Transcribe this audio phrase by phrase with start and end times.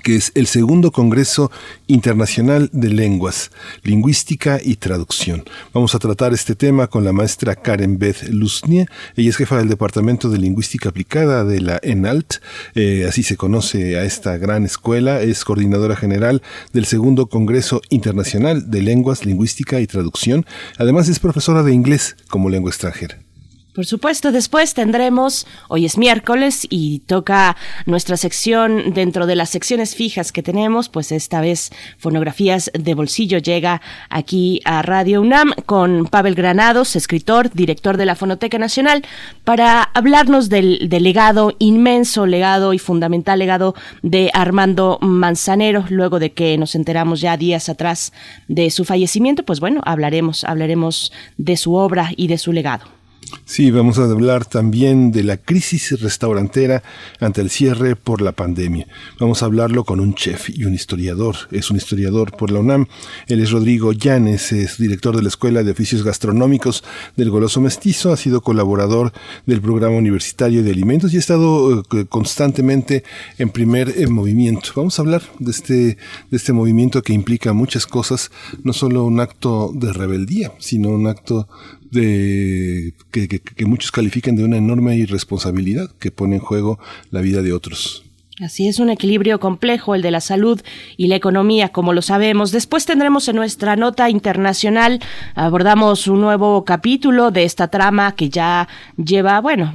[0.03, 1.51] que es el segundo Congreso
[1.87, 3.51] Internacional de Lenguas,
[3.83, 5.43] Lingüística y Traducción.
[5.73, 8.85] Vamos a tratar este tema con la maestra Karen Beth Luznie.
[9.15, 12.35] Ella es jefa del Departamento de Lingüística Aplicada de la ENALT,
[12.75, 15.22] eh, así se conoce a esta gran escuela.
[15.22, 16.41] Es coordinadora general
[16.73, 20.45] del segundo Congreso Internacional de Lenguas, Lingüística y Traducción.
[20.78, 23.28] Además es profesora de inglés como lengua extranjera.
[23.74, 29.94] Por supuesto, después tendremos, hoy es miércoles y toca nuestra sección dentro de las secciones
[29.94, 33.79] fijas que tenemos, pues esta vez fonografías de bolsillo llega
[34.09, 39.06] aquí a Radio UNAM con Pavel Granados, escritor, director de la Fonoteca Nacional,
[39.44, 46.58] para hablarnos del, legado, inmenso legado y fundamental legado de Armando Manzanero, luego de que
[46.58, 48.13] nos enteramos ya días atrás
[48.47, 52.98] de su fallecimiento, pues bueno, hablaremos, hablaremos de su obra y de su legado.
[53.45, 56.84] Sí, vamos a hablar también de la crisis restaurantera
[57.19, 58.88] ante el cierre por la pandemia.
[59.19, 61.35] Vamos a hablarlo con un chef y un historiador.
[61.51, 62.88] Es un historiador por la UNAM.
[63.28, 66.84] Él es Rodrigo Llanes, es director de la Escuela de Oficios Gastronómicos
[67.16, 69.13] del Goloso Mestizo, ha sido colaborador
[69.46, 73.03] del Programa Universitario de Alimentos y ha estado eh, constantemente
[73.38, 74.72] en primer eh, movimiento.
[74.75, 75.97] Vamos a hablar de este, de
[76.38, 78.31] este movimiento que implica muchas cosas,
[78.63, 81.47] no solo un acto de rebeldía, sino un acto
[81.91, 86.79] de que, que, muchos califican de una enorme irresponsabilidad que pone en juego
[87.11, 88.09] la vida de otros.
[88.44, 90.61] Así es un equilibrio complejo el de la salud
[90.95, 92.53] y la economía, como lo sabemos.
[92.53, 95.01] Después tendremos en nuestra nota internacional,
[95.35, 99.73] abordamos un nuevo capítulo de esta trama que ya lleva, bueno,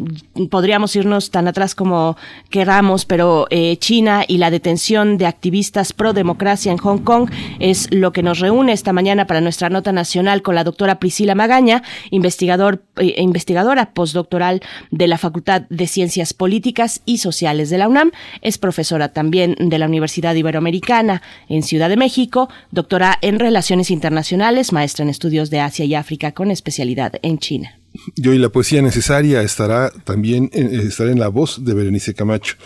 [0.50, 2.16] podríamos irnos tan atrás como
[2.48, 7.92] queramos, pero eh, China y la detención de activistas pro democracia en Hong Kong es
[7.92, 11.82] lo que nos reúne esta mañana para nuestra nota nacional con la doctora Priscila Magaña,
[12.10, 18.10] investigador, eh, investigadora postdoctoral de la Facultad de Ciencias Políticas y Sociales de la UNAM
[18.58, 25.04] profesora también de la Universidad Iberoamericana en Ciudad de México, doctora en Relaciones Internacionales, maestra
[25.04, 27.83] en Estudios de Asia y África con especialidad en China.
[28.16, 32.56] Y hoy la poesía necesaria estará también en, estará en la voz de Berenice Camacho.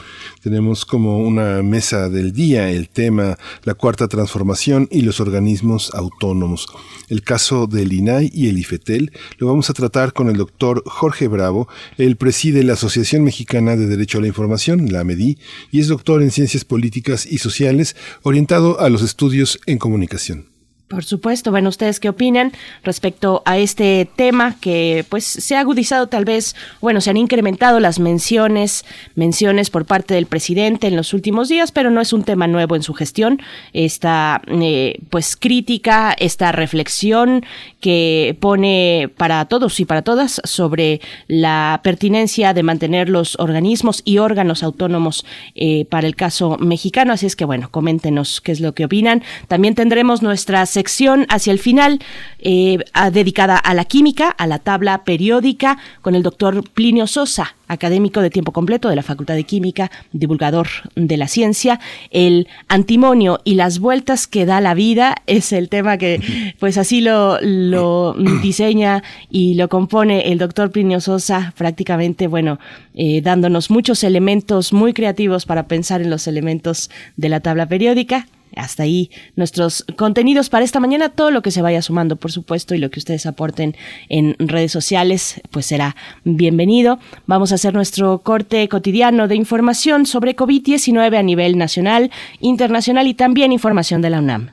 [0.42, 6.66] Tenemos como una mesa del día el tema la cuarta transformación y los organismos autónomos.
[7.10, 11.28] El caso del INAI y el IFETEL lo vamos a tratar con el doctor Jorge
[11.28, 11.68] Bravo.
[11.98, 15.38] Él preside la Asociación Mexicana de Derecho a la Información, la AMEDI,
[15.70, 20.57] y es doctor en Ciencias Políticas y Sociales, orientado a los estudios en comunicación.
[20.88, 21.50] Por supuesto.
[21.50, 22.52] Bueno, ¿ustedes qué opinan
[22.82, 27.78] respecto a este tema que pues se ha agudizado tal vez, bueno, se han incrementado
[27.78, 32.24] las menciones, menciones por parte del presidente en los últimos días, pero no es un
[32.24, 33.38] tema nuevo en su gestión.
[33.74, 37.44] Esta eh, pues crítica, esta reflexión
[37.80, 44.18] que pone para todos y para todas sobre la pertinencia de mantener los organismos y
[44.18, 47.12] órganos autónomos eh, para el caso mexicano.
[47.12, 49.22] Así es que bueno, coméntenos qué es lo que opinan.
[49.48, 51.98] También tendremos nuestras sección hacia el final
[52.38, 52.78] eh,
[53.12, 58.30] dedicada a la química, a la tabla periódica, con el doctor Plinio Sosa, académico de
[58.30, 61.80] tiempo completo de la Facultad de Química, divulgador de la ciencia.
[62.12, 66.20] El antimonio y las vueltas que da la vida es el tema que
[66.60, 72.60] pues así lo, lo diseña y lo compone el doctor Plinio Sosa, prácticamente, bueno,
[72.94, 78.28] eh, dándonos muchos elementos muy creativos para pensar en los elementos de la tabla periódica
[78.56, 81.10] hasta ahí nuestros contenidos para esta mañana.
[81.10, 83.76] Todo lo que se vaya sumando, por supuesto, y lo que ustedes aporten
[84.08, 86.98] en redes sociales, pues será bienvenido.
[87.26, 92.10] Vamos a hacer nuestro corte cotidiano de información sobre COVID-19 a nivel nacional,
[92.40, 94.50] internacional y también información de la UNAM.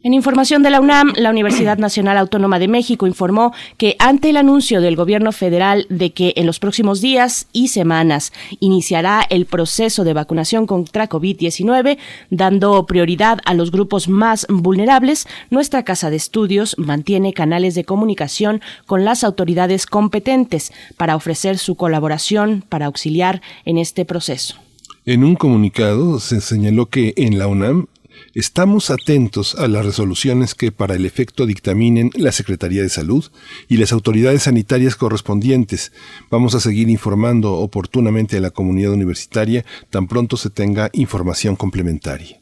[0.02, 4.38] En información de la UNAM, la Universidad Nacional Autónoma de México informó que ante el
[4.38, 10.02] anuncio del gobierno federal de que en los próximos días y semanas iniciará el proceso
[10.02, 11.98] de vacunación contra COVID-19,
[12.30, 18.62] dando prioridad a los grupos más vulnerables, nuestra Casa de Estudios mantiene canales de comunicación
[18.86, 24.56] con las autoridades competentes para ofrecer su colaboración para auxiliar en este proceso.
[25.04, 27.86] En un comunicado se señaló que en la UNAM
[28.32, 33.24] Estamos atentos a las resoluciones que para el efecto dictaminen la Secretaría de Salud
[33.66, 35.90] y las autoridades sanitarias correspondientes.
[36.30, 42.40] Vamos a seguir informando oportunamente a la comunidad universitaria tan pronto se tenga información complementaria.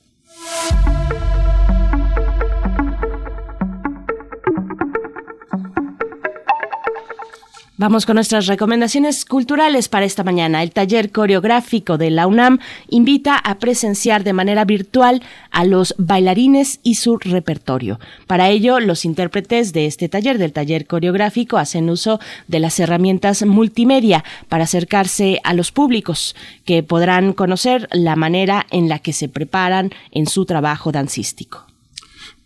[7.81, 10.65] Vamos con nuestras recomendaciones culturales para esta mañana.
[10.65, 12.59] El taller coreográfico de la UNAM
[12.89, 15.23] invita a presenciar de manera virtual
[15.53, 18.01] a los bailarines y su repertorio.
[18.27, 23.47] Para ello, los intérpretes de este taller, del taller coreográfico, hacen uso de las herramientas
[23.47, 26.35] multimedia para acercarse a los públicos,
[26.65, 31.68] que podrán conocer la manera en la que se preparan en su trabajo dancístico.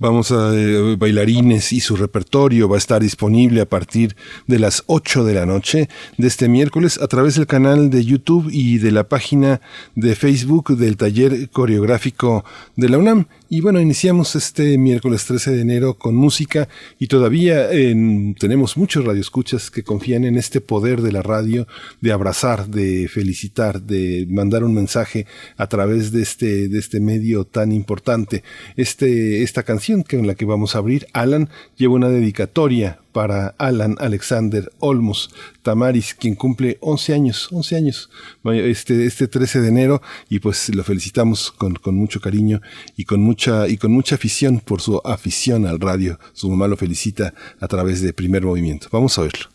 [0.03, 4.17] Vamos a eh, bailarines y su repertorio va a estar disponible a partir
[4.49, 5.89] de las 8 de la noche
[6.19, 9.61] de este miércoles a través del canal de YouTube y de la página
[9.95, 12.45] de Facebook del taller coreográfico
[12.75, 13.29] de la UNAM.
[13.55, 19.71] Y bueno, iniciamos este miércoles 13 de enero con música y todavía tenemos muchos radioescuchas
[19.71, 21.67] que confían en este poder de la radio
[22.01, 25.27] de abrazar, de felicitar, de mandar un mensaje
[25.59, 28.43] a través de este, de este medio tan importante.
[28.77, 33.97] Este, esta canción con la que vamos a abrir, Alan, lleva una dedicatoria para Alan
[34.01, 35.31] Alexander Olmos
[35.63, 38.11] Tamaris, quien cumple 11 años, 11 años
[38.45, 42.61] este, este 13 de enero y pues lo felicitamos con, con, mucho cariño
[42.97, 46.19] y con mucha, y con mucha afición por su afición al radio.
[46.33, 48.89] Su mamá lo felicita a través de Primer Movimiento.
[48.91, 49.47] Vamos a verlo.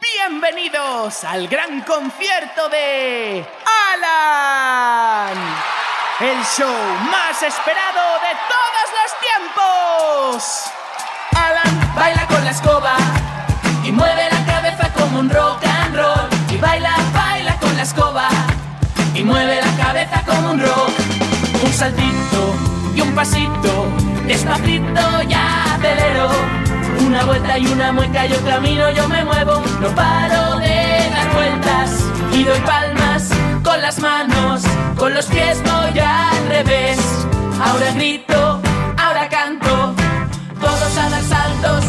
[0.00, 3.44] Bienvenidos al gran concierto de
[3.92, 5.36] Alan,
[6.20, 6.72] el show
[7.10, 10.85] más esperado de todos los tiempos.
[12.46, 12.94] La escoba
[13.82, 16.28] y mueve la cabeza como un rock and roll.
[16.48, 18.28] Y baila, baila con la escoba
[19.16, 20.90] y mueve la cabeza como un rock.
[21.64, 22.54] Un saltito
[22.94, 23.88] y un pasito,
[24.28, 26.28] despacito ya acelero.
[27.04, 32.00] Una vuelta y una mueca, yo camino, yo me muevo, no paro de dar vueltas
[32.32, 33.28] y doy palmas
[33.64, 34.62] con las manos,
[34.96, 37.00] con los pies voy al revés.
[37.60, 38.60] Ahora grito,
[38.96, 39.96] ahora canto
[40.60, 41.84] todos a dar saltos,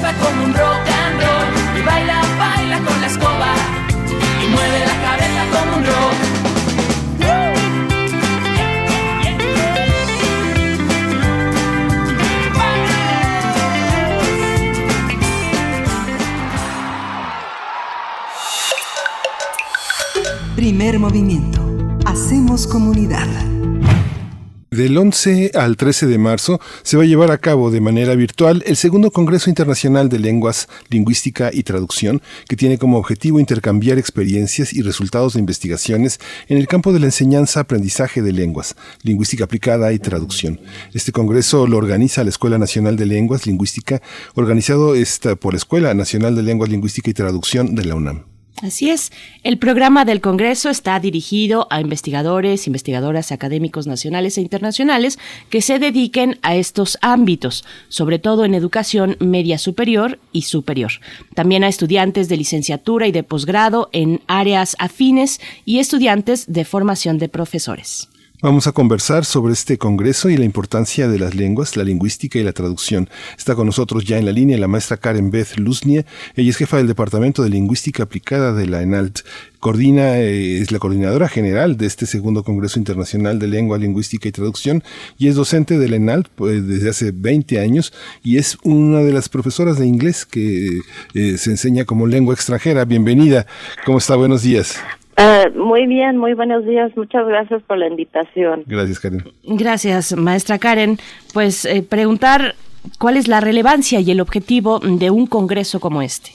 [0.00, 3.54] jefa un rock and roll y baila, baila con la escoba
[4.42, 6.14] y mueve la cabeza como un rock.
[20.56, 21.60] Primer movimiento.
[22.06, 23.28] Hacemos comunidad.
[24.70, 28.62] Del 11 al 13 de marzo se va a llevar a cabo de manera virtual
[28.66, 34.72] el segundo Congreso Internacional de Lenguas, Lingüística y Traducción, que tiene como objetivo intercambiar experiencias
[34.72, 39.92] y resultados de investigaciones en el campo de la enseñanza, aprendizaje de lenguas, lingüística aplicada
[39.92, 40.60] y traducción.
[40.94, 44.00] Este congreso lo organiza la Escuela Nacional de Lenguas, Lingüística,
[44.36, 44.94] organizado
[45.40, 48.29] por la Escuela Nacional de Lenguas, Lingüística y Traducción de la UNAM.
[48.62, 49.10] Así es,
[49.42, 55.78] el programa del Congreso está dirigido a investigadores, investigadoras, académicos nacionales e internacionales que se
[55.78, 60.92] dediquen a estos ámbitos, sobre todo en educación media superior y superior.
[61.34, 67.16] También a estudiantes de licenciatura y de posgrado en áreas afines y estudiantes de formación
[67.16, 68.09] de profesores.
[68.42, 72.42] Vamos a conversar sobre este congreso y la importancia de las lenguas, la lingüística y
[72.42, 73.10] la traducción.
[73.36, 76.06] Está con nosotros ya en la línea la maestra Karen Beth Luznia.
[76.36, 79.20] Ella es jefa del Departamento de Lingüística Aplicada de la ENALT.
[79.58, 84.32] Coordina, eh, es la coordinadora general de este segundo Congreso Internacional de Lengua, Lingüística y
[84.32, 84.82] Traducción
[85.18, 87.92] y es docente de la ENALT pues, desde hace 20 años
[88.22, 90.80] y es una de las profesoras de inglés que
[91.12, 92.86] eh, se enseña como lengua extranjera.
[92.86, 93.46] Bienvenida.
[93.84, 94.16] ¿Cómo está?
[94.16, 94.78] Buenos días.
[95.20, 96.96] Uh, muy bien, muy buenos días.
[96.96, 98.62] Muchas gracias por la invitación.
[98.66, 99.24] Gracias, Karen.
[99.44, 100.96] Gracias, maestra Karen.
[101.34, 102.54] Pues eh, preguntar
[102.98, 106.30] cuál es la relevancia y el objetivo de un congreso como este.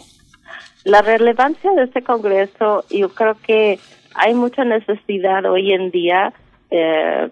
[0.83, 3.79] La relevancia de este congreso, yo creo que
[4.13, 6.31] hay mucha necesidad hoy en día,
[6.69, 7.29] eh,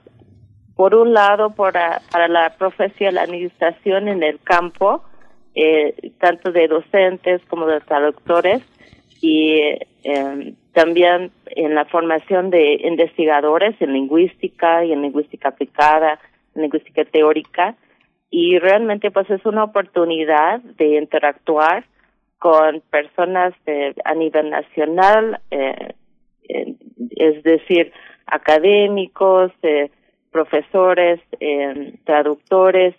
[0.76, 5.04] por un lado, para, para la profesionalización en el campo,
[5.54, 8.64] eh, tanto de docentes como de traductores,
[9.22, 9.60] y
[10.04, 16.20] eh, también en la formación de investigadores en lingüística y en lingüística aplicada,
[16.56, 17.76] lingüística teórica,
[18.30, 21.86] y realmente pues es una oportunidad de interactuar
[22.40, 23.54] con personas
[24.04, 25.94] a nivel nacional, eh,
[27.12, 27.94] es decir,
[28.26, 29.90] académicos, eh,
[30.32, 32.96] profesores, eh, traductores,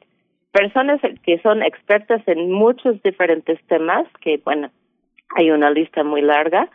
[0.52, 4.70] personas que son expertas en muchos diferentes temas, que bueno,
[5.36, 6.70] hay una lista muy larga,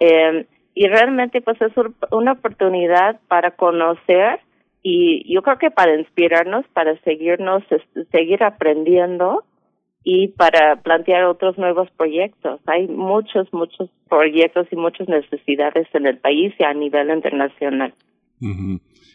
[0.00, 1.72] eh, y realmente pues es
[2.10, 4.40] una oportunidad para conocer
[4.82, 7.62] y yo creo que para inspirarnos, para seguirnos,
[8.10, 9.44] seguir aprendiendo
[10.02, 12.60] y para plantear otros nuevos proyectos.
[12.66, 17.92] Hay muchos, muchos proyectos y muchas necesidades en el país y a nivel internacional.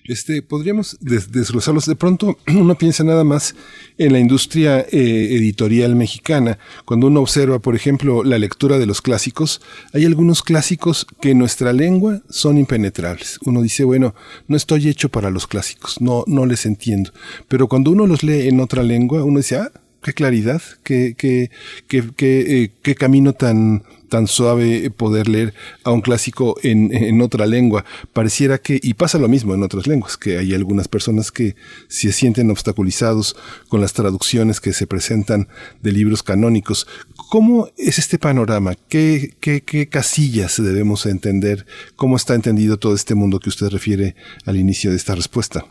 [0.08, 1.86] Este, podríamos desglosarlos.
[1.86, 3.56] De pronto uno piensa nada más
[3.98, 6.60] en la industria eh, editorial mexicana.
[6.86, 9.62] Cuando uno observa, por ejemplo, la lectura de los clásicos,
[9.94, 13.40] hay algunos clásicos que en nuestra lengua son impenetrables.
[13.46, 14.14] Uno dice, bueno,
[14.48, 17.12] no estoy hecho para los clásicos, no, no les entiendo.
[17.48, 19.72] Pero cuando uno los lee en otra lengua, uno dice, ah,
[20.04, 21.50] qué claridad, qué, qué,
[21.88, 27.22] qué, qué, eh, qué camino tan tan suave poder leer a un clásico en, en,
[27.22, 27.86] otra lengua.
[28.14, 31.56] Pareciera que, y pasa lo mismo en otras lenguas, que hay algunas personas que
[31.88, 33.36] se sienten obstaculizados
[33.68, 35.48] con las traducciones que se presentan
[35.82, 36.88] de libros canónicos.
[37.30, 38.76] ¿Cómo es este panorama?
[38.90, 41.66] ¿Qué, qué, qué casillas debemos entender?
[41.96, 45.66] ¿Cómo está entendido todo este mundo que usted refiere al inicio de esta respuesta?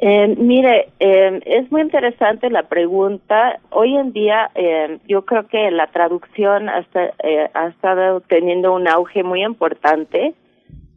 [0.00, 3.58] Eh, mire, eh, es muy interesante la pregunta.
[3.70, 9.24] Hoy en día eh, yo creo que la traducción eh, ha estado teniendo un auge
[9.24, 10.34] muy importante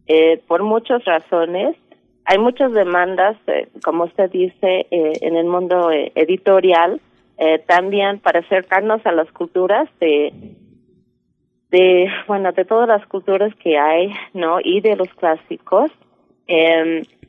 [0.05, 1.75] eh, por muchas razones.
[2.25, 7.01] Hay muchas demandas, eh, como usted dice, en el mundo editorial,
[7.65, 10.31] también para acercarnos a las culturas de,
[11.72, 14.60] de, bueno, de todas las culturas que hay, ¿no?
[14.63, 15.89] Y de los clásicos.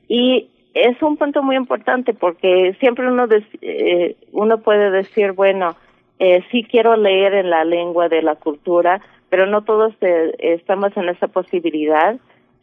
[0.08, 3.26] Y es un punto muy importante porque siempre uno
[3.60, 5.76] eh, uno puede decir bueno
[6.18, 9.00] eh, sí quiero leer en la lengua de la cultura
[9.32, 12.16] pero no todos eh, estamos en esa posibilidad.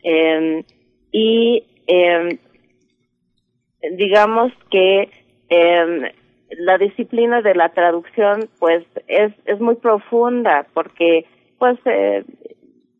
[0.03, 0.63] Eh,
[1.11, 2.37] y eh,
[3.97, 5.09] digamos que
[5.49, 6.13] eh,
[6.59, 11.25] la disciplina de la traducción pues es es muy profunda porque
[11.57, 12.23] pues eh,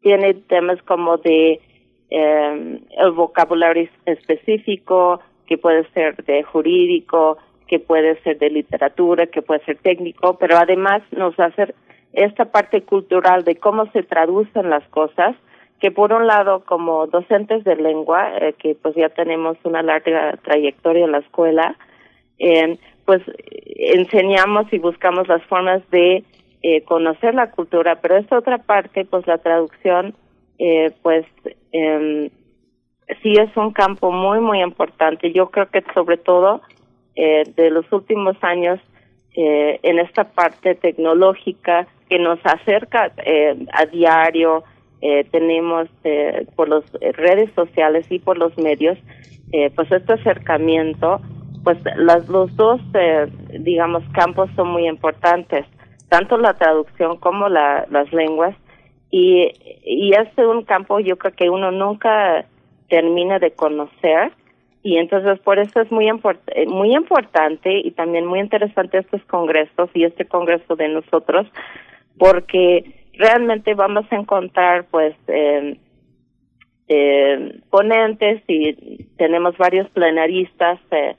[0.02, 1.62] tiene temas como de
[2.10, 7.38] eh, el vocabulario específico, que puede ser de jurídico,
[7.68, 11.74] que puede ser de literatura, que puede ser técnico, pero además nos hace
[12.14, 15.36] esta parte cultural de cómo se traducen las cosas,
[15.80, 20.38] que por un lado como docentes de lengua, eh, que pues ya tenemos una larga
[20.44, 21.76] trayectoria en la escuela,
[22.40, 23.22] eh, pues
[23.76, 26.24] enseñamos y buscamos las formas de
[26.62, 30.14] eh, conocer la cultura, pero esta otra parte, pues la traducción
[30.60, 31.26] eh, pues
[31.72, 32.32] eh,
[33.24, 35.32] sí es un campo muy, muy importante.
[35.32, 36.62] Yo creo que sobre todo
[37.16, 38.80] eh, de los últimos años
[39.36, 44.64] eh, en esta parte tecnológica que nos acerca eh, a diario
[45.02, 46.84] eh, tenemos eh, por las
[47.16, 48.98] redes sociales y por los medios,
[49.54, 51.22] eh, pues este acercamiento,
[51.64, 52.82] pues las, los dos,
[53.60, 55.66] digamos, campos son muy importantes,
[56.10, 58.56] tanto la traducción como la, las lenguas,
[59.12, 59.52] y,
[59.84, 62.46] y es un campo yo creo que uno nunca
[62.88, 64.32] termina de conocer,
[64.82, 66.10] y entonces por eso es muy
[66.68, 71.48] muy importante y también muy interesante estos congresos y este congreso de nosotros
[72.18, 75.78] porque realmente vamos a encontrar pues eh,
[76.90, 81.16] eh, ponentes y tenemos varios plenaristas, eh,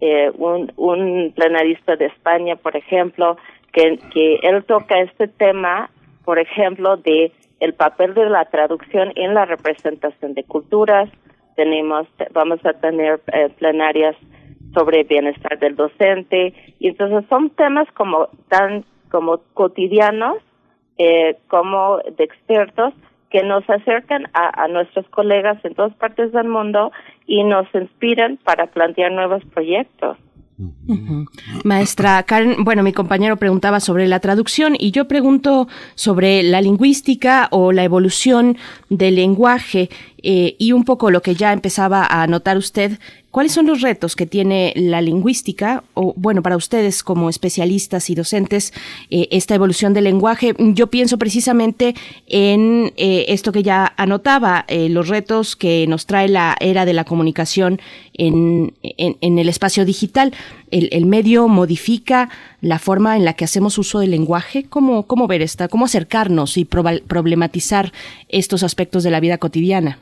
[0.00, 3.36] eh, un, un plenarista de España, por ejemplo,
[3.72, 5.90] que, que él toca este tema,
[6.24, 11.08] por ejemplo, de el papel de la traducción en la representación de culturas.
[11.54, 14.16] Tenemos, vamos a tener eh, plenarias
[14.74, 20.38] sobre bienestar del docente y entonces son temas como tan como cotidianos
[20.98, 22.94] eh, como de expertos
[23.30, 26.90] que nos acercan a, a, nuestros colegas en todas partes del mundo
[27.26, 30.18] y nos inspiran para plantear nuevos proyectos.
[31.64, 37.48] Maestra Karen, bueno, mi compañero preguntaba sobre la traducción y yo pregunto sobre la lingüística
[37.50, 38.56] o la evolución
[38.88, 39.90] del lenguaje
[40.22, 42.98] eh, y un poco lo que ya empezaba a notar usted
[43.32, 48.14] ¿Cuáles son los retos que tiene la lingüística o, bueno, para ustedes como especialistas y
[48.14, 48.74] docentes,
[49.08, 50.54] eh, esta evolución del lenguaje?
[50.58, 51.94] Yo pienso precisamente
[52.26, 56.92] en eh, esto que ya anotaba, eh, los retos que nos trae la era de
[56.92, 57.80] la comunicación
[58.12, 60.34] en, el espacio digital.
[60.70, 62.28] El, el, medio modifica
[62.60, 64.64] la forma en la que hacemos uso del lenguaje.
[64.64, 65.68] ¿Cómo, cómo ver esta?
[65.68, 67.94] ¿Cómo acercarnos y problematizar
[68.28, 69.98] estos aspectos de la vida cotidiana?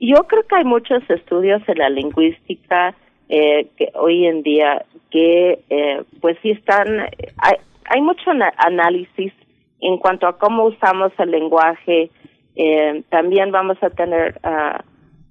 [0.00, 2.94] Yo creo que hay muchos estudios en la lingüística
[3.28, 9.32] eh, que hoy en día que eh, pues sí están, hay, hay mucho análisis
[9.80, 12.10] en cuanto a cómo usamos el lenguaje.
[12.56, 14.80] Eh, también vamos a tener uh,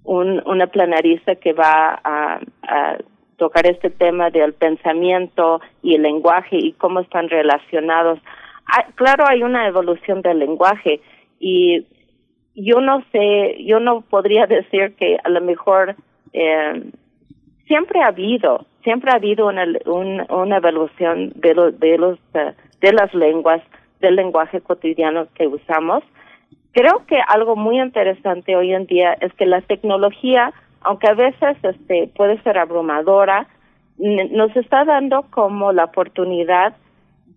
[0.03, 2.39] un, una planarista que va a,
[3.37, 8.17] tocar este tema del pensamiento y el lenguaje y cómo están relacionados.
[8.65, 11.01] Ah, claro, hay una evolución del lenguaje
[11.37, 11.85] y
[12.55, 15.95] yo no sé, yo no podría decir que a lo mejor
[16.33, 16.91] eh,
[17.67, 19.65] siempre ha habido, siempre ha habido una,
[20.29, 23.61] una evolución de, los de, los, uh, de las lenguas,
[23.99, 26.03] del lenguaje cotidiano que usamos.
[26.71, 31.57] Creo que algo muy interesante hoy en día es que la tecnología, aunque a veces
[31.63, 33.47] este, puede ser abrumadora,
[33.97, 36.75] nos está dando como la oportunidad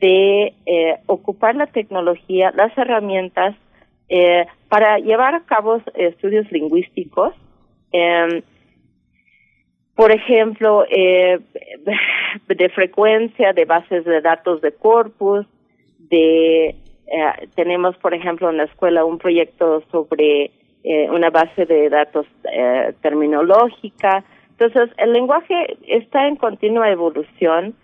[0.01, 3.55] de eh, ocupar la tecnología, las herramientas
[4.09, 7.35] eh, para llevar a cabo estudios lingüísticos,
[7.93, 8.43] eh,
[9.95, 11.41] por ejemplo, eh,
[12.47, 15.45] de frecuencia, de bases de datos de corpus,
[15.99, 16.77] de
[17.11, 20.53] eh, tenemos, por ejemplo, en la escuela un proyecto sobre
[20.85, 24.25] eh, una base de datos eh, terminológica.
[24.51, 27.75] Entonces, el lenguaje está en continua evolución.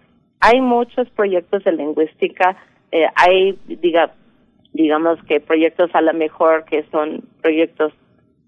[0.40, 2.56] Hay muchos proyectos de lingüística.
[2.92, 4.12] Eh, hay, diga,
[4.74, 7.92] digamos que proyectos a lo mejor que son proyectos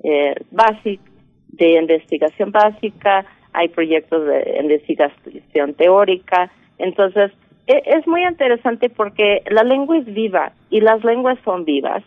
[0.05, 1.07] eh, básicos
[1.49, 7.33] de investigación básica, hay proyectos de investigación teórica, entonces
[7.67, 12.03] e, es muy interesante porque la lengua es viva y las lenguas son vivas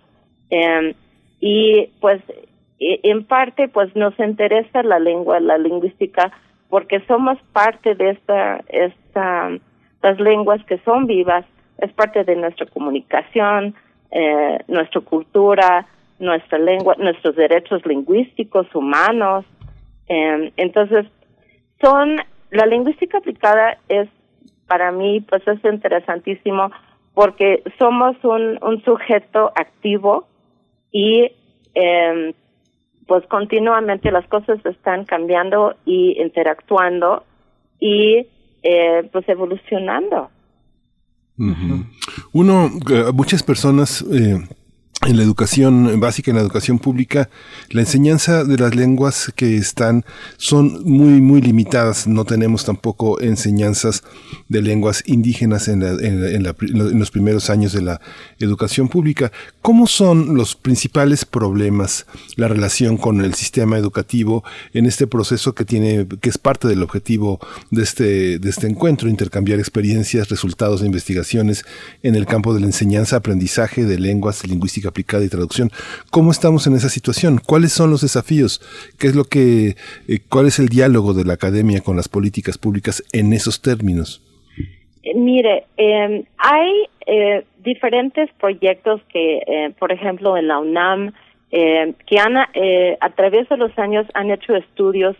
[0.52, 0.94] eh,
[1.40, 2.22] y pues
[2.80, 6.32] e, en parte pues nos interesa la lengua, la lingüística
[6.70, 9.50] porque somos parte de esta, esta
[10.02, 11.46] las lenguas que son vivas,
[11.80, 13.76] es parte de nuestra comunicación,
[14.12, 15.88] eh, nuestra cultura,
[16.20, 19.46] nuestra lengua, nuestros derechos lingüísticos humanos.
[20.08, 21.06] Eh, entonces,
[21.82, 22.18] son,
[22.52, 24.10] la lingüística aplicada es,
[24.68, 26.72] para mí, pues es interesantísimo
[27.14, 30.28] porque somos un, un sujeto activo
[30.92, 31.32] y
[31.76, 32.34] eh,
[33.08, 37.24] pues continuamente las cosas están cambiando y interactuando
[37.80, 38.28] y
[38.62, 40.30] eh, pues evolucionando.
[42.34, 44.46] Uno, eh, muchas personas eh,
[45.08, 47.30] en la educación básica, en la educación pública,
[47.70, 50.04] la enseñanza de las lenguas que están
[50.36, 52.06] son muy, muy limitadas.
[52.06, 54.04] No tenemos tampoco enseñanzas
[54.50, 56.44] de lenguas indígenas en, en,
[57.00, 58.02] los primeros años de la
[58.40, 59.32] educación pública.
[59.62, 65.64] ¿Cómo son los principales problemas, la relación con el sistema educativo en este proceso que
[65.64, 67.40] tiene, que es parte del objetivo
[67.72, 71.64] de este, de este encuentro, intercambiar experiencias, resultados de investigaciones
[72.04, 75.70] en el campo de la enseñanza, aprendizaje de lenguas, lingüística aplicada y traducción.
[76.12, 77.40] ¿Cómo estamos en esa situación?
[77.46, 78.60] ¿Cuáles son los desafíos?
[79.00, 79.76] ¿Qué es lo que,
[80.08, 84.22] eh, cuál es el diálogo de la academia con las políticas públicas en esos términos?
[85.04, 91.12] Eh, mire, em, hay eh, diferentes proyectos que, eh, por ejemplo, en la UNAM,
[91.52, 95.16] eh, que han, a través de los años han hecho estudios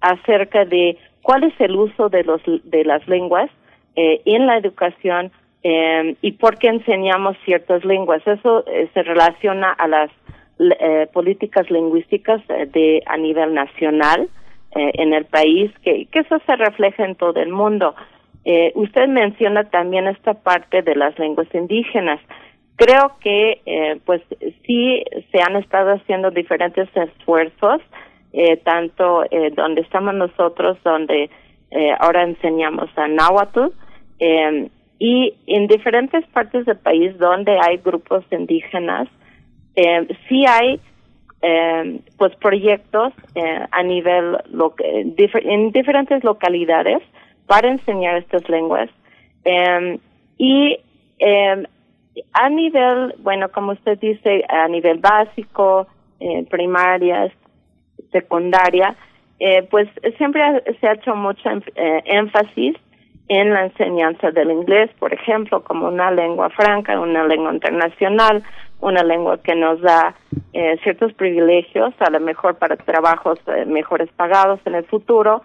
[0.00, 3.50] acerca de cuál es el uso de, los, de las lenguas
[3.96, 5.32] en la educación
[5.62, 8.26] em, y por qué enseñamos ciertas lenguas.
[8.26, 10.10] Eso se relaciona a las
[11.12, 14.28] políticas lingüísticas de a nivel nacional
[14.74, 17.94] en el país, que, eso se refleja en todo el mundo.
[18.44, 22.20] Eh, usted menciona también esta parte de las lenguas indígenas.
[22.76, 24.22] Creo que eh, pues
[24.66, 27.80] sí se han estado haciendo diferentes esfuerzos,
[28.32, 31.30] eh, tanto eh, donde estamos nosotros, donde
[31.70, 33.66] eh, ahora enseñamos a náhuatl,
[34.18, 34.68] eh,
[35.04, 39.08] y en diferentes partes del país donde hay grupos indígenas,
[39.74, 40.78] eh, sí hay
[41.42, 47.02] eh, pues proyectos eh, a nivel lo en diferentes localidades
[47.48, 48.90] para enseñar estas lenguas.
[49.42, 49.98] Em,
[50.38, 50.78] y
[51.18, 51.66] eh,
[52.32, 55.88] a nivel, bueno, como usted dice, a nivel básico,
[56.20, 57.28] eh, primaria,
[58.12, 58.94] secundaria,
[59.40, 60.42] eh, pues siempre
[60.80, 62.76] se ha hecho mucho eh, énfasis
[63.32, 68.42] en la enseñanza del inglés, por ejemplo, como una lengua franca, una lengua internacional,
[68.80, 70.14] una lengua que nos da
[70.52, 75.42] eh, ciertos privilegios, a lo mejor para trabajos eh, mejores pagados en el futuro.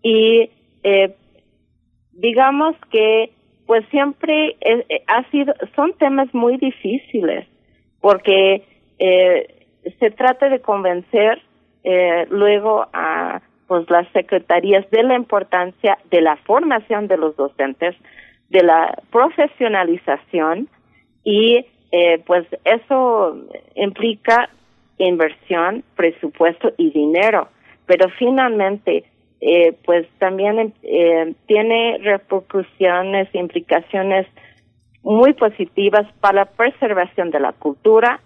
[0.00, 0.48] Y
[0.84, 1.16] eh,
[2.12, 3.32] digamos que
[3.66, 7.48] pues siempre eh, ha sido son temas muy difíciles
[8.00, 8.62] porque
[9.00, 9.66] eh,
[9.98, 11.42] se trata de convencer
[11.82, 17.94] eh, luego a pues las secretarías de la importancia de la formación de los docentes
[18.50, 20.68] de la profesionalización
[21.24, 23.36] y eh, pues eso
[23.74, 24.50] implica
[24.98, 27.48] inversión presupuesto y dinero.
[27.86, 29.04] Pero finalmente
[29.40, 34.26] eh, pues también eh, tiene repercusiones, implicaciones
[35.02, 38.20] muy positivas para la preservación de la cultura,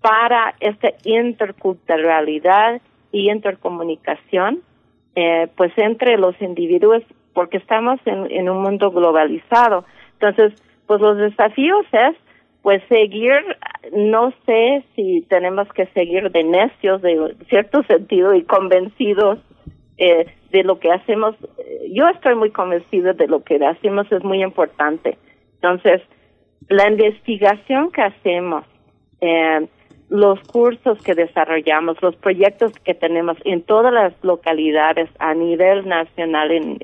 [0.00, 2.80] para esta interculturalidad
[3.12, 4.62] y intercomunicación,
[5.16, 7.02] eh, pues entre los individuos,
[7.32, 9.84] porque estamos en, un mundo globalizado.
[10.12, 12.16] Entonces, pues los desafíos es
[12.62, 13.32] pues seguir,
[13.92, 19.38] no sé si tenemos que seguir de necios de cierto sentido y convencidos
[19.98, 21.34] eh, de lo que hacemos.
[21.90, 25.16] Yo estoy muy convencida de lo que hacemos es muy importante.
[25.54, 26.02] Entonces,
[26.68, 28.64] la investigación que hacemos,
[29.20, 29.66] eh,
[30.08, 36.52] los cursos que desarrollamos, los proyectos que tenemos en todas las localidades a nivel nacional
[36.52, 36.78] en,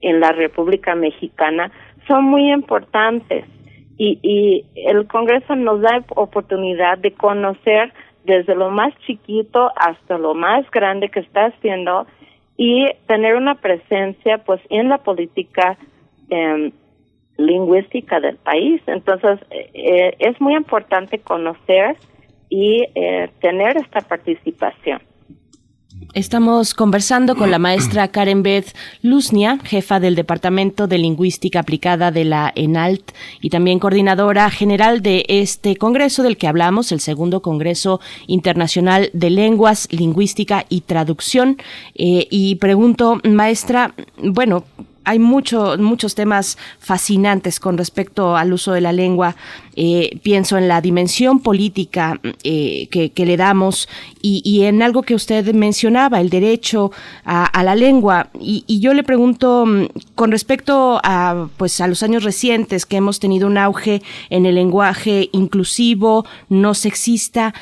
[0.00, 1.72] en, la República Mexicana
[2.06, 3.46] son muy importantes
[3.96, 7.92] y, y el Congreso nos da oportunidad de conocer
[8.24, 12.06] desde lo más chiquito hasta lo más grande que está haciendo
[12.56, 15.76] y tener una presencia pues en la política
[16.30, 16.72] eh,
[17.36, 18.80] lingüística del país.
[18.86, 21.96] Entonces eh, es muy importante conocer
[22.48, 25.00] y eh, tener esta participación.
[26.12, 32.24] Estamos conversando con la maestra Karen Beth Luznia, jefa del Departamento de Lingüística Aplicada de
[32.24, 38.00] la ENALT y también coordinadora general de este congreso del que hablamos, el segundo Congreso
[38.26, 41.56] Internacional de Lenguas, Lingüística y Traducción.
[41.96, 44.64] Eh, y pregunto, maestra, bueno,
[45.04, 49.36] hay mucho, muchos temas fascinantes con respecto al uso de la lengua.
[49.76, 53.88] Eh, pienso en la dimensión política eh, que, le damos
[54.22, 56.92] y, en algo que usted mencionaba, el derecho
[57.24, 58.28] a, a la lengua.
[58.40, 62.96] Y, y, yo le pregunto mm, con respecto a, pues, a los años recientes que
[62.96, 67.54] hemos tenido un auge en el lenguaje inclusivo, no sexista.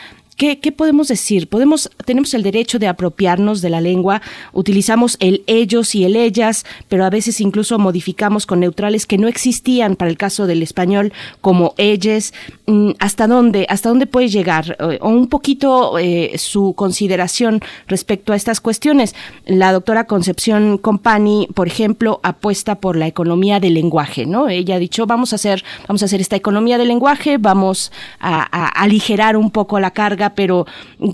[0.43, 1.49] ¿Qué, ¿Qué, podemos decir?
[1.49, 6.67] Podemos, tenemos el derecho de apropiarnos de la lengua, utilizamos el ellos y el ellas,
[6.89, 11.13] pero a veces incluso modificamos con neutrales que no existían para el caso del español,
[11.41, 12.35] como ellas.
[12.67, 14.77] Mm, ¿Hasta dónde, hasta dónde puede llegar?
[15.01, 19.15] O un poquito eh, su consideración respecto a estas cuestiones.
[19.47, 24.49] La doctora Concepción Compani, por ejemplo, apuesta por la economía del lenguaje, ¿no?
[24.49, 28.67] Ella ha dicho, vamos a hacer, vamos a hacer esta economía del lenguaje, vamos a
[28.83, 30.66] aligerar un poco la carga pero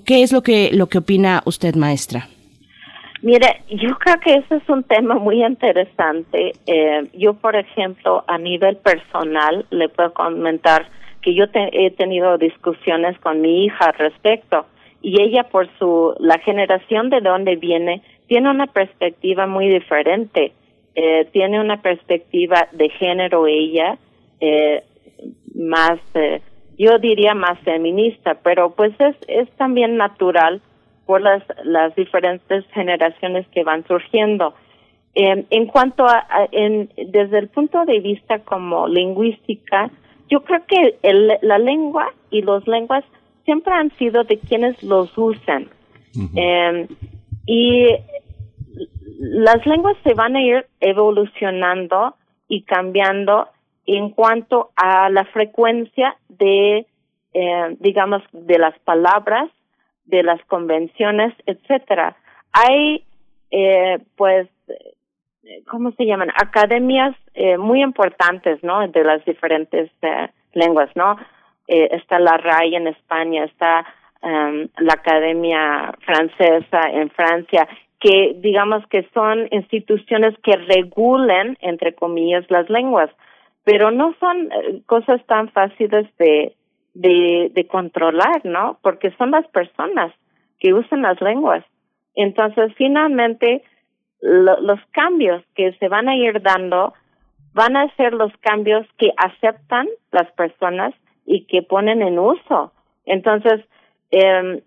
[0.05, 2.29] ¿qué es lo que, lo que opina usted, maestra?
[3.23, 6.53] Mire, yo creo que ese es un tema muy interesante.
[6.67, 10.89] Eh, yo, por ejemplo, a nivel personal, le puedo comentar
[11.21, 14.67] que yo te, he tenido discusiones con mi hija al respecto
[15.03, 20.53] y ella, por su la generación de donde viene, tiene una perspectiva muy diferente.
[20.95, 23.99] Eh, tiene una perspectiva de género ella
[24.41, 24.83] eh,
[25.55, 26.41] más eh,
[26.79, 30.63] yo diría más feminista, pero pues es, es también natural
[31.07, 34.55] por las, las diferentes generaciones que van surgiendo.
[35.15, 39.91] Em, en cuanto a, desde el punto de vista como lingüística,
[40.29, 40.99] yo creo que
[41.43, 43.05] la lengua y los lenguas
[43.45, 45.69] siempre han sido de quienes los usan.
[46.37, 46.87] Em,
[47.47, 47.89] y
[49.19, 52.15] las lenguas se van a ir evolucionando
[52.47, 53.49] y cambiando
[53.87, 56.87] en cuanto a la frecuencia de,
[57.35, 59.51] eh, digamos, de las palabras,
[60.05, 62.17] de las convenciones, etcétera.
[62.53, 63.05] Hay,
[63.51, 64.49] eh, pues,
[65.67, 66.31] ¿cómo se llaman?
[66.35, 68.87] Academias eh, muy importantes, ¿no?
[68.89, 71.17] De las diferentes eh, lenguas, ¿no?
[71.67, 73.87] Eh, está la RAI en España, está
[74.23, 77.69] em, la Academia Francesa en Francia,
[78.01, 83.11] que digamos que son instituciones que regulen, entre comillas, las lenguas
[83.69, 86.57] pero no son eh, cosas tan fáciles de,
[86.95, 88.79] de, controlar, ¿no?
[88.81, 90.11] Porque son las personas
[90.59, 91.63] que usan las lenguas.
[92.15, 93.63] Entonces, finalmente,
[94.23, 96.95] los cambios que se van a ir dando
[97.53, 100.95] van a ser los cambios que aceptan las personas
[101.27, 102.73] y que ponen en uso.
[103.05, 103.61] Entonces,
[104.13, 104.63] eh,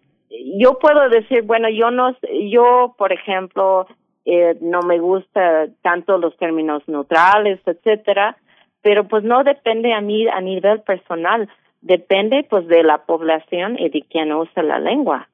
[0.59, 2.15] yo puedo decir, bueno, yo no,
[2.51, 3.87] yo, por ejemplo,
[4.25, 8.37] eh, no me gusta tanto los términos neutrales, etcétera,
[8.81, 11.49] pero pues no depende a mí a nivel personal,
[11.81, 15.29] depende pues de la población y de quien usa la lengua.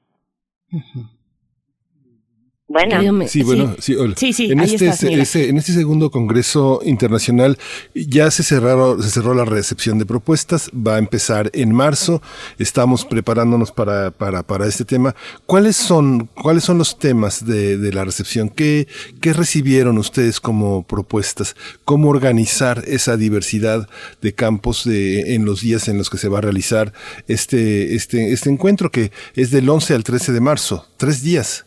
[2.69, 7.58] Bueno, sí, bueno, sí, en, este, en este segundo Congreso Internacional
[7.95, 12.21] ya se cerraron, se cerró la recepción de propuestas, va a empezar en marzo,
[12.60, 15.15] estamos preparándonos para, para, para este tema.
[15.45, 18.49] ¿Cuáles son, cuáles son los temas de, de la recepción?
[18.49, 18.89] ¿Qué,
[19.21, 21.56] ¿Qué recibieron ustedes como propuestas?
[21.86, 23.88] ¿Cómo organizar esa diversidad
[24.21, 26.91] de campos de, en los días en los que se va a realizar
[27.30, 31.63] este, este, este encuentro que es del 11 al 13 de marzo, tres días?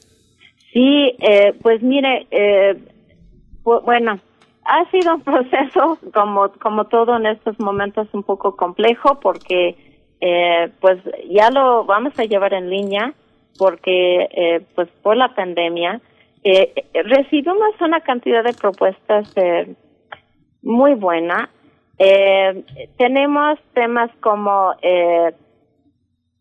[0.72, 2.76] Sí, eh, pues mire, eh,
[3.64, 4.20] bueno,
[4.64, 9.76] ha sido un proceso como como todo en estos momentos un poco complejo porque
[10.20, 13.14] eh, pues ya lo vamos a llevar en línea
[13.58, 16.00] porque eh, pues por la pandemia
[16.42, 16.72] eh,
[17.04, 19.74] recibimos una cantidad de propuestas eh,
[20.62, 21.50] muy buena.
[21.98, 22.64] Eh,
[22.96, 25.32] tenemos temas como eh,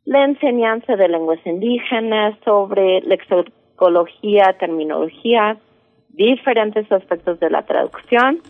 [0.06, 3.16] la enseñanza de lenguas indígenas, sobre la
[3.80, 5.58] psicología, terminología,
[6.10, 8.42] diferentes aspectos de la traducción,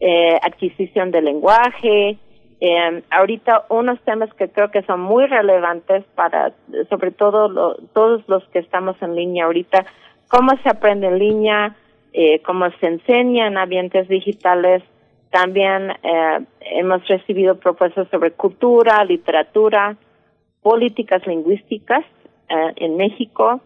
[0.00, 2.18] eh, adquisición de lenguaje,
[2.60, 6.52] eh, ahorita unos temas que creo que son muy relevantes para,
[6.88, 9.84] sobre todo todos los que estamos en línea ahorita,
[10.28, 11.76] cómo se aprende en línea,
[12.14, 14.82] eh, cómo se enseña en ambientes digitales.
[15.30, 19.96] También eh, hemos recibido propuestas sobre cultura, literatura,
[20.62, 22.04] políticas lingüísticas
[22.76, 23.62] en México,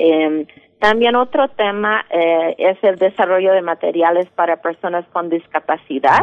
[0.00, 0.46] eh,
[0.80, 6.20] también otro tema eh, es el desarrollo de materiales para personas con discapacidad.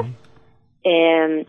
[0.84, 1.46] Eh,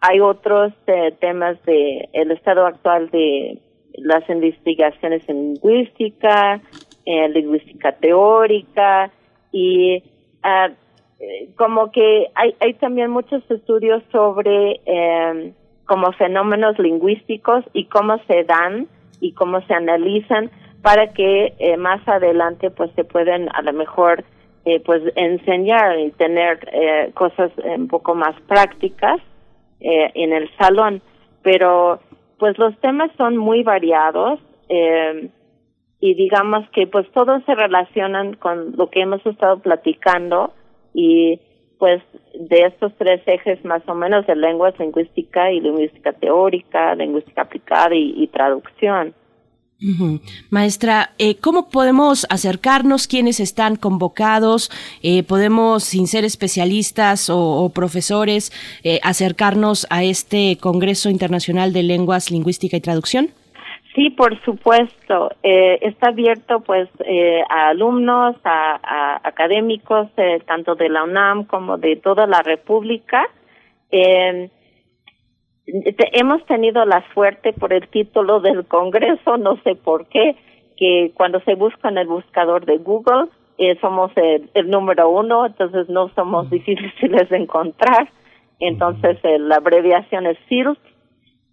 [0.00, 3.60] hay otros eh, temas de el estado actual de
[3.94, 6.60] las investigaciones en lingüística,
[7.06, 9.10] lingüística teórica
[9.52, 10.02] y
[10.42, 10.70] ah,
[11.56, 14.80] como que hay, hay también muchos estudios sobre
[15.86, 18.86] como fenómenos lingüísticos y cómo se dan
[19.20, 20.50] y cómo se analizan
[20.82, 24.24] para que eh, más adelante pues se pueden a lo mejor
[24.64, 29.20] eh, pues enseñar y tener eh, cosas un poco más prácticas
[29.80, 31.02] eh, en el salón
[31.42, 32.00] pero
[32.38, 34.38] pues los temas son muy variados
[34.68, 35.30] eh,
[36.00, 40.54] y digamos que pues todos se relacionan con lo que hemos estado platicando
[40.94, 41.40] y
[41.78, 42.02] pues
[42.34, 47.94] de estos tres ejes más o menos de lenguas lingüística y lingüística teórica, lingüística aplicada
[47.94, 49.14] y traducción.
[50.50, 53.08] Maestra, eh, ¿cómo podemos acercarnos?
[53.08, 54.70] ¿Quiénes están convocados?
[55.02, 58.52] Eh, ¿Podemos, sin ser especialistas o, profesores,
[58.84, 63.28] eh, acercarnos a este Congreso Internacional de Lenguas, Lingüística y Traducción?
[63.94, 65.30] Sí, por supuesto.
[65.42, 66.88] está abierto pues
[67.48, 70.08] a alumnos, a, académicos,
[70.46, 73.26] tanto de la UNAM como de toda la República
[76.12, 80.36] hemos tenido la suerte por el título del Congreso, no sé por qué,
[80.76, 83.28] que cuando se busca en el buscador de Google
[83.58, 88.10] eh, somos el, número uno, entonces no somos difíciles de encontrar.
[88.58, 90.78] Entonces eh, la abreviación es CIRT.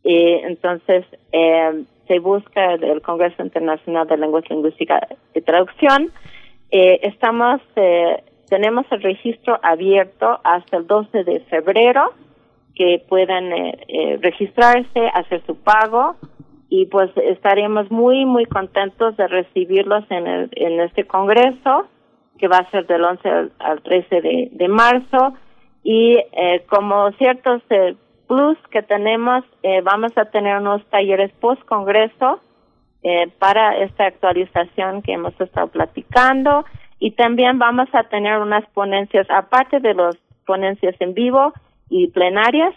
[0.03, 5.01] Eh, entonces eh, se busca el Congreso Internacional de Lenguas Lingüísticas
[5.35, 6.11] y Traducción.
[6.71, 12.13] Eh, estamos, eh, tenemos el registro abierto hasta el 12 de febrero
[12.77, 16.15] que puedan eh, eh, registrarse, hacer su pago
[16.69, 21.87] y pues estaremos muy muy contentos de recibirlos en, el, en este congreso
[22.37, 25.35] que va a ser del 11 al, 13 de, marzo.
[25.83, 27.95] Y eh, como ciertos eh,
[28.27, 32.41] plus que tenemos, eh, vamos a tener unos talleres post-congreso
[33.39, 36.65] para esta actualización que hemos estado platicando.
[36.99, 41.53] Y también vamos a tener unas ponencias, aparte de las ponencias en vivo
[41.89, 42.73] y plenarias,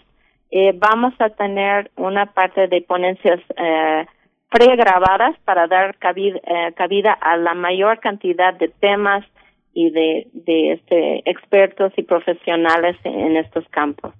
[0.75, 3.39] vamos a tener una parte de ponencias
[4.49, 9.25] pregrabadas para dar cabida a la mayor cantidad de temas
[9.73, 10.27] y de,
[10.73, 14.13] este, expertos y profesionales en estos campos.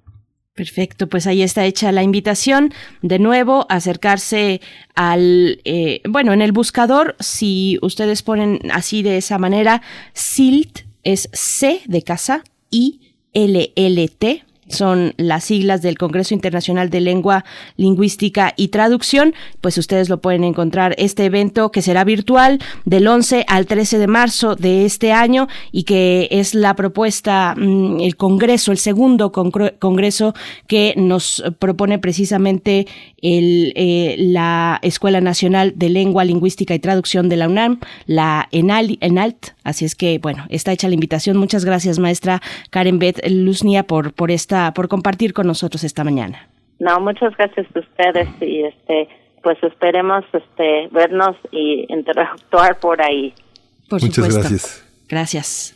[0.53, 2.71] Perfecto, pues ahí está hecha la invitación.
[3.01, 4.59] De nuevo, acercarse
[4.95, 9.81] al, eh, bueno, en el buscador, si ustedes ponen así de esa manera,
[10.13, 16.89] SILT es C de casa, I, L, L, T, son las siglas del Congreso Internacional
[16.89, 17.45] de Lengua,
[17.77, 23.45] Lingüística y Traducción, pues ustedes lo pueden encontrar este evento que será virtual del 11
[23.47, 28.71] al 13 de marzo de este año y que es la propuesta, mm, el Congreso,
[28.71, 30.33] el segundo Congreso
[30.67, 32.87] que nos propone precisamente
[33.21, 39.53] el, eh, la Escuela Nacional de Lengua, Lingüística y Traducción de la UNAM, la ENALT.
[39.63, 41.37] Así es que, bueno, está hecha la invitación.
[41.37, 46.47] Muchas gracias, maestra Karen Beth Luznia, por, por esta por compartir con nosotros esta mañana.
[46.79, 49.07] No, muchas gracias a ustedes y este
[49.43, 53.33] pues esperemos este vernos y interactuar por ahí.
[53.89, 54.87] Por muchas gracias.
[55.09, 55.75] Gracias.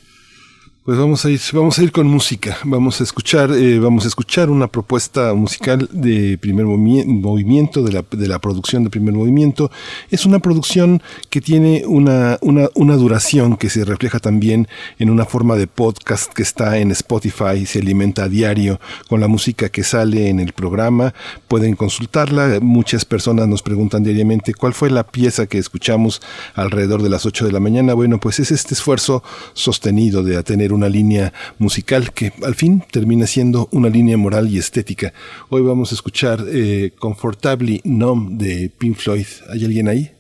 [0.86, 2.60] Pues vamos a ir, vamos a ir con música.
[2.64, 8.06] Vamos a escuchar, eh, vamos a escuchar una propuesta musical de primer movimiento, de la,
[8.08, 9.72] de la producción de primer movimiento.
[10.12, 14.68] Es una producción que tiene una, una, duración que se refleja también
[15.00, 19.28] en una forma de podcast que está en Spotify, se alimenta a diario con la
[19.28, 21.16] música que sale en el programa.
[21.48, 22.60] Pueden consultarla.
[22.62, 26.22] Muchas personas nos preguntan diariamente cuál fue la pieza que escuchamos
[26.54, 27.96] alrededor de las 8 de la mañana.
[27.96, 29.24] Bueno, pues es este esfuerzo
[29.56, 34.58] sostenido de tener una línea musical que al fin termina siendo una línea moral y
[34.58, 35.14] estética.
[35.50, 39.26] Hoy vamos a escuchar eh, Comfortably Numb de Pink Floyd.
[39.50, 40.12] ¿Hay alguien ahí?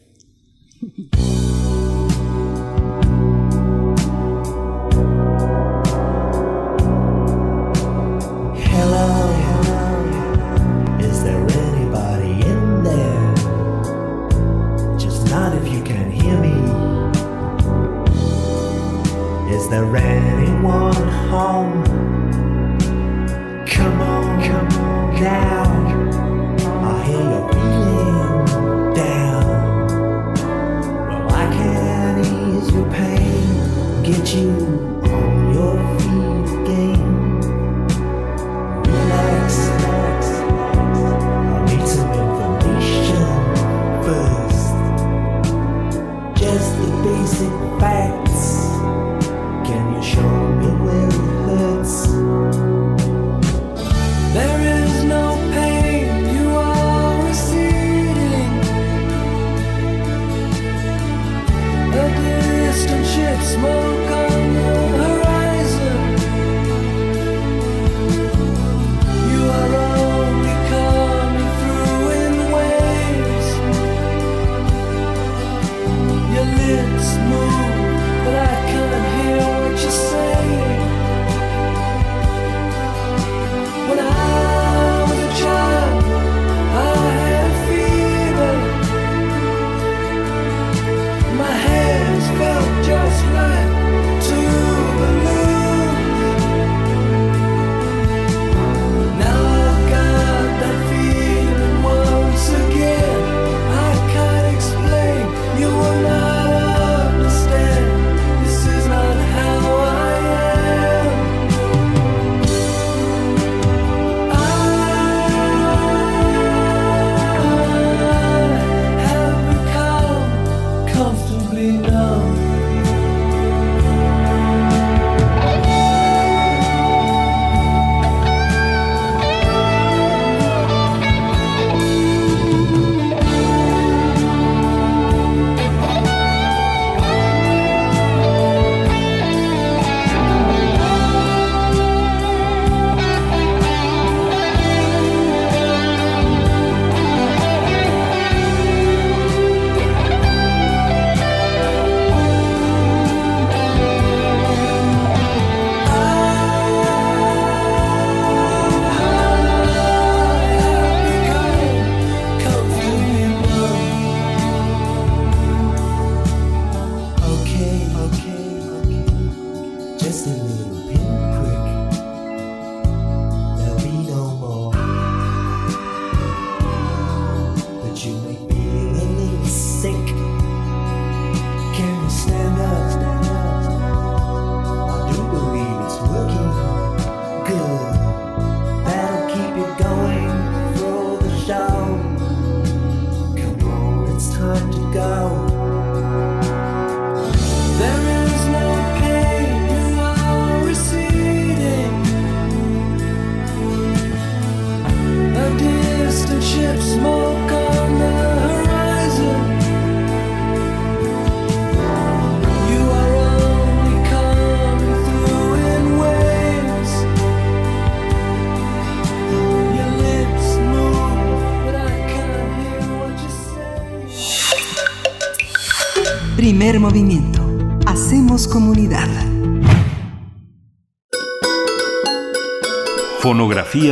[34.05, 35.04] get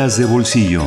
[0.03, 0.83] De bolsillo.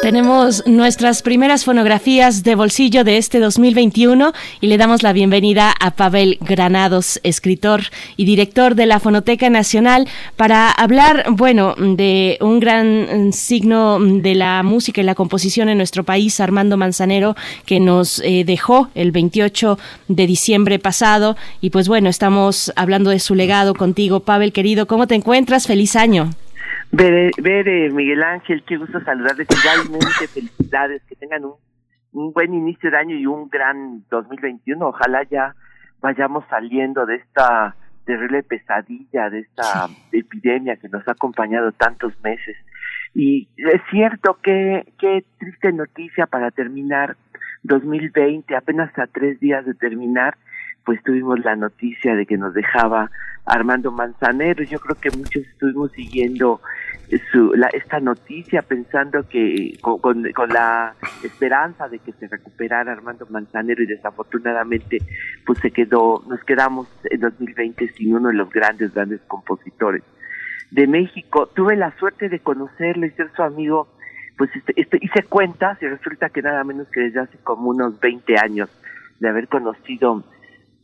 [0.00, 4.32] Tenemos nuestras primeras fonografías de bolsillo de este 2021
[4.62, 7.82] y le damos la bienvenida a Pavel Granados, escritor
[8.16, 14.62] y director de la Fonoteca Nacional, para hablar, bueno, de un gran signo de la
[14.62, 19.78] música y la composición en nuestro país, Armando Manzanero, que nos eh, dejó el 28
[20.08, 21.36] de diciembre pasado.
[21.60, 24.86] Y pues bueno, estamos hablando de su legado contigo, Pavel, querido.
[24.86, 25.66] ¿Cómo te encuentras?
[25.66, 26.30] Feliz año.
[26.96, 29.46] Ver, ver Miguel Ángel, qué gusto saludarles.
[29.50, 31.54] Igualmente, felicidades, que tengan un,
[32.12, 34.86] un buen inicio de año y un gran 2021.
[34.86, 35.54] Ojalá ya
[36.00, 37.76] vayamos saliendo de esta
[38.06, 42.56] terrible pesadilla, de esta epidemia que nos ha acompañado tantos meses.
[43.14, 47.16] Y es cierto que qué triste noticia para terminar
[47.64, 50.36] 2020, apenas a tres días de terminar,
[50.86, 53.10] pues tuvimos la noticia de que nos dejaba
[53.44, 54.62] Armando Manzanero.
[54.62, 56.60] Yo creo que muchos estuvimos siguiendo
[57.32, 63.26] su, la, esta noticia pensando que con, con, la esperanza de que se recuperara Armando
[63.28, 64.98] Manzanero y desafortunadamente
[65.44, 70.04] pues se quedó, nos quedamos en 2020 sin uno de los grandes, grandes compositores
[70.70, 71.48] de México.
[71.48, 73.88] Tuve la suerte de conocerlo y ser su amigo,
[74.38, 77.98] pues este, este, hice cuentas y resulta que nada menos que desde hace como unos
[77.98, 78.70] 20 años
[79.18, 80.24] de haber conocido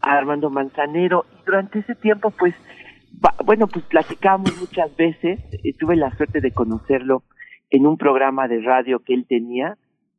[0.02, 1.24] a Armando Manzanero.
[1.32, 2.54] Y durante ese tiempo, pues,
[3.44, 5.40] bueno, pues platicamos muchas veces.
[5.52, 7.22] Eh, tuve la suerte de conocerlo
[7.70, 9.78] en un programa de radio que él tenía.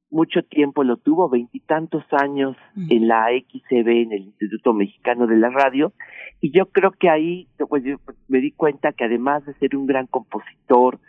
[0.10, 2.56] Mucho tiempo lo tuvo, veintitantos años
[2.90, 5.92] en la XCB, en el Instituto Mexicano de la Radio.
[6.40, 9.88] Y yo creo que ahí pues, yo me di cuenta que además de ser un
[9.88, 11.00] gran compositor,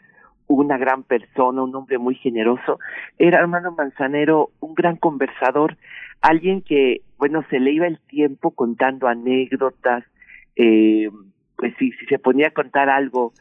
[0.47, 2.79] una gran persona, un hombre muy generoso,
[3.19, 5.77] era Armando Manzanero un gran conversador,
[6.21, 10.05] alguien que, bueno, se le iba el tiempo contando anécdotas,
[10.57, 11.11] eh,
[11.57, 13.33] pues si, se ponía a contar algo,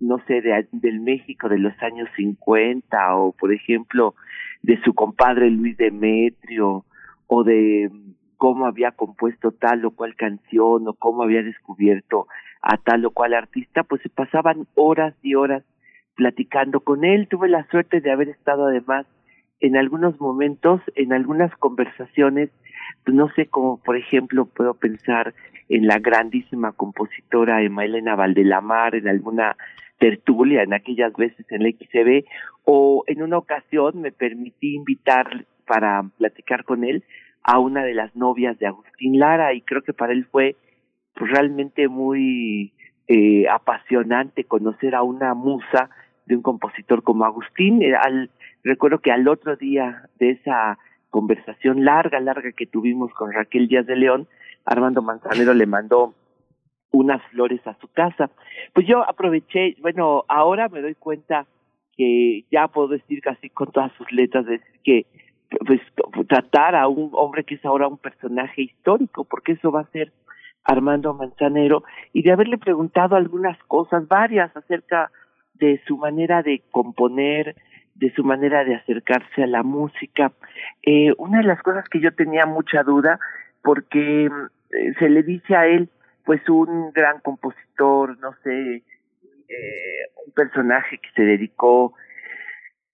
[0.00, 4.14] no sé, de, del México de los años 50 o, por ejemplo,
[4.62, 6.84] de su compadre Luis Demetrio
[7.26, 7.90] o de
[8.36, 12.26] cómo había compuesto tal o cual canción o cómo había descubierto
[12.60, 15.64] a tal o cual artista, pues se pasaban horas y horas
[16.14, 17.28] platicando con él.
[17.28, 19.06] Tuve la suerte de haber estado además
[19.60, 22.50] en algunos momentos, en algunas conversaciones,
[23.04, 25.34] pues, no sé, como por ejemplo puedo pensar
[25.68, 29.56] en la grandísima compositora Emma Elena Valdelamar, en alguna
[29.98, 32.24] tertulia, en aquellas veces en la XCB,
[32.64, 37.04] o en una ocasión me permití invitar para platicar con él
[37.44, 40.56] a una de las novias de Agustín Lara y creo que para él fue
[41.14, 42.72] pues, realmente muy
[43.06, 45.90] eh, apasionante conocer a una musa
[46.26, 47.82] de un compositor como Agustín.
[47.82, 48.30] Eh, al,
[48.62, 50.78] recuerdo que al otro día de esa
[51.10, 54.28] conversación larga, larga que tuvimos con Raquel Díaz de León,
[54.64, 56.14] Armando Manzanero le mandó
[56.92, 58.30] unas flores a su casa.
[58.72, 61.46] Pues yo aproveché, bueno, ahora me doy cuenta
[61.96, 65.06] que ya puedo decir casi con todas sus letras, decir que
[65.66, 65.80] pues
[66.28, 70.12] tratar a un hombre que es ahora un personaje histórico, porque eso va a ser
[70.64, 75.10] Armando Manzanero, y de haberle preguntado algunas cosas, varias, acerca
[75.62, 77.54] de su manera de componer,
[77.94, 80.32] de su manera de acercarse a la música.
[80.82, 83.20] Eh, una de las cosas que yo tenía mucha duda,
[83.62, 85.88] porque eh, se le dice a él,
[86.24, 88.82] pues un gran compositor, no sé,
[89.48, 91.94] eh, un personaje que se dedicó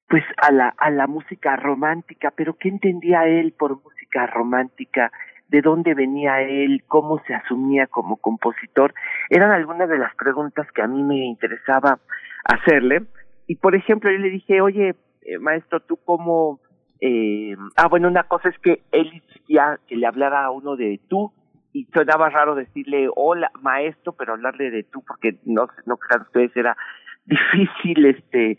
[0.08, 5.10] pues a la a la música romántica, pero qué entendía él por música romántica,
[5.48, 8.92] de dónde venía él, cómo se asumía como compositor,
[9.30, 11.98] eran algunas de las preguntas que a mí me interesaba
[12.44, 13.04] hacerle.
[13.46, 16.60] Y por ejemplo, yo le dije, oye, eh, maestro, ¿tú cómo...?
[17.00, 21.00] Eh, ah, bueno, una cosa es que él ya que le hablara a uno de
[21.08, 21.32] tú
[21.72, 26.56] y sonaba raro decirle hola maestro, pero hablarle de tú porque no no crean ustedes
[26.56, 26.76] era
[27.24, 28.58] difícil este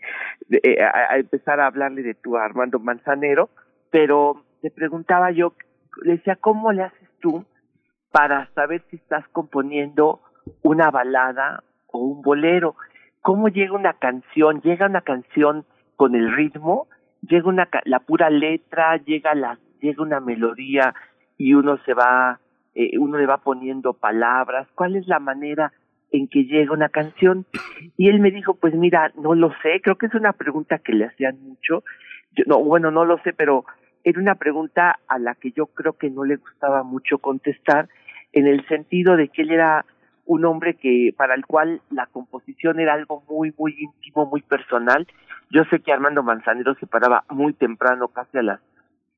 [0.50, 3.50] eh, a, empezar a hablarle de tú a Armando Manzanero,
[3.90, 5.54] pero le preguntaba yo,
[6.02, 7.44] le decía, ¿cómo le haces tú
[8.12, 10.20] para saber si estás componiendo
[10.62, 12.76] una balada o un bolero?
[13.22, 15.64] Cómo llega una canción, llega una canción
[15.96, 16.88] con el ritmo,
[17.22, 20.94] llega una la pura letra, llega la llega una melodía
[21.36, 22.40] y uno se va
[22.74, 25.72] eh, uno le va poniendo palabras, ¿cuál es la manera
[26.12, 27.46] en que llega una canción?
[27.96, 30.92] Y él me dijo, pues mira, no lo sé, creo que es una pregunta que
[30.92, 31.82] le hacían mucho.
[32.32, 33.64] Yo, no, bueno, no lo sé, pero
[34.04, 37.88] era una pregunta a la que yo creo que no le gustaba mucho contestar
[38.32, 39.84] en el sentido de que él era
[40.30, 45.04] un hombre que para el cual la composición era algo muy muy íntimo, muy personal.
[45.50, 48.60] Yo sé que Armando Manzanero se paraba muy temprano, casi a las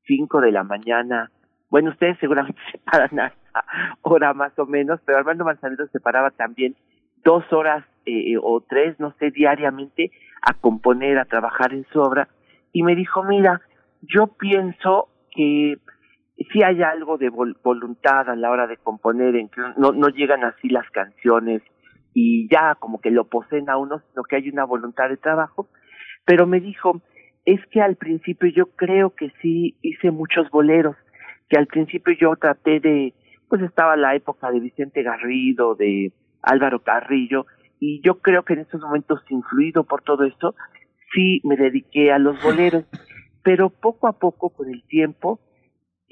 [0.07, 1.29] cinco de la mañana,
[1.69, 3.33] Bueno, ustedes seguramente se paran a
[4.01, 6.75] hora más o menos, pero Armando Manzanero se paraba también
[7.23, 10.09] dos horas eh, o tres, no sé, diariamente
[10.41, 12.27] a componer, a trabajar en su obra.
[12.71, 13.61] Y me dijo, mira,
[14.01, 15.77] yo pienso que
[16.37, 20.43] si hay algo de voluntad a la hora de componer, en que no, no llegan
[20.43, 21.61] así las canciones
[22.13, 25.69] y ya como que lo poseen a uno, sino que hay una voluntad de trabajo.
[26.25, 27.01] Pero me dijo,
[27.45, 30.95] es que al principio yo creo que sí hice muchos boleros,
[31.49, 33.13] que al principio yo traté de,
[33.49, 37.45] pues estaba la época de Vicente Garrido, de Álvaro Carrillo,
[37.79, 40.55] y yo creo que en estos momentos, influido por todo esto,
[41.13, 42.85] sí me dediqué a los boleros,
[43.43, 45.39] pero poco a poco, con el tiempo,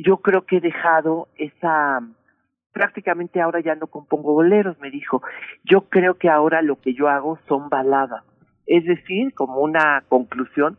[0.03, 1.99] yo creo que he dejado esa,
[2.73, 5.21] prácticamente ahora ya no compongo boleros, me dijo,
[5.63, 8.23] yo creo que ahora lo que yo hago son baladas,
[8.65, 10.77] es decir, como una conclusión,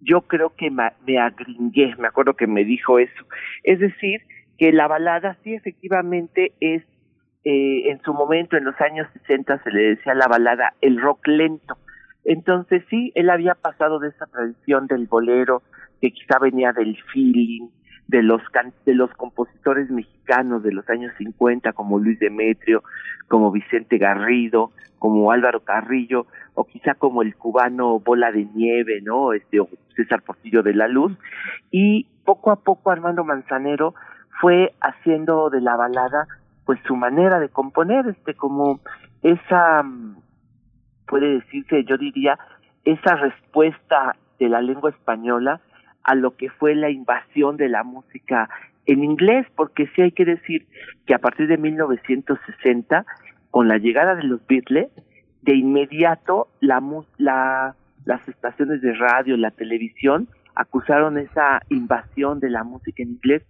[0.00, 3.24] yo creo que me agringué, me acuerdo que me dijo eso.
[3.62, 4.20] Es decir,
[4.58, 6.82] que la balada sí efectivamente es,
[7.44, 11.26] eh, en su momento, en los años 60 se le decía la balada el rock
[11.26, 11.76] lento.
[12.24, 15.62] Entonces sí, él había pasado de esa tradición del bolero,
[16.00, 17.68] que quizá venía del feeling,
[18.08, 18.42] de los
[18.84, 22.82] de los compositores mexicanos de los años 50 como Luis Demetrio,
[23.28, 29.32] como Vicente Garrido, como Álvaro Carrillo o quizá como el cubano Bola de Nieve, ¿no?
[29.32, 31.12] Este o César Portillo de la Luz
[31.70, 33.94] y poco a poco Armando Manzanero
[34.40, 36.26] fue haciendo de la balada
[36.64, 38.80] pues su manera de componer este como
[39.22, 39.82] esa
[41.06, 42.38] puede decirse yo diría
[42.84, 45.60] esa respuesta de la lengua española
[46.04, 48.48] a lo que fue la invasión de la música
[48.86, 50.66] en inglés, porque sí hay que decir
[51.06, 53.06] que a partir de 1960,
[53.50, 54.90] con la llegada de los Beatles,
[55.42, 56.82] de inmediato la,
[57.18, 63.42] la, las estaciones de radio, la televisión, acusaron esa invasión de la música en inglés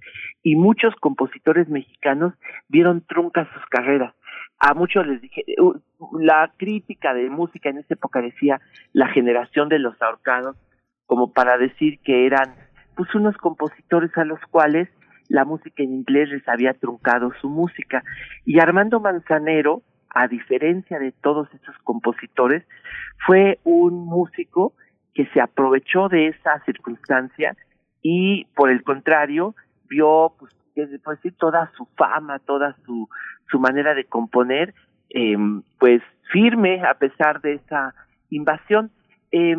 [0.43, 2.35] y muchos compositores mexicanos
[2.69, 4.15] vieron truncas sus carreras.
[4.59, 5.45] A muchos les dije,
[6.21, 8.61] la crítica de música en esa época decía
[8.93, 10.57] la generación de los ahorcados,
[11.07, 12.55] como para decir que eran
[12.97, 14.89] pues unos compositores a los cuales
[15.29, 18.03] la música en inglés les había truncado su música.
[18.45, 22.65] Y Armando Manzanero, a diferencia de todos esos compositores,
[23.27, 24.75] fue un músico
[25.15, 27.57] que se aprovechó de esa circunstancia
[28.03, 29.55] y por el contrario
[29.89, 33.09] vio pues decir toda su fama toda su
[33.51, 34.75] su manera de componer
[35.11, 35.37] eh,
[35.79, 37.95] pues firme a pesar de esa
[38.31, 38.91] invasión
[39.31, 39.57] eh,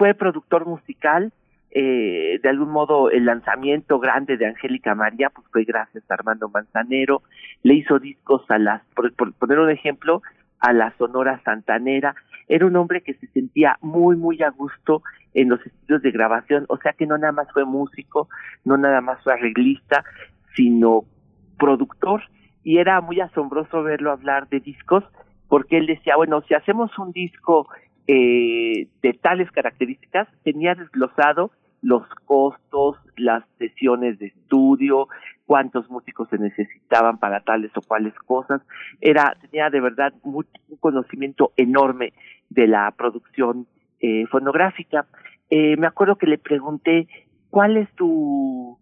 [0.00, 1.30] fue productor musical,
[1.72, 6.48] eh, de algún modo el lanzamiento grande de Angélica María pues fue gracias a Armando
[6.48, 7.20] Manzanero,
[7.62, 10.22] le hizo discos a las, por, poner un ejemplo,
[10.58, 12.14] a la Sonora Santanera,
[12.48, 15.02] era un hombre que se sentía muy, muy a gusto
[15.34, 18.30] en los estudios de grabación, o sea que no nada más fue músico,
[18.64, 20.02] no nada más fue arreglista,
[20.56, 21.04] sino
[21.58, 22.22] productor,
[22.64, 25.04] y era muy asombroso verlo hablar de discos,
[25.46, 27.68] porque él decía, bueno, si hacemos un disco
[28.12, 35.06] eh, de tales características, tenía desglosado los costos, las sesiones de estudio,
[35.46, 38.62] cuántos músicos se necesitaban para tales o cuales cosas.
[39.00, 40.44] Era, tenía de verdad un
[40.80, 42.12] conocimiento enorme
[42.48, 43.68] de la producción
[44.00, 45.06] eh, fonográfica.
[45.48, 47.06] Eh, me acuerdo que le pregunté,
[47.48, 48.76] ¿cuál es tu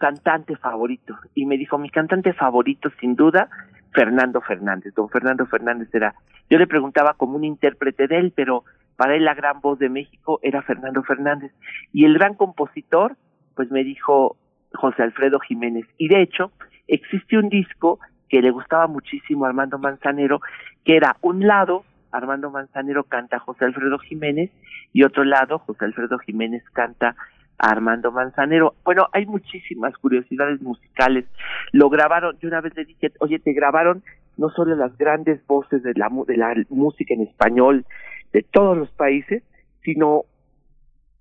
[0.00, 1.16] cantante favorito?
[1.36, 3.48] Y me dijo, mi cantante favorito sin duda
[3.92, 4.94] Fernando Fernández.
[4.94, 6.14] Don Fernando Fernández era,
[6.50, 8.64] yo le preguntaba como un intérprete de él, pero
[8.96, 11.52] para él la gran voz de México era Fernando Fernández.
[11.92, 13.16] Y el gran compositor,
[13.54, 14.36] pues me dijo
[14.74, 15.86] José Alfredo Jiménez.
[15.98, 16.52] Y de hecho,
[16.88, 20.40] existe un disco que le gustaba muchísimo a Armando Manzanero,
[20.84, 24.50] que era un lado, Armando Manzanero canta José Alfredo Jiménez,
[24.92, 27.14] y otro lado, José Alfredo Jiménez canta
[27.58, 28.74] Armando Manzanero.
[28.84, 31.26] Bueno, hay muchísimas curiosidades musicales.
[31.72, 34.02] Lo grabaron, yo una vez le dije, oye, te grabaron
[34.36, 37.84] no solo las grandes voces de la, de la música en español
[38.32, 39.42] de todos los países,
[39.82, 40.24] sino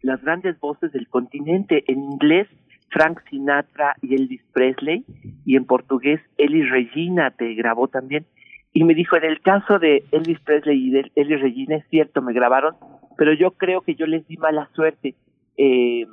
[0.02, 1.84] las grandes voces del continente.
[1.88, 2.48] En inglés,
[2.90, 5.06] Frank Sinatra y Elvis Presley,
[5.46, 8.26] y en portugués, Elis Regina te grabó también.
[8.74, 12.34] Y me dijo, en el caso de Elvis Presley y de Regina, es cierto, me
[12.34, 12.76] grabaron,
[13.18, 15.16] pero yo creo que yo les di mala suerte.
[15.58, 16.06] Eh,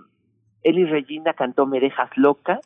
[0.62, 2.60] Eli Regina cantó Me dejas loca,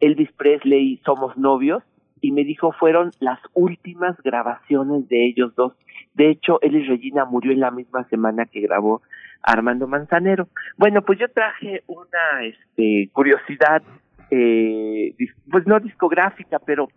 [0.00, 1.82] Elvis Presley Somos novios,
[2.20, 5.74] y me dijo fueron las últimas grabaciones de ellos dos.
[6.14, 9.02] De hecho, Elis Regina murió en la misma semana que grabó
[9.42, 10.48] Armando Manzanero.
[10.76, 13.82] Bueno, pues yo traje una este, curiosidad,
[14.30, 15.14] eh,
[15.50, 16.88] pues no discográfica, pero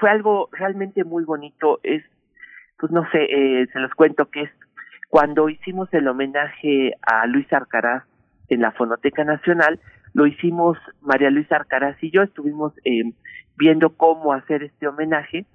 [0.00, 1.78] fue algo realmente muy bonito.
[1.82, 2.02] Es,
[2.78, 4.50] pues no sé, eh, se los cuento que es
[5.08, 8.02] cuando hicimos el homenaje a Luis Arcaraz
[8.48, 9.80] en la Fonoteca Nacional,
[10.14, 13.12] lo hicimos María Luisa Arcaraz y yo, estuvimos eh,
[13.56, 15.46] viendo cómo hacer este homenaje.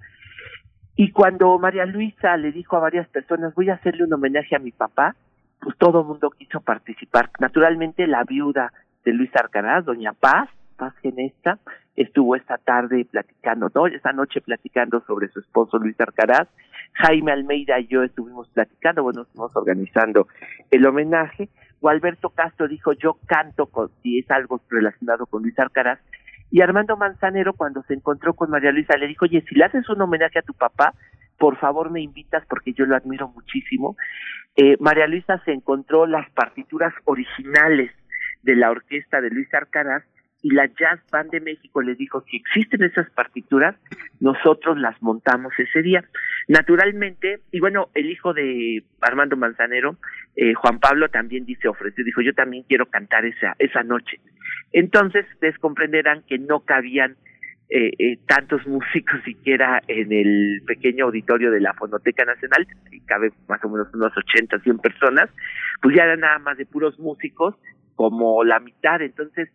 [0.94, 4.60] Y cuando María Luisa le dijo a varias personas, voy a hacerle un homenaje a
[4.60, 5.16] mi papá,
[5.60, 7.30] pues todo el mundo quiso participar.
[7.40, 8.72] Naturalmente la viuda
[9.04, 11.58] de Luis Arcaraz, doña Paz, Paz Genesta,
[11.96, 13.86] estuvo esta tarde platicando, ¿no?
[13.86, 16.48] Esta noche platicando sobre su esposo Luis Arcaraz.
[16.94, 20.28] Jaime Almeida y yo estuvimos platicando, bueno, estuvimos organizando
[20.70, 21.48] el homenaje.
[21.82, 25.98] O Alberto Castro dijo, yo canto con, si es algo relacionado con Luis Arcaraz.
[26.48, 29.88] Y Armando Manzanero, cuando se encontró con María Luisa, le dijo, oye, si le haces
[29.88, 30.94] un homenaje a tu papá,
[31.38, 33.96] por favor me invitas porque yo lo admiro muchísimo.
[34.54, 37.90] Eh, María Luisa se encontró las partituras originales
[38.42, 40.04] de la orquesta de Luis Arcaraz
[40.42, 43.76] y la Jazz Band de México le dijo, si existen esas partituras,
[44.20, 46.04] nosotros las montamos ese día.
[46.48, 49.96] Naturalmente, y bueno, el hijo de Armando Manzanero,
[50.36, 54.18] eh, Juan Pablo, también dice, ofreció, dijo, yo también quiero cantar esa, esa noche.
[54.72, 57.16] Entonces, ustedes comprenderán que no cabían
[57.68, 63.32] eh, eh, tantos músicos siquiera en el pequeño auditorio de la Fonoteca Nacional, y cabe
[63.48, 65.30] más o menos unos 80, 100 personas,
[65.80, 67.54] pues ya eran nada más de puros músicos,
[67.94, 69.48] como la mitad, entonces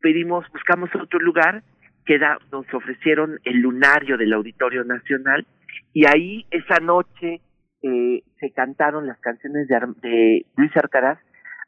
[0.00, 1.62] pedimos, buscamos otro lugar,
[2.04, 2.18] que
[2.52, 5.44] nos ofrecieron el lunario del Auditorio Nacional
[5.92, 7.40] y ahí esa noche
[7.82, 11.18] eh, se cantaron las canciones de, de Luis Arcaraz.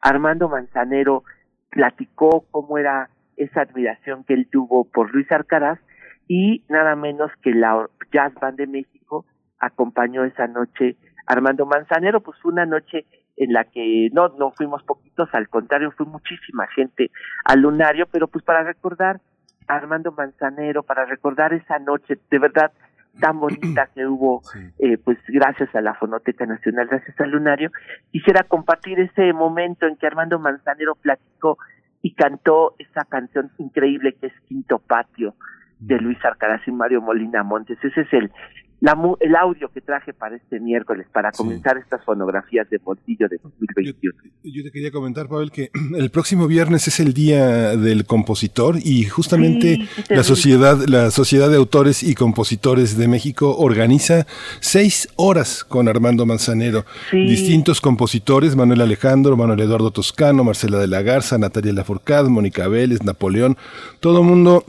[0.00, 1.24] Armando Manzanero
[1.70, 5.78] platicó cómo era esa admiración que él tuvo por Luis Arcaraz
[6.26, 9.24] y nada menos que la Jazz Band de México
[9.58, 10.96] acompañó esa noche
[11.26, 13.04] Armando Manzanero, pues una noche
[13.36, 17.10] en la que no, no fuimos poquitos, al contrario, fue muchísima gente
[17.44, 19.20] al lunario, pero pues para recordar
[19.68, 22.72] a Armando Manzanero, para recordar esa noche de verdad
[23.20, 24.42] tan bonita que hubo,
[24.78, 27.70] eh, pues gracias a la Fonoteca Nacional, gracias al lunario,
[28.10, 31.58] quisiera compartir ese momento en que Armando Manzanero platicó
[32.02, 35.34] y cantó esa canción increíble que es Quinto Patio
[35.78, 37.78] de Luis Arcaraz y Mario Molina Montes.
[37.82, 38.32] Ese es el,
[38.80, 44.14] el audio que traje para este miércoles, para comenzar estas fonografías de bolsillo de 2021.
[44.44, 49.04] Yo, te quería comentar, Pavel, que el próximo viernes es el Día del Compositor y
[49.04, 54.26] justamente la sociedad, la Sociedad de Autores y Compositores de México organiza
[54.60, 56.84] seis horas con Armando Manzanero.
[57.12, 63.02] Distintos compositores, Manuel Alejandro, Manuel Eduardo Toscano, Marcela de la Garza, Natalia Lafourcade, Mónica Vélez,
[63.02, 63.56] Napoleón,
[64.00, 64.64] todo el mundo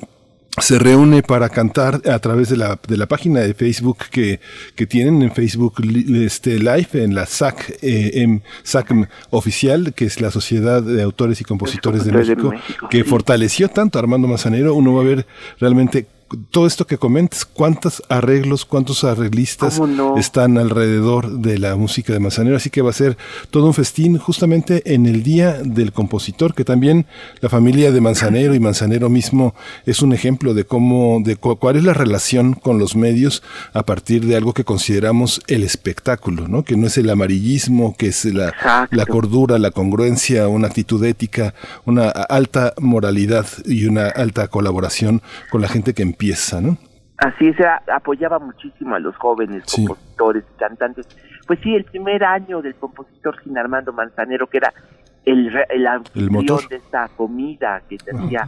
[0.57, 4.39] se reúne para cantar a través de la, de la página de Facebook que,
[4.75, 5.75] que tienen en Facebook
[6.15, 11.43] este Live, en la SAC, eh, SAC oficial, que es la Sociedad de Autores y
[11.43, 12.51] Compositores de México,
[12.89, 14.73] que fortaleció tanto a Armando Manzanero.
[14.73, 15.25] Uno va a ver
[15.59, 16.07] realmente
[16.51, 19.81] todo esto que comentas, cuántos arreglos, cuántos arreglistas
[20.17, 23.17] están alrededor de la música de Manzanero, así que va a ser
[23.51, 27.05] todo un festín justamente en el Día del Compositor, que también
[27.41, 29.55] la familia de Manzanero y Manzanero mismo
[29.85, 34.25] es un ejemplo de cómo, de cuál es la relación con los medios a partir
[34.25, 36.63] de algo que consideramos el espectáculo, ¿no?
[36.63, 38.53] que no es el amarillismo, que es la,
[38.91, 41.53] la cordura, la congruencia, una actitud ética,
[41.85, 46.77] una alta moralidad y una alta colaboración con la gente que empieza, ¿no?
[47.17, 47.57] Así es,
[47.93, 51.07] apoyaba muchísimo a los jóvenes compositores y cantantes.
[51.47, 54.73] Pues sí, el primer año del compositor Gin Armando Manzanero, que era
[55.25, 58.47] el, el anfitrión de esta comida que se hacía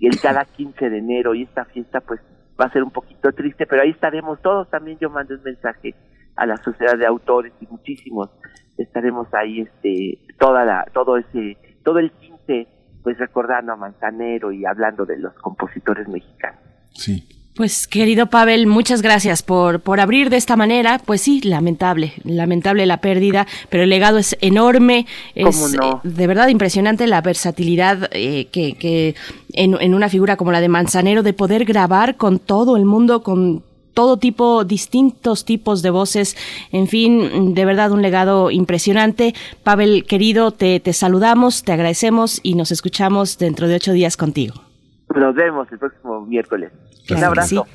[0.00, 2.20] el cada 15 de enero y esta fiesta pues
[2.60, 4.68] va a ser un poquito triste, pero ahí estaremos todos.
[4.70, 5.94] También yo mando un mensaje
[6.36, 8.30] a la sociedad de autores y muchísimos
[8.78, 12.68] estaremos ahí, este, toda la, todo ese, todo el 15,
[13.02, 16.61] pues recordando a Manzanero y hablando de los compositores mexicanos.
[16.94, 17.24] Sí.
[17.54, 20.98] Pues querido Pavel, muchas gracias por, por abrir de esta manera.
[21.04, 25.06] Pues sí, lamentable, lamentable la pérdida, pero el legado es enorme.
[25.34, 26.00] Es no?
[26.02, 29.14] de verdad impresionante la versatilidad eh, que, que
[29.52, 33.22] en, en una figura como la de Manzanero de poder grabar con todo el mundo,
[33.22, 33.62] con
[33.92, 36.38] todo tipo, distintos tipos de voces,
[36.72, 39.34] en fin, de verdad un legado impresionante.
[39.62, 44.71] Pavel, querido, te, te saludamos, te agradecemos y nos escuchamos dentro de ocho días contigo.
[45.14, 46.72] Nos vemos el próximo miércoles.
[47.10, 47.66] Un abrazo.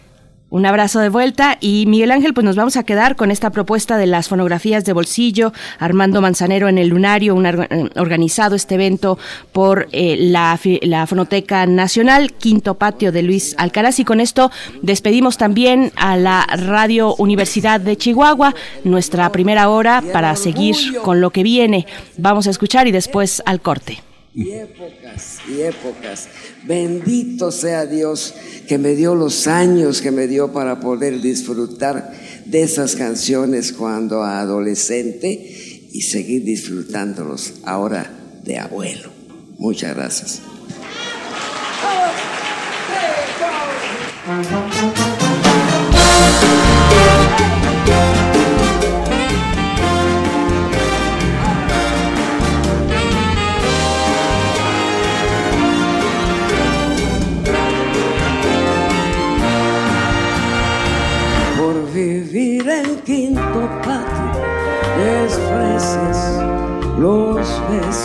[0.50, 3.98] Un abrazo de vuelta y Miguel Ángel, pues nos vamos a quedar con esta propuesta
[3.98, 9.20] de las fonografías de bolsillo, Armando Manzanero en el Lunario, un eh, organizado este evento
[9.52, 14.50] por eh, la, la Fonoteca Nacional, Quinto Patio de Luis Alcaraz y con esto
[14.82, 21.32] despedimos también a la Radio Universidad de Chihuahua, nuestra primera hora para seguir con lo
[21.32, 21.88] que viene.
[22.18, 24.07] Vamos a escuchar y después al corte
[24.38, 26.28] y épocas y épocas.
[26.64, 28.36] Bendito sea Dios
[28.68, 32.14] que me dio los años que me dio para poder disfrutar
[32.46, 38.12] de esas canciones cuando adolescente y seguir disfrutándolos ahora
[38.44, 39.10] de abuelo.
[39.58, 40.42] Muchas gracias.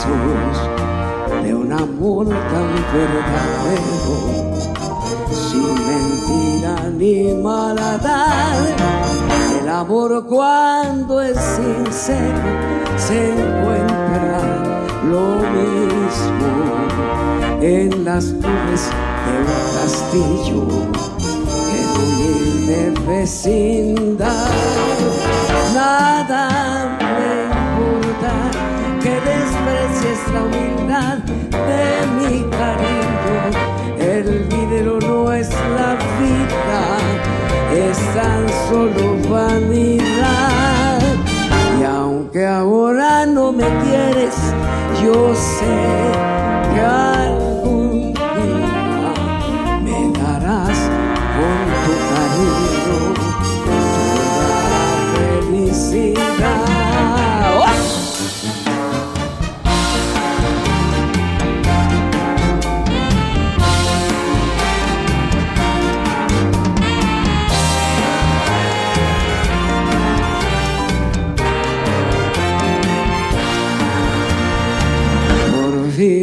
[0.04, 4.16] De un amor tan verdadero,
[5.30, 8.66] sin mentira ni maldad.
[9.60, 12.48] El amor cuando es sincero
[12.96, 14.40] se encuentra
[15.04, 16.50] lo mismo
[17.60, 18.90] en las nubes
[19.24, 19.46] de un
[19.78, 20.62] castillo,
[21.78, 24.50] en humilde vecindad.
[25.74, 26.71] Nada
[30.32, 33.42] la humildad de mi cariño.
[33.98, 36.82] El dinero no es la vida,
[37.88, 41.00] es tan solo vanidad.
[41.78, 44.34] Y aunque ahora no me quieres,
[45.02, 45.78] yo sé
[46.74, 49.12] que algún día
[49.84, 50.78] me darás
[51.36, 52.98] con tu cariño
[53.66, 54.72] toda
[55.14, 56.31] felicidad.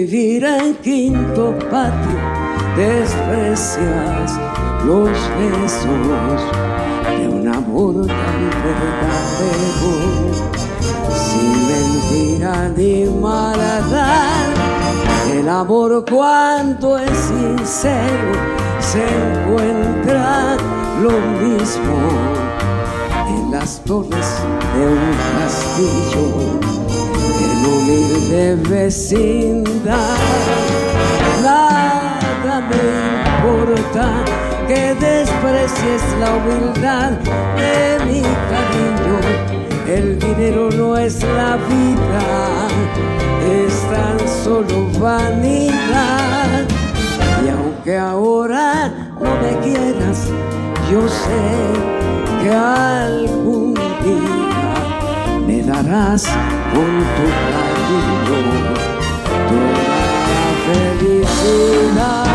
[0.06, 2.20] Vivir en quinto patio
[2.78, 4.40] desprecias
[4.86, 6.42] los besos
[7.18, 9.94] de un amor tan verdadero,
[11.14, 14.48] sin mentira ni maldad.
[15.34, 18.32] El amor cuando es sincero
[18.80, 20.56] se encuentra
[21.02, 21.12] lo
[21.44, 21.98] mismo
[23.28, 24.30] en las torres
[24.76, 26.79] de un castillo,
[27.60, 30.18] en humilde vecindad.
[31.44, 32.82] Nada me
[33.36, 34.24] importa
[34.68, 37.12] que desprecies la humildad
[37.58, 39.18] de mi cariño.
[39.88, 42.68] El dinero no es la vida,
[43.66, 46.66] es tan solo vanidad.
[47.44, 50.28] Y aunque ahora no me quieras,
[50.92, 54.59] yo sé que algún día
[55.50, 56.26] me darás
[56.74, 58.46] con tu cariño
[59.50, 59.82] toda
[60.38, 62.26] la felicidad.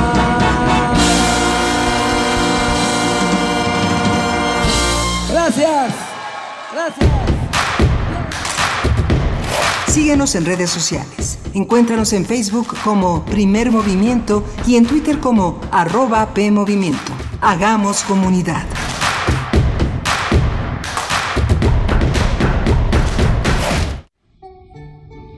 [5.31, 5.95] Gracias,
[6.73, 7.11] gracias.
[9.87, 11.39] Síguenos en redes sociales.
[11.55, 17.12] Encuéntranos en Facebook como Primer Movimiento y en Twitter como arroba PMovimiento.
[17.41, 18.65] Hagamos comunidad.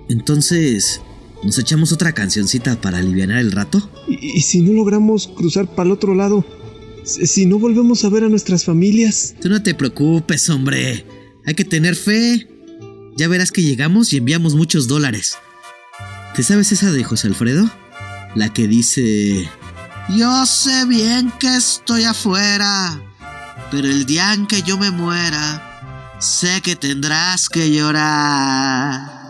[0.08, 1.00] Entonces,
[1.42, 3.90] ¿nos echamos otra cancioncita para aliviar el rato?
[4.08, 6.44] ¿Y, y si no logramos cruzar para el otro lado?
[7.04, 9.34] Si no volvemos a ver a nuestras familias.
[9.40, 11.06] Tú no te preocupes, hombre.
[11.46, 12.48] Hay que tener fe.
[13.16, 15.38] Ya verás que llegamos y enviamos muchos dólares.
[16.34, 17.70] ¿Te sabes esa de José Alfredo?
[18.34, 19.48] La que dice...
[20.14, 23.02] Yo sé bien que estoy afuera,
[23.72, 29.25] pero el día en que yo me muera, sé que tendrás que llorar.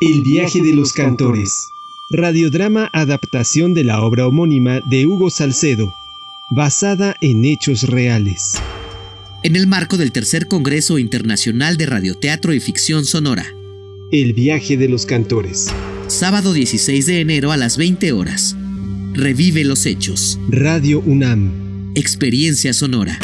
[0.00, 1.70] El viaje de los cantores.
[2.08, 5.92] Radiodrama adaptación de la obra homónima de Hugo Salcedo,
[6.50, 8.52] basada en hechos reales.
[9.42, 13.44] En el marco del tercer Congreso Internacional de Radioteatro y Ficción Sonora.
[14.12, 15.66] El viaje de los cantores.
[16.06, 18.56] Sábado 16 de enero a las 20 horas.
[19.14, 20.38] Revive los hechos.
[20.48, 21.92] Radio UNAM.
[21.96, 23.18] Experiencia sonora.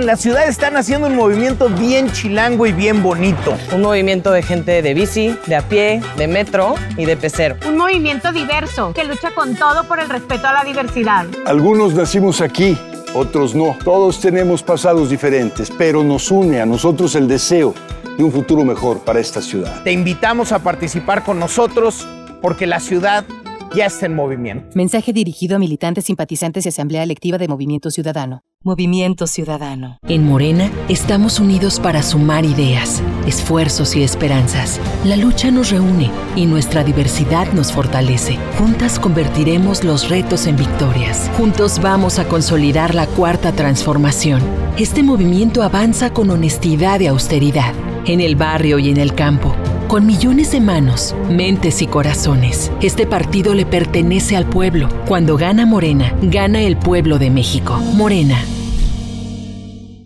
[0.00, 3.54] En la ciudad están haciendo un movimiento bien chilango y bien bonito.
[3.74, 7.56] Un movimiento de gente de bici, de a pie, de metro y de pecero.
[7.68, 11.26] Un movimiento diverso que lucha con todo por el respeto a la diversidad.
[11.44, 12.78] Algunos nacimos aquí,
[13.12, 13.76] otros no.
[13.84, 17.74] Todos tenemos pasados diferentes, pero nos une a nosotros el deseo
[18.16, 19.82] de un futuro mejor para esta ciudad.
[19.82, 22.08] Te invitamos a participar con nosotros
[22.40, 23.26] porque la ciudad
[23.74, 24.66] ya está en movimiento.
[24.74, 28.44] Mensaje dirigido a militantes, simpatizantes y Asamblea Electiva de Movimiento Ciudadano.
[28.62, 29.96] Movimiento Ciudadano.
[30.06, 34.78] En Morena estamos unidos para sumar ideas, esfuerzos y esperanzas.
[35.02, 38.38] La lucha nos reúne y nuestra diversidad nos fortalece.
[38.58, 41.30] Juntas convertiremos los retos en victorias.
[41.38, 44.42] Juntos vamos a consolidar la cuarta transformación.
[44.76, 47.72] Este movimiento avanza con honestidad y austeridad,
[48.04, 49.56] en el barrio y en el campo
[49.90, 52.70] con millones de manos, mentes y corazones.
[52.80, 54.88] Este partido le pertenece al pueblo.
[55.08, 57.76] Cuando gana Morena, gana el pueblo de México.
[57.96, 58.40] Morena.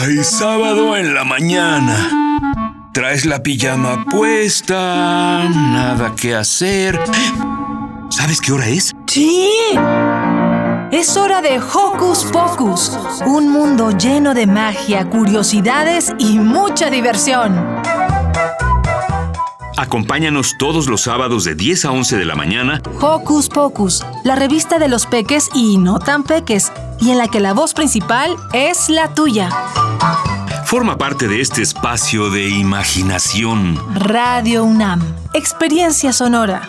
[0.00, 2.10] Ay, sábado en la mañana.
[2.92, 7.00] Traes la pijama puesta, nada que hacer.
[8.10, 8.94] ¿Sabes qué hora es?
[9.06, 9.48] Sí.
[10.90, 17.54] Es hora de Hocus Pocus, un mundo lleno de magia, curiosidades y mucha diversión.
[19.78, 22.82] Acompáñanos todos los sábados de 10 a 11 de la mañana.
[23.00, 27.38] Hocus Pocus, la revista de los peques y no tan peques, y en la que
[27.38, 29.50] la voz principal es la tuya.
[30.64, 33.78] Forma parte de este espacio de imaginación.
[33.94, 35.00] Radio UNAM,
[35.32, 36.68] experiencia sonora.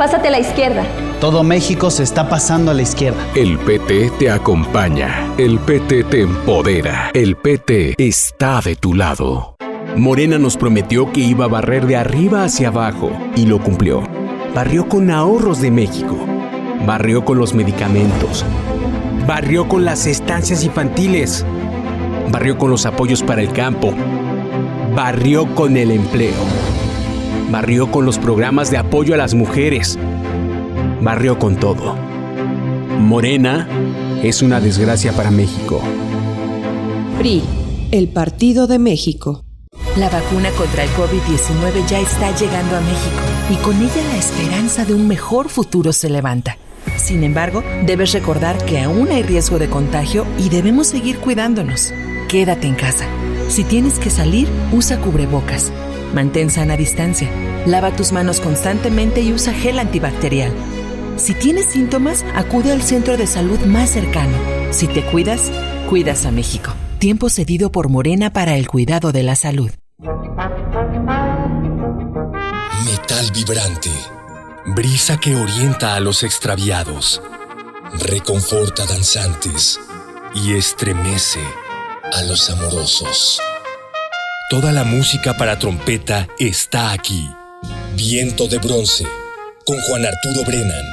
[0.00, 0.82] Pásate a la izquierda.
[1.20, 3.22] Todo México se está pasando a la izquierda.
[3.34, 5.30] El PT te acompaña.
[5.36, 7.10] El PT te empodera.
[7.12, 9.56] El PT está de tu lado.
[9.96, 14.02] Morena nos prometió que iba a barrer de arriba hacia abajo y lo cumplió.
[14.54, 16.16] Barrió con ahorros de México.
[16.86, 18.46] Barrió con los medicamentos.
[19.26, 21.44] Barrió con las estancias infantiles.
[22.30, 23.92] Barrió con los apoyos para el campo.
[24.94, 26.69] Barrió con el empleo.
[27.50, 29.98] Barrió con los programas de apoyo a las mujeres.
[31.00, 31.96] Barrió con todo.
[33.00, 33.68] Morena
[34.22, 35.82] es una desgracia para México.
[37.18, 37.42] PRI,
[37.90, 39.44] el Partido de México.
[39.96, 43.20] La vacuna contra el COVID-19 ya está llegando a México
[43.50, 46.56] y con ella la esperanza de un mejor futuro se levanta.
[46.96, 51.92] Sin embargo, debes recordar que aún hay riesgo de contagio y debemos seguir cuidándonos.
[52.28, 53.06] Quédate en casa.
[53.48, 55.72] Si tienes que salir, usa cubrebocas.
[56.14, 57.28] Mantén sana distancia.
[57.66, 60.52] Lava tus manos constantemente y usa gel antibacterial.
[61.16, 64.36] Si tienes síntomas, acude al centro de salud más cercano.
[64.70, 65.52] Si te cuidas,
[65.88, 66.72] cuidas a México.
[66.98, 69.70] Tiempo cedido por Morena para el cuidado de la salud.
[72.84, 73.90] Metal vibrante.
[74.66, 77.22] Brisa que orienta a los extraviados.
[77.98, 79.80] Reconforta danzantes
[80.34, 81.40] y estremece
[82.12, 83.40] a los amorosos.
[84.50, 87.30] Toda la música para trompeta está aquí.
[87.94, 89.06] Viento de bronce
[89.64, 90.84] con Juan Arturo Brennan.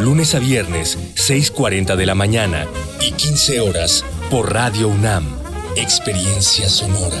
[0.00, 2.66] Lunes a viernes, 6.40 de la mañana
[3.00, 5.28] y 15 horas por Radio UNAM.
[5.76, 7.20] Experiencia sonora.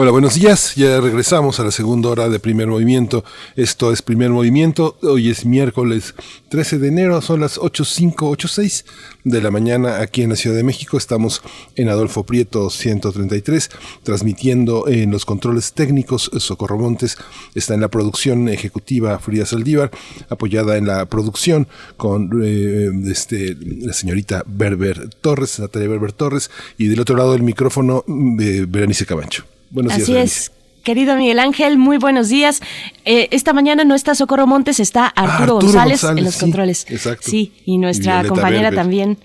[0.00, 0.76] Hola, buenos días.
[0.76, 3.24] Ya regresamos a la segunda hora de primer movimiento.
[3.56, 4.96] Esto es primer movimiento.
[5.02, 6.14] Hoy es miércoles
[6.50, 7.20] 13 de enero.
[7.20, 8.84] Son las 8.05, 8.06
[9.24, 10.98] de la mañana aquí en la Ciudad de México.
[10.98, 11.42] Estamos
[11.74, 13.70] en Adolfo Prieto 133,
[14.04, 16.30] transmitiendo en los controles técnicos.
[16.38, 17.18] Socorro Montes
[17.56, 19.90] está en la producción ejecutiva Frida Saldívar,
[20.28, 26.86] apoyada en la producción con eh, este, la señorita Berber Torres, Natalia Berber Torres, y
[26.86, 29.57] del otro lado del micrófono, eh, Berenice Cabancho.
[29.70, 30.24] Buenos Así días.
[30.24, 30.52] es.
[30.82, 32.62] Querido Miguel Ángel, muy buenos días.
[33.04, 36.40] Eh, esta mañana no está Socorro Montes, está Arturo, Arturo González, González, en los sí,
[36.40, 36.86] controles.
[36.88, 37.30] exacto.
[37.30, 38.74] Sí, y nuestra Y compañera Berber.
[38.78, 39.18] también.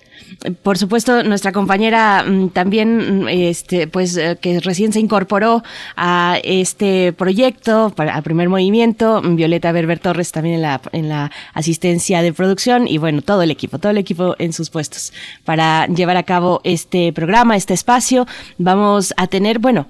[0.62, 5.64] Por supuesto, nuestra compañera mm, también, mm, este, pues, eh, que recién se incorporó
[5.96, 11.32] a este proyecto, a primer movimiento, mm, Violeta Berber Torres también en la, en la
[11.54, 15.14] asistencia de producción y bueno, todo el equipo, todo el equipo en sus puestos
[15.46, 18.28] para llevar a cabo este programa, este espacio.
[18.58, 19.88] Vamos a tener, bueno,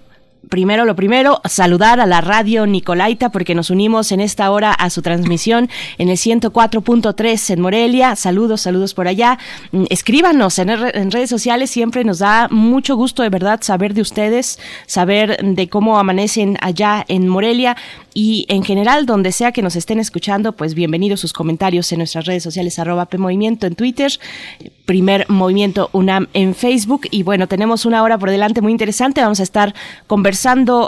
[0.49, 4.89] primero lo primero, saludar a la radio Nicolaita porque nos unimos en esta hora a
[4.89, 8.15] su transmisión en el 104.3 en Morelia.
[8.15, 9.39] Saludos, saludos por allá.
[9.71, 14.01] Mm, escríbanos en, en, redes sociales, siempre nos da mucho gusto de verdad saber de
[14.01, 17.77] ustedes, saber de cómo amanecen allá en Morelia
[18.13, 22.25] y en general donde sea que nos estén escuchando, pues bienvenidos sus comentarios en nuestras
[22.25, 24.11] redes sociales arroba PMovimiento en Twitter,
[24.85, 29.39] primer movimiento UNAM en Facebook y bueno, tenemos una hora por delante muy interesante, vamos
[29.39, 29.73] a estar
[30.05, 30.32] conversando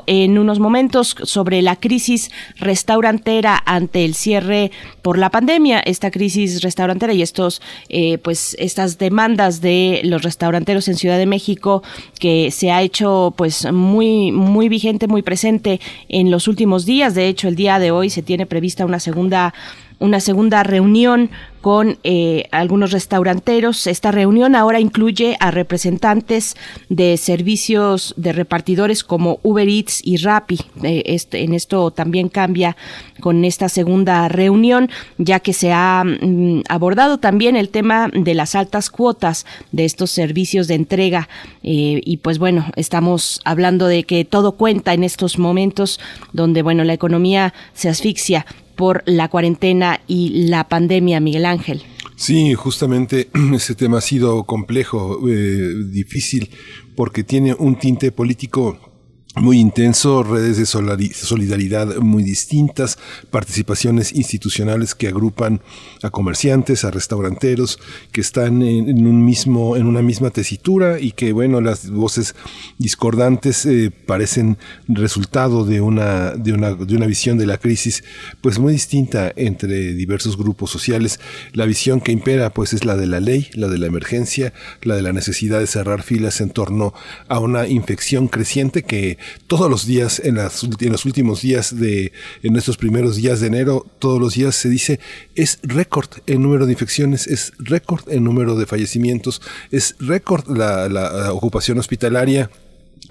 [0.07, 4.71] en unos momentos sobre la crisis restaurantera ante el cierre
[5.01, 10.87] por la pandemia, esta crisis restaurantera y estos eh, pues estas demandas de los restauranteros
[10.87, 11.83] en Ciudad de México
[12.19, 15.79] que se ha hecho pues muy muy vigente, muy presente
[16.09, 17.13] en los últimos días.
[17.13, 19.53] De hecho, el día de hoy se tiene prevista una segunda
[19.99, 21.29] una segunda reunión
[21.65, 23.87] con eh, algunos restauranteros.
[23.87, 26.55] Esta reunión ahora incluye a representantes
[26.89, 30.59] de servicios de repartidores como Uber Eats y Rappi.
[30.83, 32.77] Eh, este, en esto también cambia
[33.19, 38.53] con esta segunda reunión, ya que se ha mm, abordado también el tema de las
[38.53, 41.29] altas cuotas de estos servicios de entrega.
[41.63, 45.99] Eh, y pues bueno, estamos hablando de que todo cuenta en estos momentos
[46.31, 51.83] donde, bueno, la economía se asfixia por la cuarentena y la pandemia, Miguel Ángel.
[52.15, 56.49] Sí, justamente ese tema ha sido complejo, eh, difícil,
[56.95, 58.94] porque tiene un tinte político
[59.35, 62.97] muy intenso, redes de solidaridad muy distintas,
[63.31, 65.61] participaciones institucionales que agrupan
[66.03, 67.79] a comerciantes, a restauranteros,
[68.11, 72.35] que están en, un mismo, en una misma tesitura y que bueno, las voces
[72.77, 74.57] discordantes eh, parecen
[74.87, 78.03] resultado de una, de una, de una visión de la crisis,
[78.41, 81.19] pues muy distinta entre diversos grupos sociales.
[81.53, 84.95] La visión que impera, pues, es la de la ley, la de la emergencia, la
[84.95, 86.93] de la necesidad de cerrar filas en torno
[87.27, 92.11] a una infección creciente que todos los días, en, las, en los últimos días de,
[92.43, 94.99] en estos primeros días de enero, todos los días se dice,
[95.35, 101.31] es récord en número de infecciones, es récord en número de fallecimientos, es récord la
[101.33, 102.49] ocupación hospitalaria.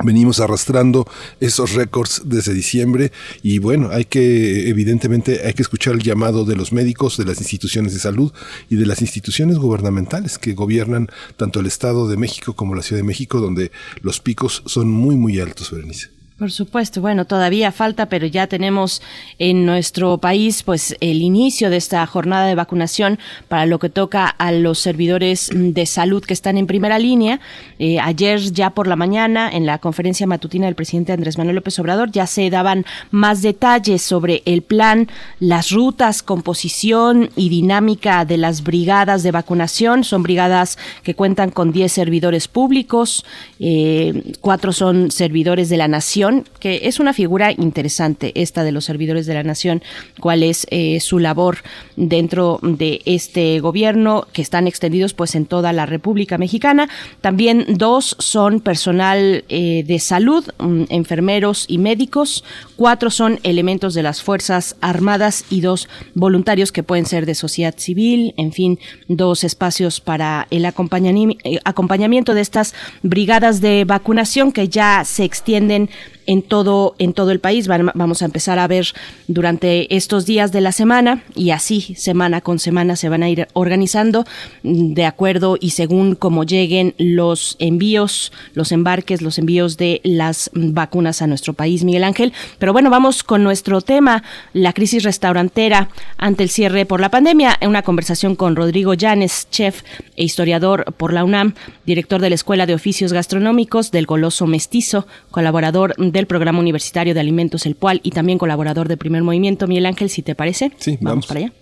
[0.03, 1.07] Venimos arrastrando
[1.41, 6.57] esos récords desde diciembre y bueno, hay que, evidentemente, hay que escuchar el llamado de
[6.57, 8.33] los médicos, de las instituciones de salud
[8.69, 13.01] y de las instituciones gubernamentales que gobiernan tanto el Estado de México como la Ciudad
[13.01, 13.71] de México, donde
[14.01, 16.14] los picos son muy, muy altos, Berenice.
[16.37, 19.01] Por supuesto, bueno, todavía falta, pero ya tenemos
[19.39, 24.27] en nuestro país pues el inicio de esta jornada de vacunación para lo que toca
[24.27, 27.39] a los servidores de salud que están en primera línea.
[27.79, 31.79] Eh, ayer ya por la mañana en la conferencia matutina del presidente Andrés Manuel López
[31.79, 35.09] Obrador ya se daban más detalles sobre el plan,
[35.39, 40.03] las rutas, composición y dinámica de las brigadas de vacunación.
[40.03, 43.25] Son brigadas que cuentan con 10 servidores públicos,
[43.61, 46.24] eh, cuatro son servidores de la nación
[46.59, 49.83] que es una figura interesante esta de los servidores de la nación,
[50.21, 51.59] cuál es eh, su labor
[51.97, 56.89] dentro de este gobierno, que están extendidos pues en toda la República Mexicana.
[57.21, 62.45] También dos son personal eh, de salud, mm, enfermeros y médicos,
[62.77, 67.75] cuatro son elementos de las Fuerzas Armadas y dos voluntarios que pueden ser de sociedad
[67.77, 74.69] civil, en fin, dos espacios para el eh, acompañamiento de estas brigadas de vacunación que
[74.69, 75.91] ya se extienden
[76.27, 77.69] en todo, en todo el país.
[77.69, 78.87] Vamos a empezar a ver
[79.29, 83.49] durante estos días de la semana y así semana con semana se van a ir
[83.53, 84.25] organizando
[84.63, 91.23] de acuerdo y según cómo lleguen los envíos, los embarques, los envíos de las vacunas
[91.23, 92.33] a nuestro país, Miguel Ángel.
[92.59, 94.23] Pero bueno, vamos con nuestro tema,
[94.53, 97.57] la crisis restaurantera ante el cierre por la pandemia.
[97.61, 99.83] En una conversación con Rodrigo Llanes, chef
[100.17, 101.55] e historiador por la UNAM,
[101.87, 107.21] director de la Escuela de Oficios Gastronómicos del Goloso Mestizo, colaborador del Programa Universitario de
[107.21, 109.67] Alimentos El Pual y también colaborador de Primer Movimiento.
[109.67, 110.73] Miguel Ángel, si te parece.
[110.79, 111.53] Sí, vamos, para allá.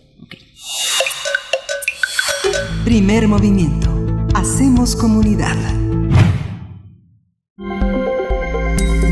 [2.85, 3.91] Primer Movimiento.
[4.35, 5.57] Hacemos comunidad.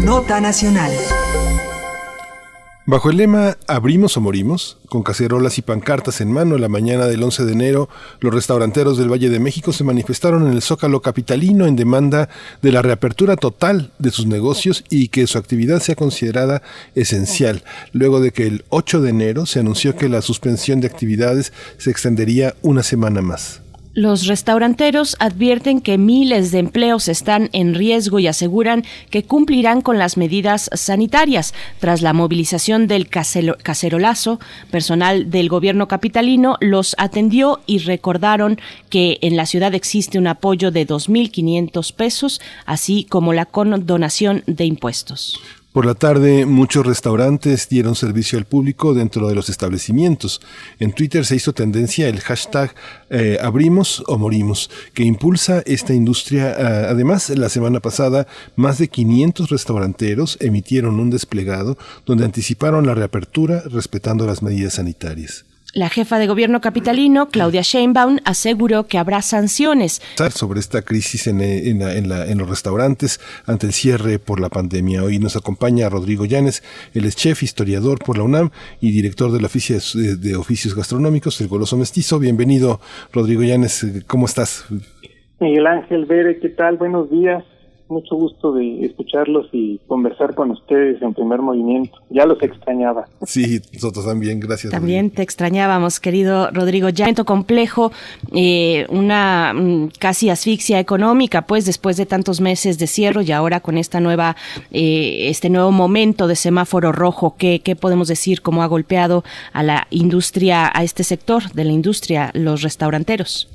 [0.04, 0.92] Nota Nacional.
[2.86, 7.22] Bajo el lema Abrimos o morimos, con cacerolas y pancartas en mano la mañana del
[7.22, 7.88] 11 de enero,
[8.20, 12.30] los restauranteros del Valle de México se manifestaron en el Zócalo capitalino en demanda
[12.62, 16.62] de la reapertura total de sus negocios y que su actividad sea considerada
[16.94, 21.52] esencial, luego de que el 8 de enero se anunció que la suspensión de actividades
[21.76, 23.60] se extendería una semana más.
[23.92, 29.98] Los restauranteros advierten que miles de empleos están en riesgo y aseguran que cumplirán con
[29.98, 31.54] las medidas sanitarias.
[31.80, 34.38] Tras la movilización del cacerolazo,
[34.70, 38.60] personal del gobierno capitalino los atendió y recordaron
[38.90, 44.66] que en la ciudad existe un apoyo de 2.500 pesos, así como la condonación de
[44.66, 45.40] impuestos.
[45.72, 50.40] Por la tarde, muchos restaurantes dieron servicio al público dentro de los establecimientos.
[50.80, 52.74] En Twitter se hizo tendencia el hashtag
[53.08, 56.56] eh, abrimos o morimos, que impulsa esta industria.
[56.58, 62.96] Ah, además, la semana pasada, más de 500 restauranteros emitieron un desplegado donde anticiparon la
[62.96, 65.44] reapertura respetando las medidas sanitarias.
[65.72, 70.02] La jefa de gobierno capitalino, Claudia Sheinbaum, aseguró que habrá sanciones.
[70.30, 75.04] Sobre esta crisis en, en, los restaurantes ante el cierre por la pandemia.
[75.04, 78.50] Hoy nos acompaña Rodrigo Llanes, él es chef, historiador por la UNAM
[78.80, 82.18] y director de la Oficio de Oficios Gastronómicos, el Goloso Mestizo.
[82.18, 82.80] Bienvenido,
[83.12, 84.66] Rodrigo Llanes, ¿cómo estás?
[85.38, 86.78] Miguel Ángel Bere, ¿qué tal?
[86.78, 87.44] Buenos días
[87.90, 91.98] mucho gusto de escucharlos y conversar con ustedes en primer movimiento.
[92.10, 93.06] Ya los extrañaba.
[93.24, 94.72] Sí, nosotros también, gracias.
[94.72, 96.88] También te extrañábamos, querido Rodrigo.
[96.88, 97.92] Ya en complejo,
[98.32, 103.60] eh, una mm, casi asfixia económica, pues después de tantos meses de cierre y ahora
[103.60, 104.36] con esta nueva,
[104.70, 108.40] eh, este nuevo momento de semáforo rojo, ¿qué, ¿qué podemos decir?
[108.40, 109.22] ¿Cómo ha golpeado
[109.52, 113.48] a la industria, a este sector de la industria, los restauranteros?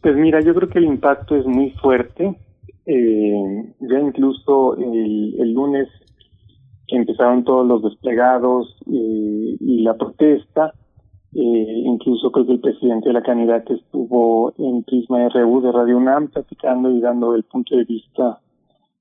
[0.00, 2.34] Pues mira, yo creo que el impacto es muy fuerte
[2.86, 5.88] eh, ya incluso el, el lunes
[6.86, 10.72] que empezaron todos los desplegados eh, y la protesta,
[11.34, 15.96] eh, incluso creo que el presidente de la candidata estuvo en Prisma RU de Radio
[15.96, 18.40] UNAM platicando y dando el punto de vista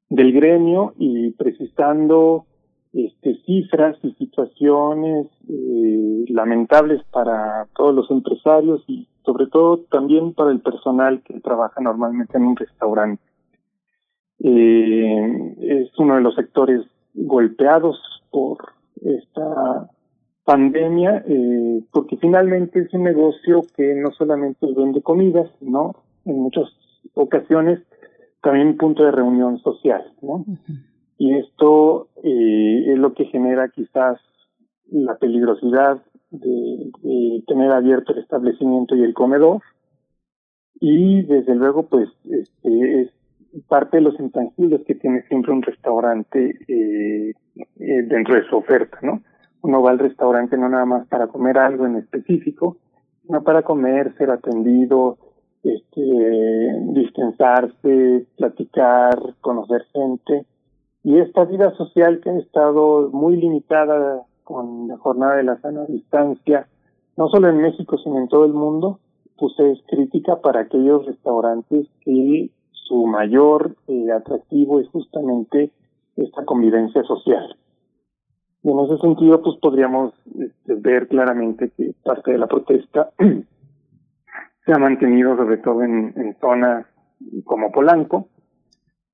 [0.10, 2.46] del gremio y precisando
[2.94, 10.52] este, cifras y situaciones eh, lamentables para todos los empresarios y sobre todo también para
[10.52, 13.22] el personal que trabaja normalmente en un restaurante.
[14.44, 16.82] Eh, es uno de los sectores
[17.14, 18.00] golpeados
[18.32, 18.58] por
[19.02, 19.90] esta
[20.44, 26.66] pandemia, eh, porque finalmente es un negocio que no solamente vende comidas, sino en muchas
[27.14, 27.80] ocasiones
[28.42, 30.46] también un punto de reunión social, ¿no?
[31.18, 34.20] Y esto eh, es lo que genera quizás
[34.90, 39.62] la peligrosidad de, de, tener abierto el establecimiento y el comedor.
[40.80, 43.12] Y desde luego, pues, este, es
[43.68, 47.34] parte de los intangibles que tiene siempre un restaurante eh,
[47.80, 49.22] eh, dentro de su oferta, ¿no?
[49.62, 52.78] Uno va al restaurante no nada más para comer algo en específico,
[53.24, 55.18] sino para comer, ser atendido,
[55.64, 56.02] este,
[56.94, 60.46] dispensarse, platicar, conocer gente.
[61.04, 65.86] Y esta vida social que ha estado muy limitada con la jornada de la sana
[65.86, 66.68] distancia,
[67.18, 69.00] no solo en México, sino en todo el mundo,
[69.38, 72.50] pues es crítica para aquellos restaurantes que
[72.92, 75.72] su mayor eh, atractivo es justamente
[76.18, 77.56] esta convivencia social.
[78.64, 83.12] Y en ese sentido, pues podríamos este, ver claramente que parte de la protesta
[84.66, 86.86] se ha mantenido sobre todo en, zonas
[87.46, 88.28] como Polanco,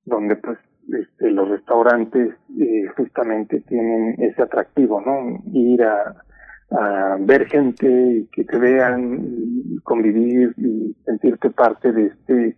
[0.05, 0.57] donde pues
[0.91, 5.39] este, los restaurantes eh, justamente tienen ese atractivo, ¿no?
[5.53, 6.23] Ir a,
[7.19, 12.57] ver gente que te vean, convivir y sentirte parte de este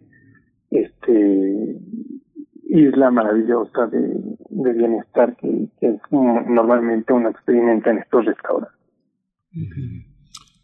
[0.72, 1.76] este
[2.70, 8.78] isla maravillosa de, bienestar que, que normalmente uno experimenta en estos restaurantes.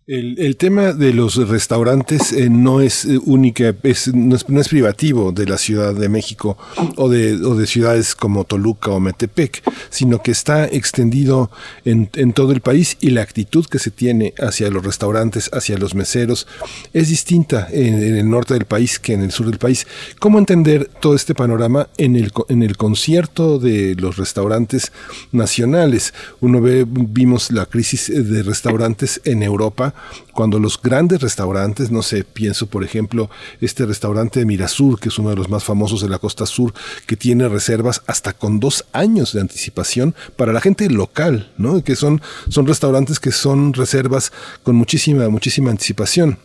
[0.08, 5.48] El, tema de los restaurantes eh, no es eh, única, es, no, es, privativo de
[5.48, 6.60] la Ciudad de México
[6.98, 11.50] o de, ciudades como Toluca o Metepec, sino que está extendido
[11.86, 15.96] en, todo el país y la actitud que se tiene hacia los restaurantes, hacia los
[15.96, 16.46] meseros,
[16.94, 19.88] es distinta en, el norte del país que en el sur del país.
[20.20, 24.92] ¿Cómo entender todo este panorama en el, en el concierto de los restaurantes
[25.32, 26.14] nacionales?
[26.42, 29.95] Uno ve, vimos la crisis de restaurantes en Europa,
[30.34, 33.30] cuando los grandes restaurantes, no sé, pienso por ejemplo
[33.62, 36.74] este restaurante de Mirasur, que es uno de los más famosos de la costa sur,
[37.08, 41.84] que tiene reservas hasta con dos años de anticipación para la gente local, ¿no?
[41.84, 44.32] Que son, son restaurantes que son reservas
[44.64, 46.38] con muchísima, muchísima anticipación.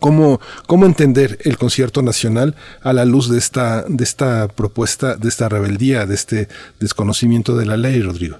[0.00, 5.28] ¿Cómo, ¿Cómo entender el concierto nacional a la luz de esta, de esta propuesta, de
[5.28, 6.48] esta rebeldía, de este
[6.80, 8.38] desconocimiento de la ley, Rodrigo?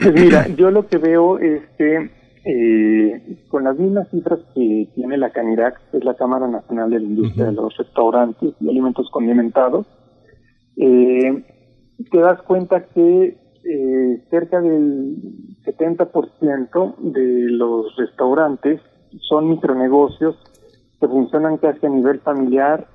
[0.00, 2.10] Pues mira, yo lo que veo es que
[2.44, 7.00] eh, con las mismas cifras que tiene la CANIRAC, que es la Cámara Nacional de
[7.00, 9.86] la Industria de los Restaurantes y Alimentos Condimentados,
[10.76, 11.44] eh,
[12.10, 15.16] te das cuenta que eh, cerca del
[15.64, 18.80] 70% de los restaurantes
[19.28, 20.36] son micronegocios
[20.98, 22.86] que funcionan casi a nivel familiar,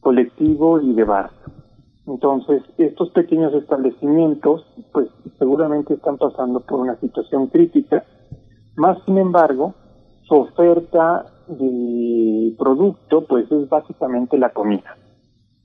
[0.00, 1.30] colectivo y de bar.
[2.06, 5.08] Entonces, estos pequeños establecimientos, pues
[5.38, 8.04] seguramente están pasando por una situación crítica
[8.78, 9.74] más sin embargo,
[10.22, 14.96] su oferta de producto pues es básicamente la comida.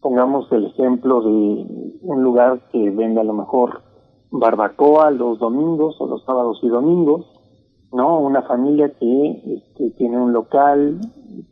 [0.02, 3.82] Pongamos el ejemplo de un lugar que vende a lo mejor
[4.32, 7.26] barbacoa los domingos o los sábados y domingos,
[7.92, 8.20] ¿no?
[8.20, 11.00] Una familia que este, tiene un local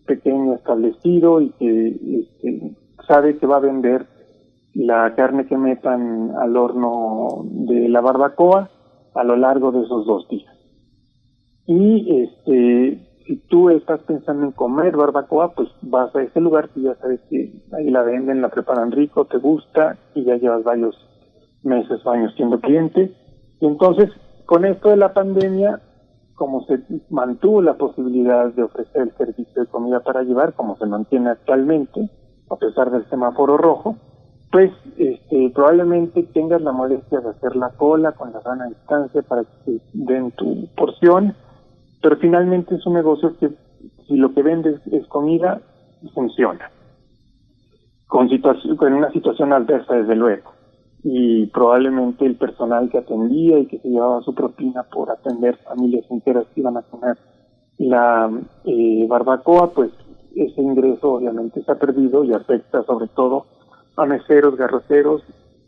[0.05, 1.88] pequeño establecido y que
[2.21, 2.75] este,
[3.07, 4.07] sabe que va a vender
[4.73, 8.69] la carne que metan al horno de la barbacoa
[9.13, 10.51] a lo largo de esos dos días.
[11.67, 16.83] Y este, si tú estás pensando en comer barbacoa, pues vas a ese lugar y
[16.83, 20.95] ya sabes que ahí la venden, la preparan rico, te gusta y ya llevas varios
[21.63, 23.15] meses o años siendo cliente.
[23.59, 24.09] Y entonces,
[24.45, 25.81] con esto de la pandemia,
[26.35, 26.79] como se
[27.09, 32.09] mantuvo la posibilidad de ofrecer el servicio de comida para llevar, como se mantiene actualmente,
[32.49, 33.95] a pesar del semáforo rojo,
[34.51, 39.43] pues este, probablemente tengas la molestia de hacer la cola con la sana distancia para
[39.43, 41.35] que te den tu porción,
[42.02, 43.49] pero finalmente es un negocio que
[44.07, 45.61] si lo que vendes es comida,
[46.14, 46.69] funciona.
[48.07, 48.28] Con,
[48.78, 50.52] con una situación adversa, desde luego
[51.03, 56.06] y probablemente el personal que atendía y que se llevaba su propina por atender familias
[56.10, 57.18] enteras que iban a comer
[57.78, 58.30] la
[58.65, 59.91] eh, barbacoa, pues
[60.36, 63.48] ese ingreso obviamente ha perdido y afecta sobre todo
[63.98, 65.23] a meseros, garroteros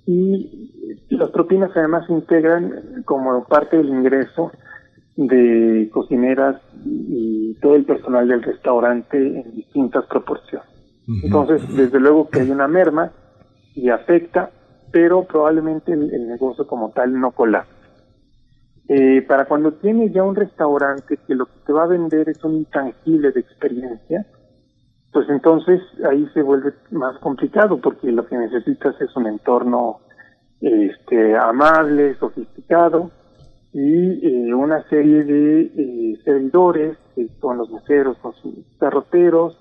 [0.05, 4.51] y las propinas además se integran como parte del ingreso
[5.15, 10.67] de cocineras y todo el personal del restaurante en distintas proporciones.
[11.23, 13.11] Entonces, desde luego que hay una merma
[13.75, 14.51] y afecta
[14.93, 17.73] pero probablemente el, negocio como tal no colapse.
[18.87, 22.43] Eh, para cuando tienes ya un restaurante que lo que te va a vender es
[22.43, 24.27] un intangible de experiencia,
[25.11, 30.01] pues entonces ahí se vuelve más complicado porque lo que necesitas es un entorno
[30.61, 33.09] este, amable, sofisticado
[33.73, 39.57] y eh, una serie de eh, servidores, que son los meseros con sus carroteros,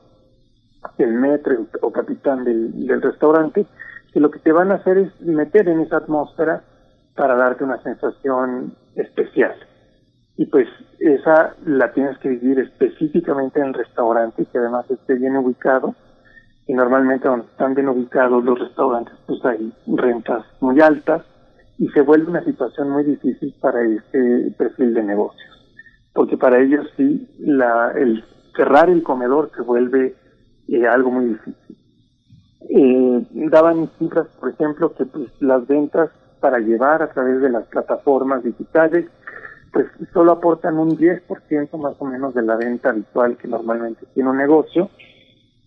[0.98, 3.66] el metro o capitán del restaurante,
[4.12, 6.62] que lo que te van a hacer es meter en esa atmósfera
[7.16, 9.54] para darte una sensación especial.
[10.36, 10.68] Y pues
[10.98, 15.94] esa la tienes que vivir específicamente en el restaurante, que además esté bien ubicado.
[16.66, 21.22] Y normalmente donde están bien ubicados los restaurantes, pues hay rentas muy altas
[21.82, 25.50] y se vuelve una situación muy difícil para este perfil de negocios.
[26.12, 28.24] Porque para ellos sí, la, el
[28.56, 30.14] cerrar el comedor se vuelve
[30.68, 31.76] eh, algo muy difícil
[32.68, 36.10] eh, daban cifras, por ejemplo, que pues, las ventas
[36.40, 39.06] para llevar a través de las plataformas digitales,
[39.72, 44.30] pues solo aportan un 10% más o menos de la venta habitual que normalmente tiene
[44.30, 44.90] un negocio.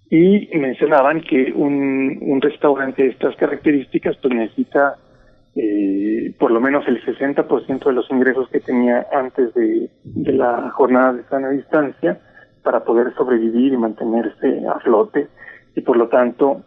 [0.10, 4.96] Y mencionaban que un, un restaurante de estas características pues necesita
[5.56, 11.14] eh, por lo menos el 60% de los ingresos que tenía antes de, la jornada
[11.14, 12.20] de sana distancia
[12.62, 15.30] para poder sobrevivir y mantenerse a flote
[15.74, 16.62] y por lo tanto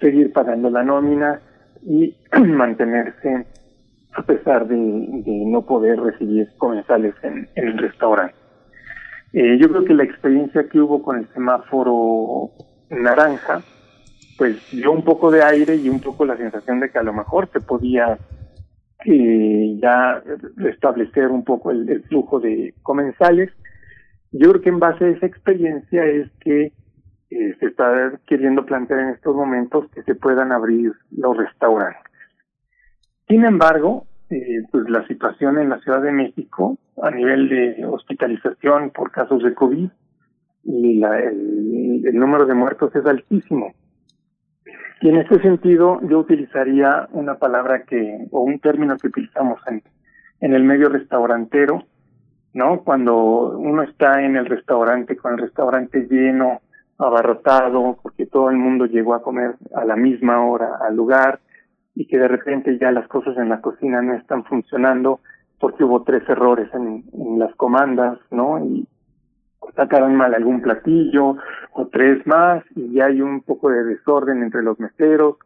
[0.00, 1.40] seguir pagando la nómina
[1.82, 3.46] y mantenerse
[4.14, 8.34] a pesar de, no poder recibir comensales en, el restaurante.
[9.32, 12.50] Eh, yo creo que la experiencia que hubo con el semáforo
[12.90, 13.62] naranja,
[14.40, 17.12] pues dio un poco de aire y un poco la sensación de que a lo
[17.12, 18.16] mejor se podía
[19.04, 20.22] eh, ya
[20.56, 23.50] restablecer un poco el flujo de comensales.
[24.32, 26.72] Yo creo que en base a esa experiencia es que
[27.28, 32.10] eh, se está queriendo plantear en estos momentos que se puedan abrir los restaurantes.
[33.28, 38.88] Sin embargo, eh, pues la situación en la Ciudad de México a nivel de hospitalización
[38.88, 39.90] por casos de COVID
[40.64, 43.74] y la, el, el número de muertos es altísimo.
[45.00, 49.82] Y en este sentido yo utilizaría una palabra que, o un término que utilizamos en,
[50.40, 51.84] en el medio restaurantero,
[52.52, 52.82] ¿no?
[52.82, 56.60] Cuando uno está en el restaurante con el restaurante lleno,
[56.98, 61.40] abarrotado porque todo el mundo llegó a comer a la misma hora al lugar
[61.94, 65.20] y que de repente ya las cosas en la cocina no están funcionando
[65.58, 67.04] porque hubo tres errores en,
[67.38, 68.62] las comandas, ¿no?
[68.64, 68.86] Y
[69.76, 71.36] sacaron mal algún platillo
[71.72, 75.36] o tres más y ya hay un poco de desorden entre los meseros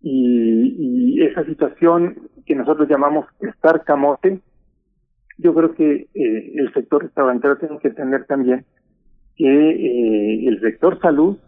[0.00, 4.40] y, y esa situación que nosotros llamamos estar camote,
[5.38, 8.64] yo creo que eh, el sector restaurantero tiene que entender también
[9.36, 11.38] que eh, el sector salud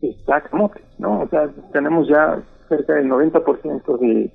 [0.00, 1.20] está como ¿no?
[1.20, 4.32] O sea, tenemos ya cerca del 90% de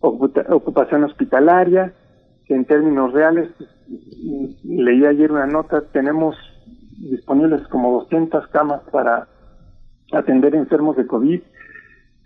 [0.00, 1.92] ocupación hospitalaria,
[2.46, 3.48] que en términos reales,
[4.62, 6.36] leí ayer una nota, tenemos
[6.98, 9.28] disponibles como 200 camas para
[10.12, 11.40] atender enfermos de COVID.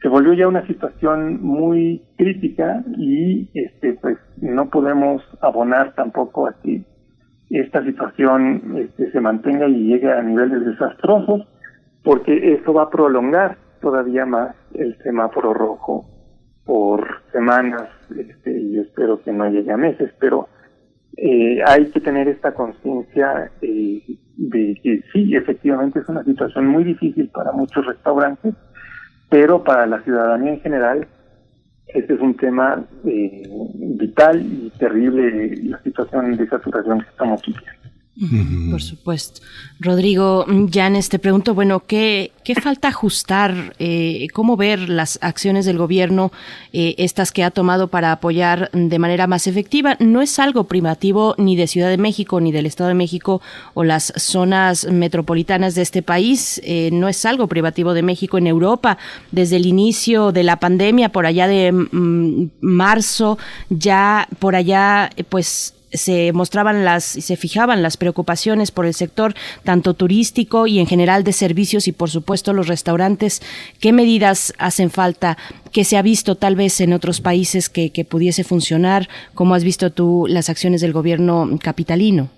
[0.03, 6.85] Se volvió ya una situación muy crítica y este pues no podemos abonar tampoco aquí
[7.51, 11.47] esta situación este, se mantenga y llegue a niveles desastrosos,
[12.05, 16.07] porque eso va a prolongar todavía más el semáforo rojo
[16.65, 20.49] por semanas, este, yo espero que no llegue a meses, pero
[21.20, 24.03] eh, hay que tener esta conciencia eh,
[24.36, 28.55] de que sí, efectivamente es una situación muy difícil para muchos restaurantes,
[29.28, 31.09] pero para la ciudadanía en general,
[31.89, 33.43] este es un tema eh,
[33.74, 37.77] vital y terrible la situación de saturación que estamos viviendo.
[38.70, 39.43] Por supuesto.
[39.78, 43.77] Rodrigo Llanes, te pregunto, bueno, ¿qué, qué falta ajustar?
[43.78, 46.32] Eh, ¿Cómo ver las acciones del gobierno,
[46.73, 49.97] eh, estas que ha tomado para apoyar de manera más efectiva?
[50.01, 53.40] No es algo primativo ni de Ciudad de México, ni del Estado de México
[53.74, 56.61] o las zonas metropolitanas de este país.
[56.65, 58.99] Eh, no es algo privativo de México en Europa.
[59.31, 63.39] Desde el inicio de la pandemia, por allá de mm, marzo,
[63.70, 69.35] ya por allá, pues se mostraban las y se fijaban las preocupaciones por el sector
[69.65, 73.40] tanto turístico y en general de servicios y por supuesto los restaurantes.
[73.81, 75.36] ¿Qué medidas hacen falta?
[75.73, 79.09] ¿Qué se ha visto tal vez en otros países que, que pudiese funcionar?
[79.35, 82.28] ¿Cómo has visto tú las acciones del gobierno capitalino?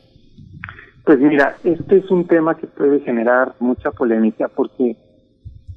[1.05, 4.97] Pues mira, este es un tema que puede generar mucha polémica porque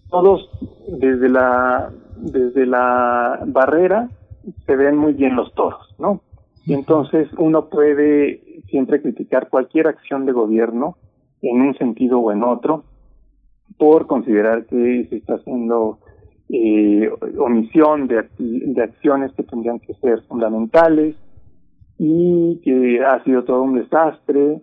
[0.10, 0.50] todos
[0.88, 4.10] desde la desde la barrera
[4.66, 6.22] se ven muy bien los toros, ¿no?
[6.66, 10.98] Y entonces uno puede siempre criticar cualquier acción de gobierno
[11.42, 12.84] en un sentido o en otro
[13.78, 16.00] por considerar que se está haciendo
[16.50, 21.16] eh, omisión de, de acciones que tendrían que ser fundamentales
[21.98, 24.62] y que ha sido todo un desastre.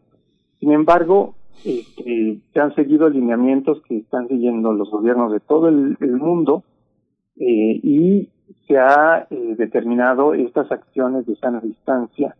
[0.58, 5.96] Sin embargo, este, se han seguido alineamientos que están siguiendo los gobiernos de todo el,
[6.00, 6.64] el mundo
[7.36, 8.28] eh, y
[8.66, 12.36] se ha eh, determinado estas acciones de sana distancia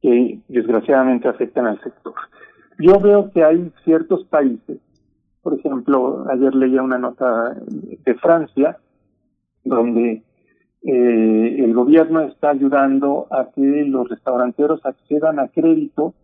[0.00, 2.14] que desgraciadamente afectan al sector.
[2.78, 4.78] Yo veo que hay ciertos países,
[5.42, 8.78] por ejemplo, ayer leía una nota de Francia,
[9.62, 10.22] donde
[10.82, 16.14] eh, el gobierno está ayudando a que los restauranteros accedan a crédito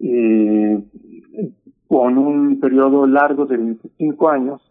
[0.00, 0.80] eh,
[1.86, 4.67] con un periodo largo de 25 años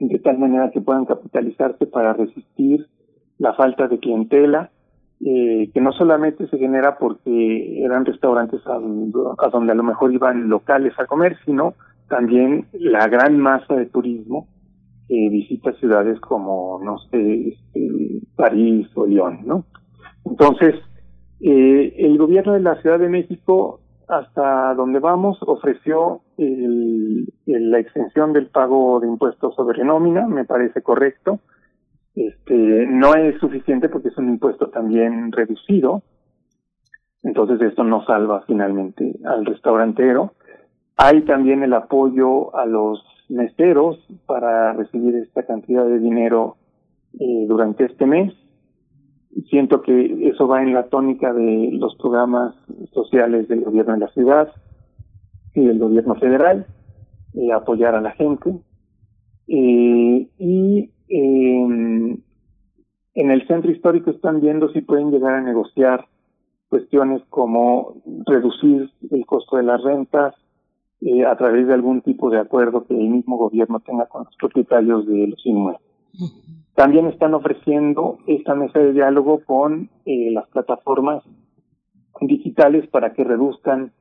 [0.00, 2.86] de tal manera que puedan capitalizarse para resistir
[3.38, 4.70] la falta de clientela,
[5.24, 8.78] eh, que no solamente se genera porque eran restaurantes a,
[9.50, 11.74] donde a lo mejor iban locales a comer, sino
[12.08, 14.48] también la gran masa de turismo
[15.06, 19.64] que visita ciudades como, no sé, este, París o Lyon, ¿no?
[20.24, 20.76] Entonces,
[21.40, 28.48] eh, el gobierno de la Ciudad de México hasta donde vamos, ofreció la extensión del
[28.48, 31.40] pago de impuestos sobre nómina, me parece correcto.
[32.14, 36.02] Este, no es suficiente porque es un impuesto también reducido,
[37.22, 40.32] entonces esto no salva finalmente al restaurantero.
[40.96, 46.56] Hay también el apoyo a los meseros para recibir esta cantidad de dinero
[47.18, 48.34] eh, durante este mes
[49.48, 52.54] siento que eso va en la tónica de los programas
[52.92, 54.52] sociales del gobierno de la ciudad
[55.54, 56.66] y del gobierno federal,
[57.34, 58.54] eh, apoyar a la gente.
[59.48, 62.18] Eh, y em,
[63.14, 66.06] en el centro histórico están viendo si pueden llegar a negociar
[66.68, 70.34] cuestiones como reducir el costo de las rentas
[71.00, 74.36] eh, a través de algún tipo de acuerdo que el mismo gobierno tenga con los
[74.36, 75.89] propietarios de los inmuebles.
[76.74, 81.22] También están ofreciendo esta mesa de diálogo con eh, las plataformas
[82.20, 83.92] digitales para que reduzcan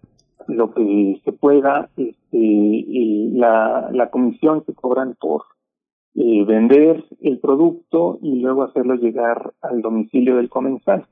[0.48, 2.86] lo que se pueda este,
[3.34, 5.44] la, la comisión que cobran por
[6.16, 11.06] eh, vender el producto y luego hacerlo llegar al domicilio del comensal,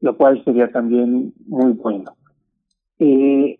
[0.00, 2.12] lo cual sería también muy bueno.
[2.98, 3.58] Eh,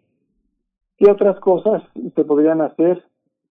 [0.96, 1.82] ¿Qué otras cosas
[2.14, 3.04] se podrían hacer?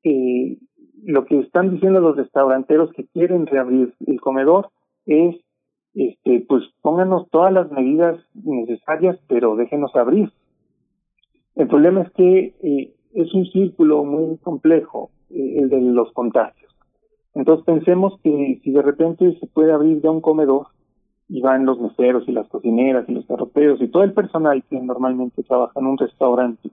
[0.03, 0.57] Eh,
[1.03, 4.70] lo que están diciendo los restauranteros que quieren reabrir el comedor
[5.06, 5.36] es,
[5.94, 10.32] este, pues pónganos todas las medidas necesarias, pero déjenos abrir.
[11.56, 16.72] El problema es que eh, es un círculo muy complejo, eh, el de los contagios.
[17.36, 20.68] Entonces pensemos que si de repente se puede abrir ya un comedor
[21.28, 24.80] y van los meseros y las cocineras y los carroteros y todo el personal que
[24.80, 26.70] normalmente trabaja en un restaurante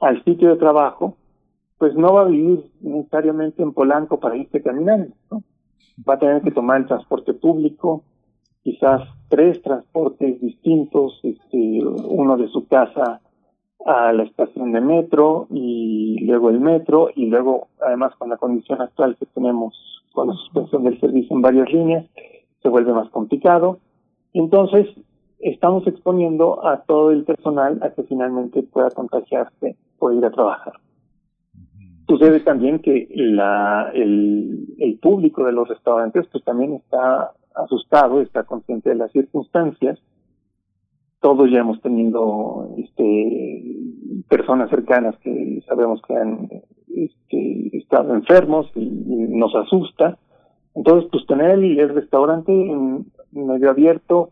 [0.00, 1.16] al sitio de trabajo,
[1.82, 5.42] pues no va a vivir necesariamente en Polanco para irse caminando, ¿no?
[6.08, 8.04] Va a tener que tomar el transporte público,
[8.62, 13.20] quizás tres transportes distintos, este, uno de su casa
[13.84, 18.80] a la estación de metro y luego el metro y luego además con la condición
[18.80, 19.74] actual que tenemos
[20.12, 22.06] con la suspensión del servicio en varias líneas
[22.62, 23.80] se vuelve más complicado.
[24.34, 24.86] Entonces
[25.40, 30.74] estamos exponiendo a todo el personal a que finalmente pueda contagiarse o ir a trabajar.
[32.06, 38.44] Sucede también que la, el, el público de los restaurantes pues también está asustado, está
[38.44, 39.98] consciente de las circunstancias.
[41.20, 43.62] Todos ya hemos tenido este,
[44.28, 46.48] personas cercanas que sabemos que han
[46.88, 50.18] este, estado enfermos y, nos asusta.
[50.74, 54.30] Entonces, pues tener el, restaurante en, medio abierto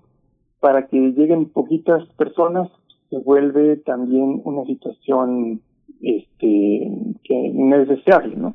[0.58, 2.68] para que lleguen poquitas personas
[3.08, 5.62] se vuelve también una situación
[6.00, 6.90] este,
[7.24, 8.54] que no es deseable, ¿no?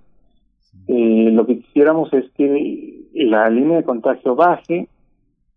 [0.87, 4.87] Eh, lo que quisiéramos es que la línea de contagio baje,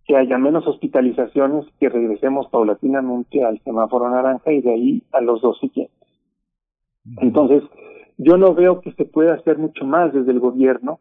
[0.07, 5.43] que haya menos hospitalizaciones, que regresemos paulatinamente al semáforo naranja y de ahí a los
[5.43, 5.95] dos siguientes.
[7.21, 7.63] Entonces,
[8.17, 11.01] yo no veo que se pueda hacer mucho más desde el gobierno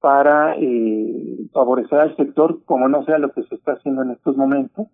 [0.00, 4.36] para eh, favorecer al sector, como no sea lo que se está haciendo en estos
[4.36, 4.88] momentos.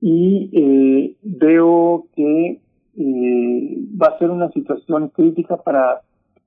[0.00, 2.60] Y eh, veo que
[3.00, 6.02] eh, va a ser una situación crítica para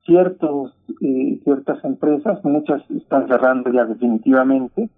[0.05, 4.89] ciertos eh, ciertas empresas, muchas están cerrando ya definitivamente.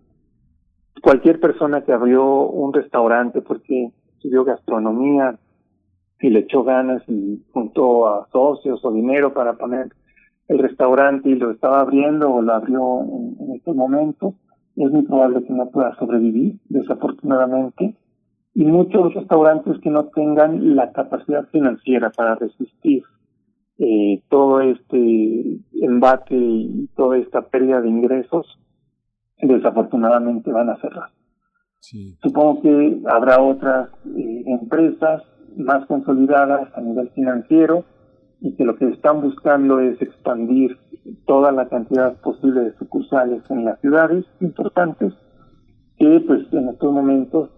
[1.01, 5.37] Cualquier persona que abrió un restaurante porque estudió gastronomía
[6.19, 9.89] y le echó ganas y juntó a socios o dinero para poner
[10.47, 14.33] el restaurante y lo estaba abriendo o lo abrió en, estos momentos,
[14.75, 17.95] es muy probable que no pueda sobrevivir, desafortunadamente.
[18.55, 23.03] Y muchos restaurantes que no tengan la capacidad financiera para resistir
[23.77, 28.47] eh, todo este embate y toda esta pérdida de ingresos,
[29.41, 31.09] desafortunadamente van a cerrar.
[32.23, 35.21] Supongo que habrá otras eh, empresas
[35.57, 37.83] más consolidadas a nivel financiero
[38.39, 40.77] y que lo que están buscando es expandir
[41.25, 45.13] toda la cantidad posible de sucursales en las ciudades importantes
[45.97, 47.49] que pues en estos momentos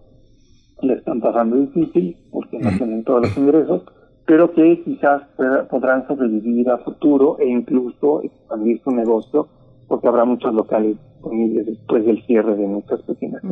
[0.82, 3.82] le están pasando difícil porque no tienen todos los ingresos
[4.26, 5.22] pero que quizás
[5.70, 9.48] podrán sobrevivir a futuro e incluso expandir su negocio
[9.88, 13.42] porque habrá muchos locales disponibles después del cierre de muchas pequeñas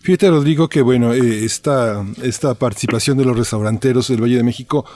[0.00, 4.86] Fíjate, Rodrigo, que bueno, eh, esta, esta participación de los restauranteros del Valle de México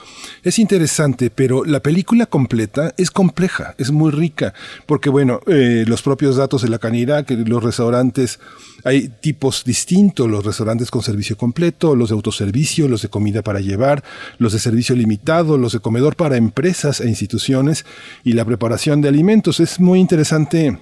[0.41, 4.55] es interesante, pero la película completa es compleja, es muy rica,
[4.87, 8.39] porque bueno, eh, los propios datos de la canidad, que los restaurantes,
[8.83, 13.59] hay tipos distintos, los restaurantes con servicio completo, los de autoservicio, los de comida para
[13.59, 14.03] llevar,
[14.39, 17.85] los de servicio limitado, los de comedor para empresas e instituciones
[18.23, 19.59] y la preparación de alimentos.
[19.59, 20.79] Es muy interesante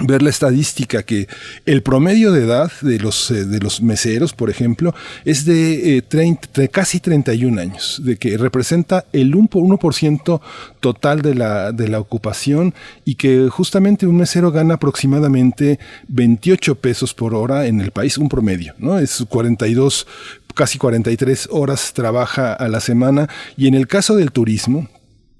[0.00, 1.28] ver la estadística que
[1.66, 4.94] el promedio de edad de los, eh, de los meseros, por ejemplo,
[5.24, 10.40] es de, eh, de casi 31 años, de que representa el 1%,
[10.80, 12.74] total de la, de la ocupación
[13.04, 15.78] y que justamente un mesero gana aproximadamente
[16.08, 18.98] 28 pesos por hora en el país, un promedio, ¿no?
[18.98, 20.06] Es 42,
[20.54, 24.88] casi 43 horas trabaja a la semana y en el caso del turismo,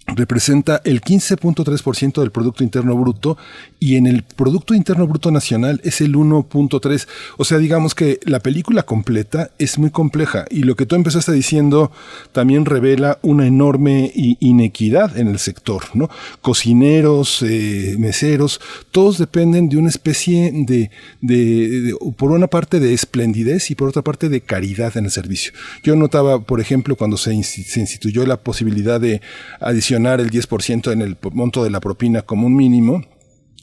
[0.06, 3.38] representa el 15.3% del Producto Interno Bruto
[3.78, 7.06] y en el Producto Interno Bruto Nacional es el 1.3%.
[7.38, 11.32] O sea, digamos que la película completa es muy compleja y lo que tú empezaste
[11.32, 11.92] diciendo
[12.32, 16.10] también revela una enorme inequidad en el sector, ¿no?
[16.40, 18.60] Cocineros, eh, meseros,
[18.90, 24.02] todos dependen de una especie de, de, por una parte, de esplendidez y por otra
[24.02, 25.52] parte de caridad en el servicio.
[25.84, 29.20] Yo notaba, por ejemplo, cuando se, instituyó la posibilidad de
[29.60, 33.02] adicionar el 10% en el monto de la propina como un mínimo,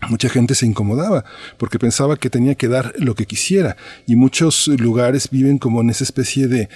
[0.08, 1.26] Mucha gente se incomodaba
[1.58, 3.76] porque pensaba que tenía que dar lo que quisiera
[4.08, 6.70] y muchos lugares viven como en esa especie de,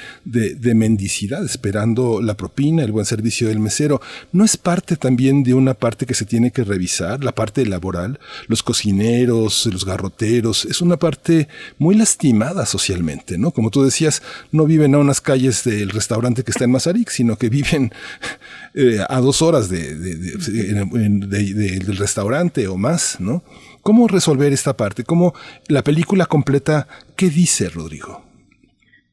[0.75, 4.01] mendicidad, esperando la propina, el buen servicio del mesero.
[4.33, 8.19] ¿No es parte también de una parte que se tiene que revisar, la parte laboral?
[8.47, 11.47] Los cocineros, los garroteros, es una parte
[11.77, 13.51] muy lastimada socialmente, ¿no?
[13.51, 14.21] Como tú decías,
[14.51, 17.93] no viven a unas calles del restaurante que está en Mazarik, sino que viven
[18.73, 23.43] eh, a dos horas de, del restaurante o más, ¿no?
[23.81, 25.03] ¿Cómo resolver esta parte?
[25.03, 25.33] ¿Cómo
[25.69, 26.87] la película completa,
[27.17, 28.21] qué dice Rodrigo?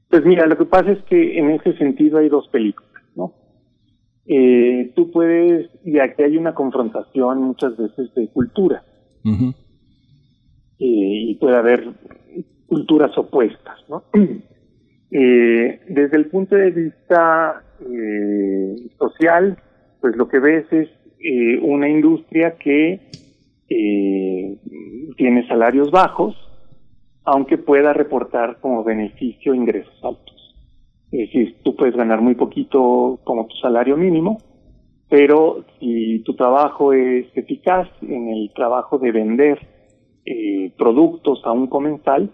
[0.09, 3.33] Pues mira, lo que pasa es que en ese sentido hay dos películas, ¿no?
[4.27, 8.85] Eh, tú puedes, y aquí hay una confrontación muchas veces de cultura.
[9.25, 9.35] Eh,
[10.79, 11.89] y puede haber
[12.67, 14.05] culturas opuestas, ¿no?
[15.11, 19.59] desde el punto de vista eh, social,
[20.01, 23.01] pues lo que ves es eh, una industria que
[23.71, 24.59] eh,
[25.17, 26.37] tiene salarios bajos,
[27.25, 30.55] aunque pueda reportar como beneficio ingresos altos.
[31.13, 34.39] Es decir, tú puedes ganar muy poquito como tu salario mínimo,
[35.09, 39.59] pero si tu trabajo es eficaz en el trabajo de vender
[40.25, 42.31] eh, productos a un comensal,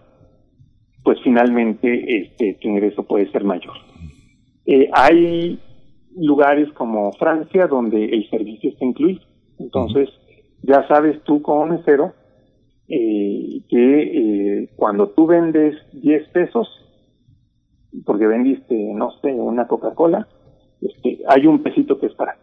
[1.03, 3.75] pues finalmente este, tu ingreso puede ser mayor.
[4.65, 5.59] Eh, hay
[6.15, 9.21] lugares como Francia donde el servicio está incluido.
[9.59, 10.09] Entonces,
[10.63, 12.13] ya sabes tú como mesero
[12.87, 14.01] eh, que
[14.61, 16.67] eh, cuando tú vendes 10 pesos,
[18.05, 20.27] porque vendiste, no sé, una Coca-Cola,
[20.81, 22.37] este, hay un pesito que es para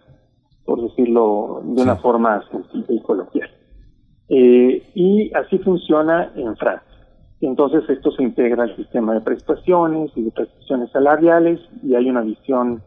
[0.65, 3.51] por decirlo de una forma sencilla y coloquial.
[4.28, 6.89] Eh, y así funciona en Francia.
[7.41, 12.23] Entonces esto se integra al sistema de prestaciones y de prestaciones salariales y hay una
[12.23, 12.82] visión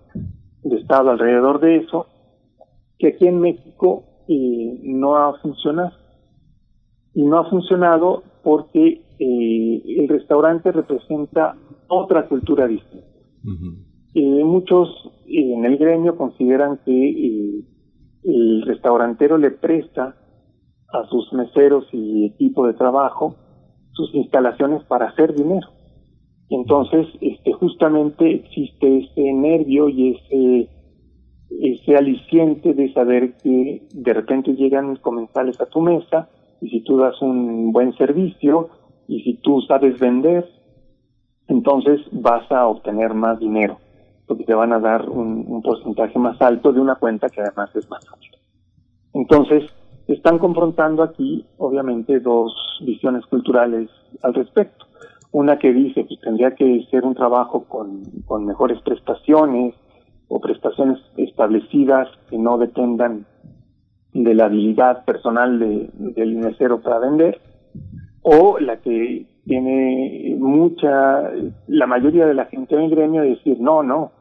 [0.63, 2.07] de Estado alrededor de eso
[2.97, 5.91] que aquí en México eh, no ha funcionado.
[7.13, 11.55] Y no ha funcionado porque eh, el restaurante representa
[11.87, 13.07] otra cultura distinta.
[14.13, 14.89] Eh, muchos
[15.27, 17.63] en el gremio consideran que eh,
[18.23, 20.15] el restaurantero le presta
[20.89, 23.35] a sus meseros y equipo de trabajo
[23.91, 25.67] sus instalaciones para hacer dinero.
[26.49, 30.69] Entonces, este, justamente existe ese nervio y ese,
[31.49, 36.29] ese aliciente de saber que de repente llegan comensales a tu mesa
[36.61, 38.69] y si tú das un buen servicio
[39.07, 40.47] y si tú sabes vender,
[41.47, 43.77] entonces vas a obtener más dinero,
[44.25, 47.89] porque te van a dar un, porcentaje más alto de una cuenta que además es
[47.89, 48.37] más alta.
[49.13, 49.63] Entonces,
[50.07, 52.53] están confrontando aquí, obviamente, dos
[52.85, 53.89] visiones culturales
[54.23, 54.85] al respecto.
[55.31, 59.75] Una que dice que tendría que ser un trabajo con, con mejores prestaciones
[60.27, 63.25] o prestaciones establecidas que no dependan
[64.13, 67.39] de la habilidad personal de, del mesero para vender,
[68.21, 71.31] o la que tiene mucha,
[71.67, 74.11] la mayoría de la gente en el gremio de decir, no, no,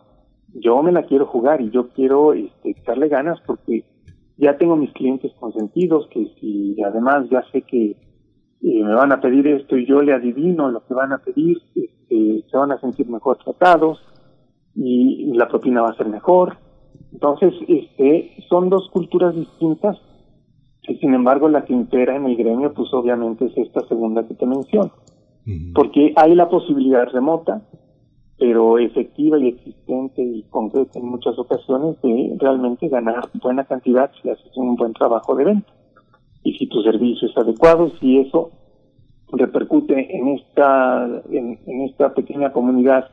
[0.54, 3.84] yo me la quiero jugar y yo quiero este, echarle ganas porque
[4.36, 7.96] ya tengo mis clientes consentidos, que si además ya sé que
[8.62, 11.58] eh, me van a pedir esto y yo le adivino lo que van a pedir,
[11.74, 13.98] este, se van a sentir mejor tratados
[14.76, 16.58] y la propina va a ser mejor.
[17.12, 19.96] Entonces, este, son dos culturas distintas,
[20.82, 24.34] que sin embargo la que impera en el gremio, pues obviamente es esta segunda que
[24.34, 24.92] te menciono.
[25.74, 27.62] Porque hay la posibilidad remota,
[28.36, 34.28] pero efectiva y existente y concreta en muchas ocasiones de realmente ganar buena cantidad si
[34.28, 35.72] haces un buen trabajo de venta.
[36.42, 38.50] Y si tu servicio es adecuado, si eso
[39.32, 43.08] repercute en esta, en, en esta pequeña comunidad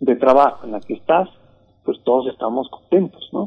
[0.00, 1.28] de trabajo en la que estás,
[1.84, 3.42] pues todos estamos contentos, ¿no?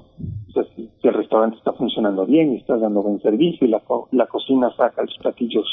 [0.48, 3.80] O sea, si, el restaurante está funcionando bien y estás dando buen servicio y la,
[3.82, 5.66] co- la cocina saca los platillos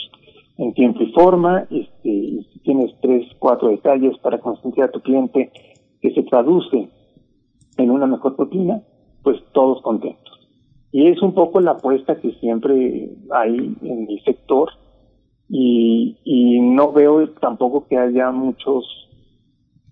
[0.58, 5.00] en tiempo y forma, este, y si tienes tres, cuatro detalles para consentir a tu
[5.00, 5.50] cliente
[6.00, 6.88] que se traduce
[7.76, 8.82] en una mejor propina,
[9.22, 10.32] pues todos contentos.
[10.92, 14.70] Y es un poco la apuesta que siempre hay en el sector
[15.48, 18.84] y, y no veo tampoco que haya muchos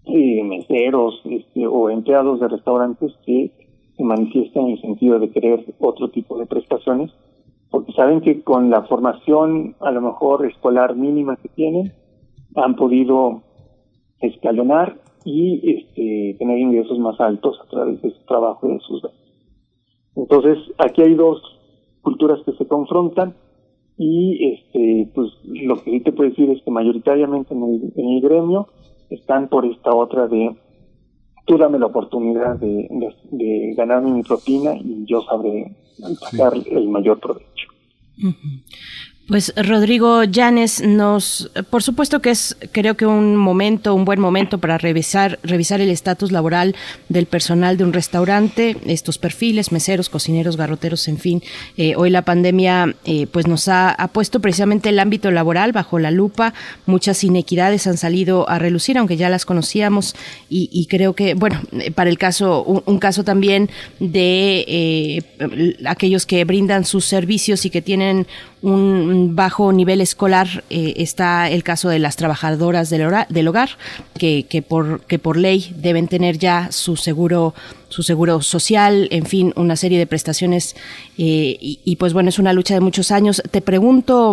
[0.06, 3.50] eh, meseros este, o empleados de restaurantes que
[3.96, 7.10] se manifiesten en el sentido de querer otro tipo de prestaciones,
[7.70, 11.92] porque saben que con la formación a lo mejor escolar mínima que tienen,
[12.56, 13.42] han podido
[14.20, 19.02] escalonar y este, tener ingresos más altos a través de su trabajo y de sus
[19.02, 19.20] ventas.
[20.16, 21.40] Entonces, aquí hay dos
[22.02, 23.34] culturas que se confrontan
[23.96, 28.08] y este, pues lo que sí te puedo decir es que mayoritariamente en el, en
[28.10, 28.68] el gremio
[29.10, 30.56] están por esta otra de
[31.46, 35.76] tú dame la oportunidad de, de, de ganarme mi propina y yo sabré
[36.20, 37.68] sacar el mayor provecho.
[39.26, 44.58] Pues Rodrigo Llanes nos, por supuesto que es, creo que un momento, un buen momento
[44.58, 46.76] para revisar, revisar el estatus laboral
[47.08, 51.42] del personal de un restaurante, estos perfiles, meseros, cocineros, garroteros, en fin.
[51.78, 56.10] Eh, hoy la pandemia, eh, pues nos ha, puesto precisamente el ámbito laboral bajo la
[56.10, 56.52] lupa.
[56.84, 60.14] Muchas inequidades han salido a relucir, aunque ya las conocíamos
[60.50, 61.62] y, y creo que, bueno,
[61.94, 63.70] para el caso, un, un caso también
[64.00, 65.22] de eh,
[65.86, 68.26] aquellos que brindan sus servicios y que tienen
[68.64, 73.70] un bajo nivel escolar eh, está el caso de las trabajadoras del, hora, del hogar
[74.18, 77.54] que, por que por ley deben tener ya su seguro
[77.94, 80.74] su seguro social, en fin, una serie de prestaciones
[81.16, 83.40] eh, y, y, pues bueno, es una lucha de muchos años.
[83.52, 84.32] Te pregunto,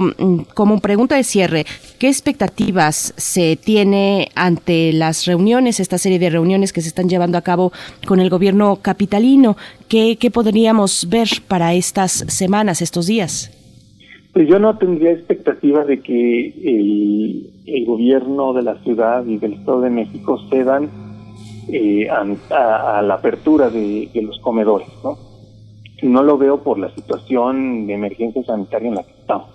[0.55, 1.67] como pregunta de cierre,
[1.99, 7.37] ¿qué expectativas se tiene ante las reuniones, esta serie de reuniones que se están llevando
[7.37, 7.71] a cabo
[8.07, 9.57] con el gobierno capitalino?
[9.87, 13.51] ¿Qué, qué podríamos ver para estas semanas, estos días?
[14.33, 19.81] Pues yo no tendría expectativa de que el, gobierno de la ciudad y del Estado
[19.81, 20.89] de México cedan
[21.67, 25.17] eh, a, la apertura de, los comedores, ¿no?
[26.03, 29.49] No lo veo por la situación de emergencia sanitaria en la que estamos.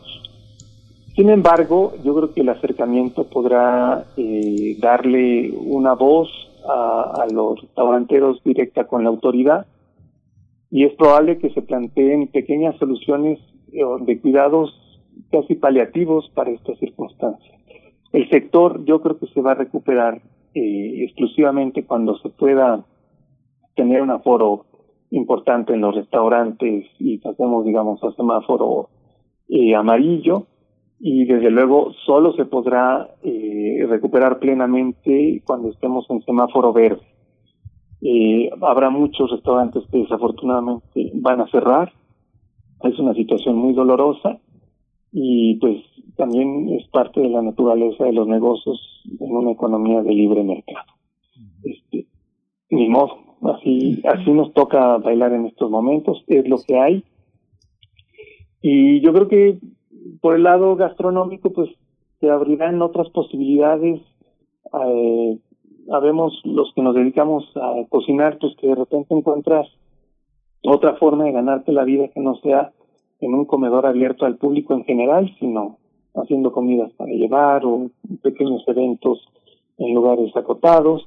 [1.14, 6.28] Sin embargo, yo creo que el acercamiento podrá eh, darle una voz
[6.68, 9.66] a los restauranteros directa con la autoridad
[10.70, 13.38] y es probable que se planteen pequeñas soluciones
[14.00, 14.74] de cuidados
[15.30, 17.52] casi paliativos para esta circunstancia.
[18.12, 20.22] El sector yo creo que se va a recuperar
[20.54, 22.84] eh, exclusivamente cuando se pueda
[23.74, 24.66] tener un aforo
[25.10, 28.88] importante en los restaurantes y pasemos, digamos, a semáforo
[29.48, 30.46] eh, amarillo
[30.98, 37.02] y desde luego solo se podrá eh, recuperar plenamente cuando estemos en semáforo verde.
[38.00, 41.92] Eh, habrá muchos restaurantes que desafortunadamente van a cerrar.
[42.82, 44.38] Es una situación muy dolorosa
[45.12, 45.82] y pues
[46.16, 48.80] también es parte de la naturaleza de los negocios
[49.20, 50.92] en una economía de libre mercado.
[51.62, 52.06] Este,
[52.70, 57.04] ni modo, así, así nos toca bailar en estos momentos, es lo que hay.
[58.62, 59.58] Y yo creo que
[60.20, 61.70] por el lado gastronómico, pues
[62.20, 64.00] se abrirán otras posibilidades.
[64.72, 65.38] Eh,
[65.92, 69.68] habemos los que nos dedicamos a cocinar, pues que de repente encuentras
[70.66, 72.72] otra forma de ganarte la vida que no sea
[73.20, 75.78] en un comedor abierto al público en general, sino
[76.14, 77.90] haciendo comidas para llevar o
[78.22, 79.26] pequeños eventos
[79.78, 81.06] en lugares acotados.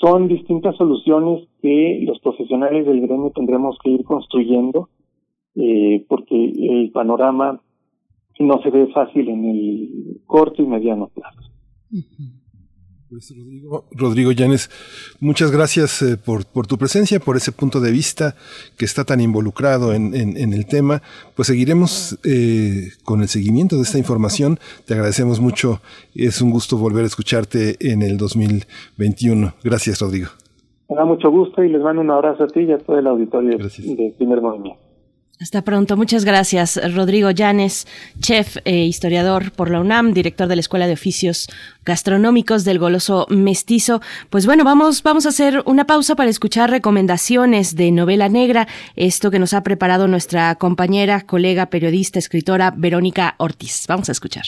[0.00, 4.88] Son distintas soluciones que los profesionales del gremio tendremos que ir construyendo,
[5.56, 7.60] eh, porque el panorama
[8.38, 11.50] no se ve fácil en el corto y mediano plazo.
[13.12, 14.70] Pues, Rodrigo, Rodrigo Llanes,
[15.20, 18.36] muchas gracias eh, por, por, tu presencia, por ese punto de vista
[18.78, 21.02] que está tan involucrado en, en, el tema.
[21.36, 24.58] Pues seguiremos eh, con el seguimiento de esta información.
[24.86, 25.82] Te agradecemos mucho.
[26.14, 29.52] Es un gusto volver a escucharte en el 2021.
[29.62, 30.30] Gracias, Rodrigo.
[30.88, 33.06] Me da mucho gusto y les mando un abrazo a ti y a todo el
[33.06, 34.81] auditorio de Primer Movimiento.
[35.42, 35.96] Hasta pronto.
[35.96, 37.88] Muchas gracias, Rodrigo Llanes,
[38.20, 41.48] chef e historiador por la UNAM, director de la Escuela de Oficios
[41.84, 44.00] Gastronómicos del Goloso Mestizo.
[44.30, 49.32] Pues bueno, vamos, vamos a hacer una pausa para escuchar recomendaciones de novela negra, esto
[49.32, 53.86] que nos ha preparado nuestra compañera, colega, periodista, escritora Verónica Ortiz.
[53.88, 54.44] Vamos a escuchar.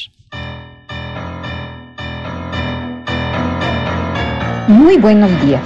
[4.69, 5.63] Muy buenos días.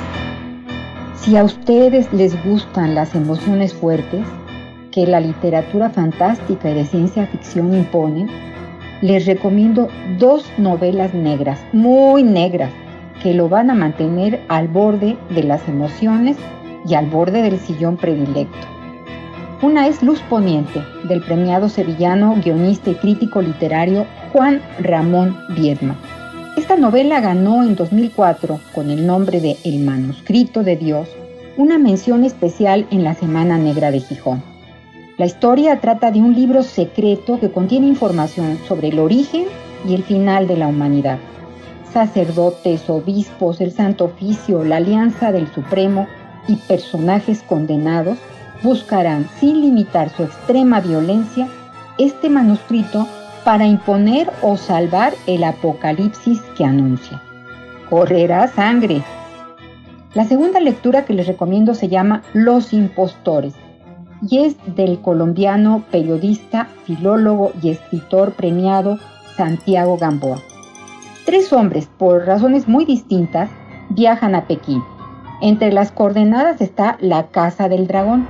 [1.20, 4.24] Si a ustedes les gustan las emociones fuertes,
[4.92, 8.28] que la literatura fantástica y de ciencia ficción imponen,
[9.00, 9.88] les recomiendo
[10.18, 12.70] dos novelas negras, muy negras,
[13.22, 16.36] que lo van a mantener al borde de las emociones
[16.86, 18.66] y al borde del sillón predilecto.
[19.60, 25.96] Una es Luz Poniente, del premiado sevillano, guionista y crítico literario Juan Ramón Viedma.
[26.56, 31.08] Esta novela ganó en 2004, con el nombre de El manuscrito de Dios,
[31.56, 34.47] una mención especial en la Semana Negra de Gijón.
[35.18, 39.46] La historia trata de un libro secreto que contiene información sobre el origen
[39.84, 41.18] y el final de la humanidad.
[41.92, 46.06] Sacerdotes, obispos, el Santo Oficio, la Alianza del Supremo
[46.46, 48.16] y personajes condenados
[48.62, 51.48] buscarán, sin limitar su extrema violencia,
[51.98, 53.08] este manuscrito
[53.44, 57.20] para imponer o salvar el apocalipsis que anuncia.
[57.90, 59.02] Correrá sangre.
[60.14, 63.54] La segunda lectura que les recomiendo se llama Los impostores
[64.22, 68.98] y es del colombiano periodista, filólogo y escritor premiado
[69.36, 70.40] Santiago Gamboa.
[71.24, 73.50] Tres hombres, por razones muy distintas,
[73.90, 74.82] viajan a Pekín.
[75.40, 78.26] Entre las coordenadas está la Casa del Dragón.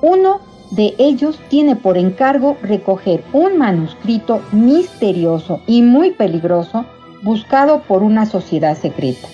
[0.00, 0.40] Uno
[0.70, 6.84] de ellos tiene por encargo recoger un manuscrito misterioso y muy peligroso
[7.22, 9.28] buscado por una sociedad secreta.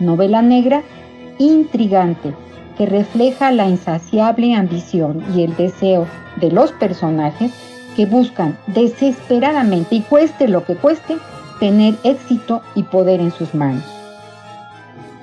[0.00, 0.82] Novela negra
[1.38, 2.34] intrigante
[2.76, 6.06] que refleja la insaciable ambición y el deseo
[6.36, 7.52] de los personajes
[7.96, 11.16] que buscan desesperadamente y cueste lo que cueste
[11.60, 13.84] tener éxito y poder en sus manos.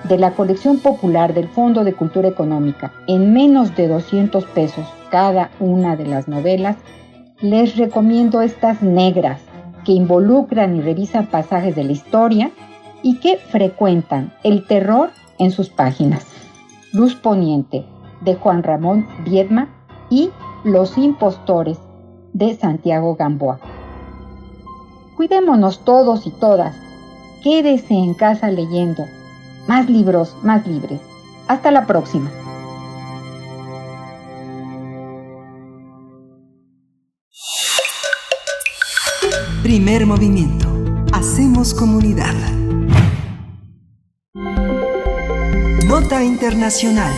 [0.05, 5.51] De la colección popular del Fondo de Cultura Económica, en menos de 200 pesos cada
[5.59, 6.77] una de las novelas,
[7.41, 9.41] les recomiendo estas negras
[9.85, 12.51] que involucran y revisan pasajes de la historia
[13.03, 16.30] y que frecuentan el terror en sus páginas.
[16.93, 17.85] Luz Poniente
[18.21, 19.69] de Juan Ramón Viedma
[20.09, 20.29] y
[20.63, 21.79] Los Impostores
[22.33, 23.59] de Santiago Gamboa.
[25.15, 26.75] Cuidémonos todos y todas.
[27.43, 29.05] Quédese en casa leyendo.
[29.67, 30.99] Más libros, más libres.
[31.47, 32.29] Hasta la próxima.
[39.63, 40.67] Primer movimiento.
[41.13, 42.35] Hacemos comunidad.
[45.91, 47.13] Nota Internacional.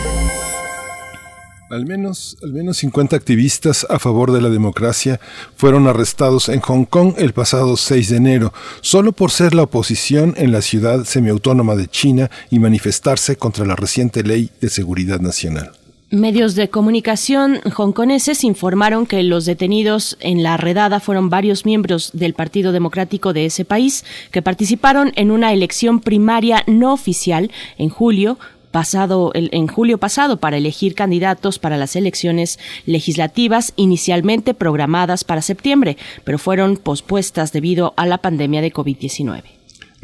[1.70, 5.20] Al menos, al menos 50 activistas a favor de la democracia
[5.54, 10.34] fueron arrestados en Hong Kong el pasado 6 de enero, solo por ser la oposición
[10.36, 15.70] en la ciudad semiautónoma de China y manifestarse contra la reciente ley de seguridad nacional.
[16.10, 22.34] Medios de comunicación hongkoneses informaron que los detenidos en la redada fueron varios miembros del
[22.34, 28.38] Partido Democrático de ese país que participaron en una elección primaria no oficial en julio
[28.74, 35.96] pasado en julio pasado para elegir candidatos para las elecciones legislativas inicialmente programadas para septiembre,
[36.24, 39.53] pero fueron pospuestas debido a la pandemia de COVID-19.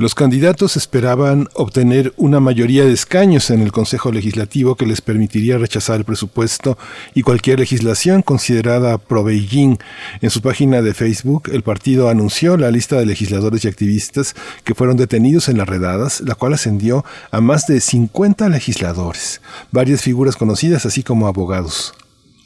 [0.00, 5.58] Los candidatos esperaban obtener una mayoría de escaños en el Consejo Legislativo que les permitiría
[5.58, 6.78] rechazar el presupuesto
[7.12, 9.76] y cualquier legislación considerada pro Beijing.
[10.22, 14.74] En su página de Facebook, el partido anunció la lista de legisladores y activistas que
[14.74, 20.34] fueron detenidos en las redadas, la cual ascendió a más de 50 legisladores, varias figuras
[20.34, 21.92] conocidas así como abogados.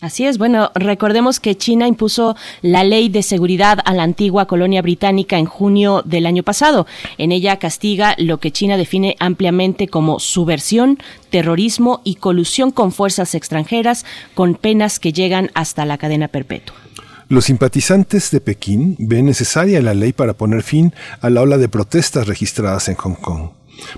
[0.04, 4.82] Así es, bueno, recordemos que China impuso la ley de seguridad a la antigua colonia
[4.82, 6.86] británica en junio del año pasado.
[7.16, 10.98] En ella castiga lo que China define ampliamente como subversión,
[11.30, 14.04] terrorismo y colusión con fuerzas extranjeras,
[14.34, 16.76] con penas que llegan hasta la cadena perpetua.
[17.30, 21.70] Los simpatizantes de Pekín ven necesaria la ley para poner fin a la ola de
[21.70, 23.48] protestas registradas en Hong Kong.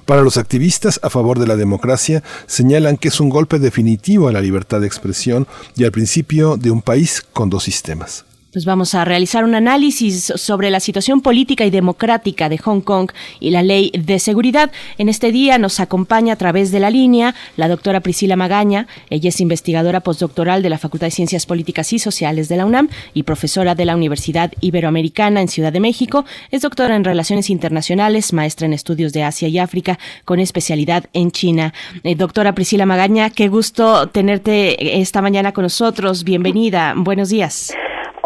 [0.05, 4.32] Para los activistas a favor de la democracia, señalan que es un golpe definitivo a
[4.32, 5.47] la libertad de expresión
[5.77, 8.26] y al principio de un país con dos sistemas.
[8.57, 13.11] Pues vamos a realizar un análisis sobre la situación política y democrática de Hong Kong
[13.39, 14.73] y la ley de seguridad.
[14.97, 18.87] En este día nos acompaña a través de la línea la doctora Priscila Magaña.
[19.11, 22.89] Ella es investigadora postdoctoral de la Facultad de Ciencias Políticas y Sociales de la UNAM
[23.12, 26.24] y profesora de la Universidad Iberoamericana en Ciudad de México.
[26.51, 31.31] Es doctora en Relaciones Internacionales, maestra en Estudios de Asia y África, con especialidad en
[31.31, 31.74] China.
[32.05, 36.24] Eh, doctora Priscila Magaña, qué gusto tenerte esta mañana con nosotros.
[36.24, 36.95] Bienvenida.
[36.97, 37.74] Buenos días.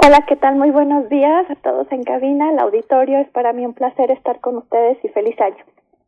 [0.02, 0.56] Hola, ¿qué tal?
[0.56, 3.18] Muy buenos días a todos en cabina, el auditorio.
[3.18, 5.62] Es para mí un placer estar con ustedes y feliz año.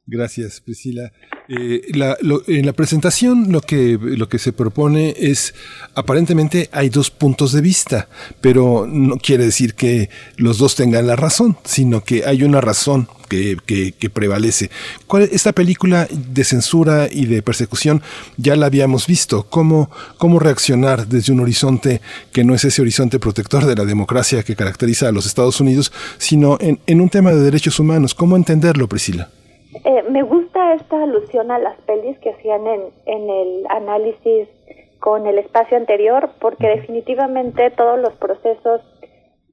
[0.06, 1.12] Gracias, Priscila.
[1.48, 1.82] Eh,
[2.48, 5.54] en la presentación lo que, lo que se propone es,
[5.94, 8.08] aparentemente hay dos puntos de vista,
[8.40, 13.08] pero no quiere decir que los dos tengan la razón, sino que hay una razón
[13.28, 14.70] que, prevalece.
[15.06, 18.02] ¿Cuál, esta película de censura y de persecución
[18.36, 19.44] ya la habíamos visto.
[19.44, 22.00] ¿Cómo, ¿Cómo reaccionar desde un horizonte
[22.32, 25.92] que no es ese horizonte protector de la democracia que caracteriza a los Estados Unidos,
[26.18, 28.14] sino en, en un tema de derechos humanos?
[28.14, 29.30] ¿Cómo entenderlo, Priscila?
[29.84, 34.48] Eh, me gusta esta alusión a las pelis que hacían en, en el análisis
[35.00, 38.82] con el espacio anterior, porque definitivamente todos los procesos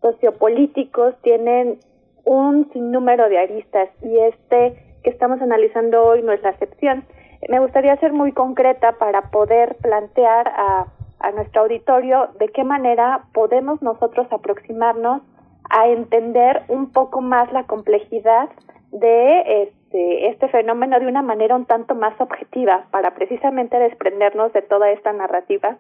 [0.02, 1.80] sociopolíticos tienen
[2.26, 7.06] un sinnúmero de aristas y este que estamos analizando hoy no es la excepción.
[7.48, 10.88] Me gustaría ser muy concreta para poder plantear a,
[11.20, 15.22] a nuestro auditorio de qué manera podemos nosotros aproximarnos
[15.70, 18.50] a entender un poco más la complejidad
[18.92, 24.62] de este, este fenómeno de una manera un tanto más objetiva para precisamente desprendernos de
[24.62, 25.78] toda esta narrativa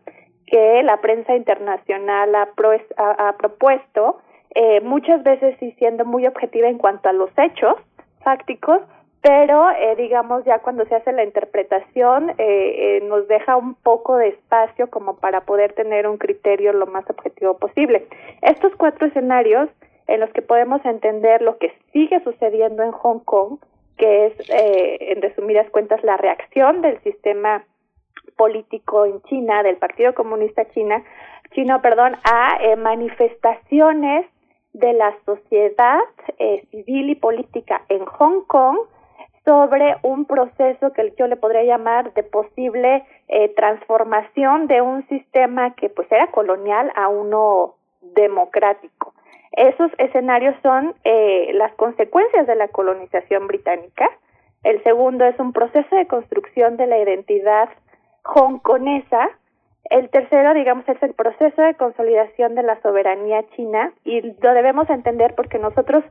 [0.47, 2.47] que la prensa internacional ha,
[3.37, 4.19] propuesto
[4.55, 7.75] eh, muchas veces sí siendo muy objetiva en cuanto a los hechos
[8.23, 8.81] fácticos,
[9.21, 14.29] pero eh, digamos ya cuando se hace la interpretación eh, nos deja un poco de
[14.29, 18.07] espacio como para poder tener un criterio lo más objetivo posible.
[18.41, 19.69] Estos cuatro escenarios
[20.07, 23.59] en los que podemos entender lo que sigue sucediendo en Hong Kong,
[23.99, 27.63] que es en resumidas cuentas la reacción del sistema
[28.37, 31.03] político en China, del Partido Comunista China,
[31.51, 34.25] chino, perdón, a manifestaciones
[34.73, 35.99] de la sociedad
[36.37, 38.77] eh, civil y política en Hong Kong
[39.45, 45.73] sobre un proceso que yo le podría llamar de posible eh, transformación de un sistema
[45.75, 49.13] que pues era colonial a uno democrático.
[49.59, 54.09] Esos escenarios son eh, las consecuencias de la colonización británica.
[54.63, 57.69] El segundo es un proceso de construcción de la identidad
[58.23, 59.29] hongkonesa
[59.89, 64.89] el tercero, digamos, es el proceso de consolidación de la soberanía china y lo debemos
[64.89, 66.03] entender porque nosotros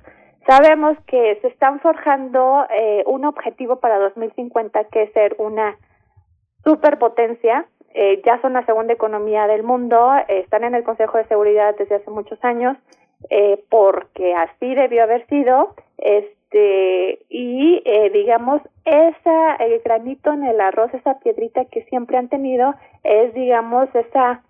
[0.47, 5.77] sabemos que se están forjando eh, un objetivo para 2050 que es ser una
[6.65, 7.67] superpotencia.
[7.95, 11.75] Eh, ya son la segunda economía del mundo, eh, están en el Consejo de Seguridad
[11.79, 12.77] desde hace muchos años,
[13.31, 15.75] eh, porque así debió haber sido.
[15.99, 22.29] Este, y eh, digamos, esa, el granito en el arroz, esa piedrita que siempre han
[22.29, 22.75] tenido,
[23.05, 24.43] es, digamos, esa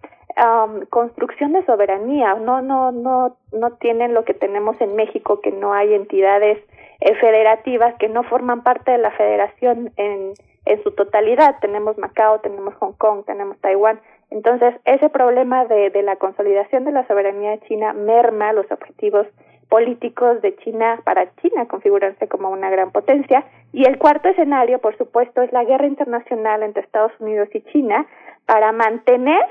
[0.91, 2.35] construcción de soberanía.
[2.35, 6.59] No, no, no, no tienen lo que tenemos en México, que no hay entidades
[7.01, 10.35] eh, federativas que no forman parte de la federación en,
[10.65, 11.57] en su totalidad.
[11.61, 14.01] Tenemos Macao, tenemos Hong Kong, tenemos Taiwán.
[14.31, 19.27] Entonces, ese problema de, de la consolidación de la soberanía china merma los objetivos
[19.69, 23.45] políticos de China para China configurarse como una gran potencia.
[23.73, 28.07] Y el cuarto escenario, por supuesto, es la guerra internacional entre Estados Unidos y China
[28.47, 29.45] para mantener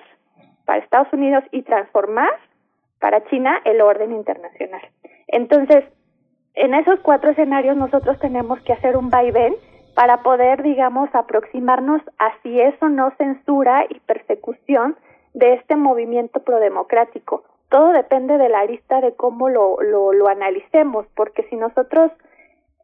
[0.65, 2.31] para Estados Unidos y transformar
[2.99, 4.81] para China el orden internacional.
[5.27, 5.85] Entonces,
[6.55, 9.55] en esos cuatro escenarios nosotros tenemos que hacer un vaivén
[9.97, 14.95] para poder, digamos, aproximarnos a si eso no censura y persecución
[15.33, 17.43] de este movimiento prodemocrático.
[17.69, 22.11] Todo depende de la lista de cómo lo, lo, lo analicemos, porque si nosotros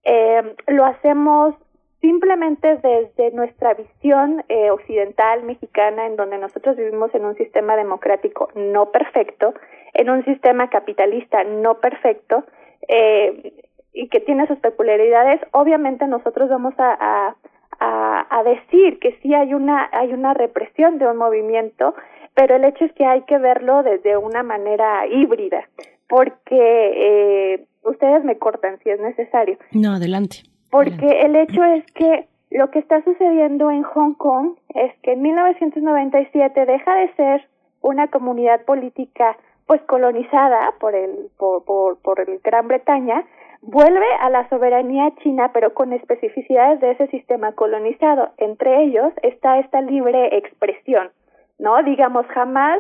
[0.06, 1.54] eh, lo hacemos
[2.02, 8.50] simplemente desde nuestra visión eh, occidental mexicana, en donde nosotros vivimos en un sistema democrático
[8.56, 9.54] no perfecto,
[9.94, 12.44] en un sistema capitalista no perfecto,
[12.88, 13.54] eh,
[13.94, 17.36] y que tiene sus peculiaridades, obviamente nosotros vamos a,
[17.80, 21.94] a, a, decir que sí hay una, hay una represión de un movimiento,
[22.34, 25.68] pero el hecho es que hay que verlo desde una manera híbrida,
[26.08, 29.58] porque eh, ustedes me cortan si es necesario.
[29.72, 30.44] No, adelante
[30.74, 35.22] porque el hecho es que lo que está sucediendo en Hong Kong es que en
[35.22, 37.48] 1997 deja de ser
[37.82, 39.38] una comunidad política
[39.68, 43.24] pues colonizada por el por, por, por el Gran Bretaña
[43.64, 49.60] vuelve a la soberanía china pero con especificidades de ese sistema colonizado entre ellos está
[49.60, 51.12] esta libre expresión
[51.60, 52.80] no digamos jamás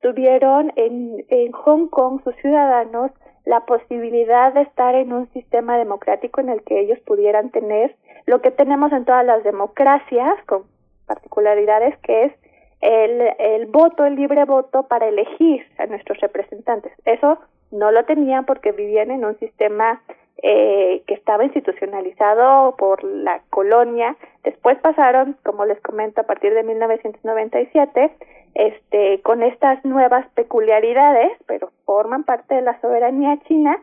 [0.00, 3.12] tuvieron en en Hong Kong sus ciudadanos
[3.44, 7.96] la posibilidad de estar en un sistema democrático en el que ellos pudieran tener
[8.26, 10.64] lo que tenemos en todas las democracias, con
[11.06, 12.32] particularidades, que es
[12.80, 16.92] el, el voto, el libre voto para elegir a nuestros representantes.
[17.04, 17.38] Eso
[17.70, 20.02] no lo tenían porque vivían en un sistema
[20.38, 24.16] eh, que estaba institucionalizado por la colonia.
[24.44, 28.10] Después pasaron, como les comento, a partir de 1997,
[28.54, 33.78] este, con estas nuevas peculiaridades, pero forman parte de la soberanía china.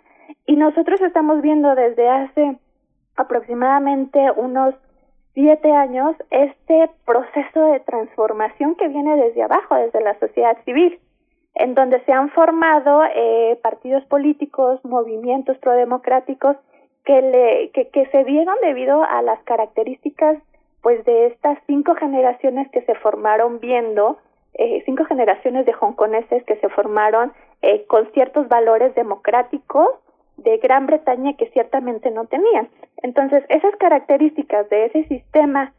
[0.45, 2.57] Y nosotros estamos viendo desde hace
[3.15, 4.75] aproximadamente unos
[5.33, 10.99] siete años este proceso de transformación que viene desde abajo, desde la sociedad civil,
[11.59, 16.55] en donde se han formado eh, partidos políticos, movimientos prodemocráticos
[17.03, 20.37] que, le, que, que se dieron debido a las características
[20.81, 24.17] pues de estas cinco generaciones que se formaron viendo
[24.53, 29.89] eh, cinco generaciones de hongkoneses que se formaron eh, con ciertos valores democráticos
[30.37, 32.69] de Gran Bretaña que ciertamente no tenían.
[33.03, 35.73] Entonces, esas características de ese sistema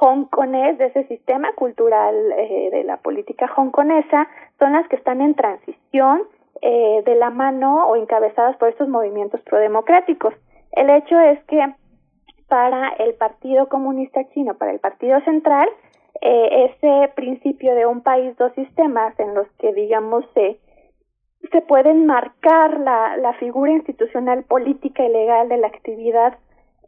[0.00, 5.34] hongkonés, de ese sistema cultural eh, de la política hongkonesa, son las que están en
[5.34, 6.22] transición
[6.62, 10.34] eh, de la mano o encabezadas por estos movimientos prodemocráticos.
[10.72, 11.60] El hecho es que
[12.48, 15.68] para el Partido Comunista Chino, para el Partido Central,
[16.20, 20.58] eh, ese principio de un país, dos sistemas, en los que, digamos, se,
[21.50, 26.38] se pueden marcar la, la figura institucional, política y legal de la actividad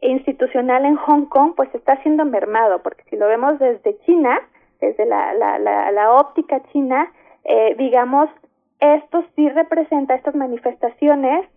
[0.01, 4.39] institucional en Hong Kong, pues está siendo mermado, porque si lo vemos desde China,
[4.79, 7.11] desde la, la, la, la óptica china,
[7.43, 8.29] eh, digamos,
[8.79, 11.47] esto sí representa estas manifestaciones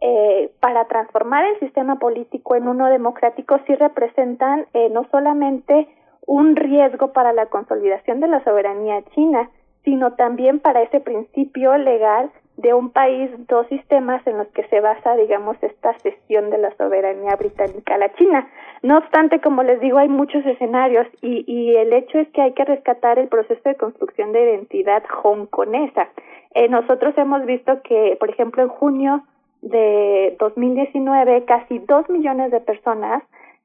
[0.00, 5.88] eh, para transformar el sistema político en uno democrático, sí representan eh, no solamente
[6.26, 9.50] un riesgo para la consolidación de la soberanía china,
[9.84, 14.80] sino también para ese principio legal de un país, dos sistemas en los que se
[14.80, 18.48] basa, digamos, esta cesión de la soberanía británica a la China.
[18.82, 22.52] No obstante, como les digo, hay muchos escenarios y, y el hecho es que hay
[22.52, 26.08] que rescatar el proceso de construcción de identidad hongkonesa.
[26.54, 29.24] Eh, nosotros hemos visto que, por ejemplo, en junio
[29.62, 33.22] de 2019, casi dos millones de personas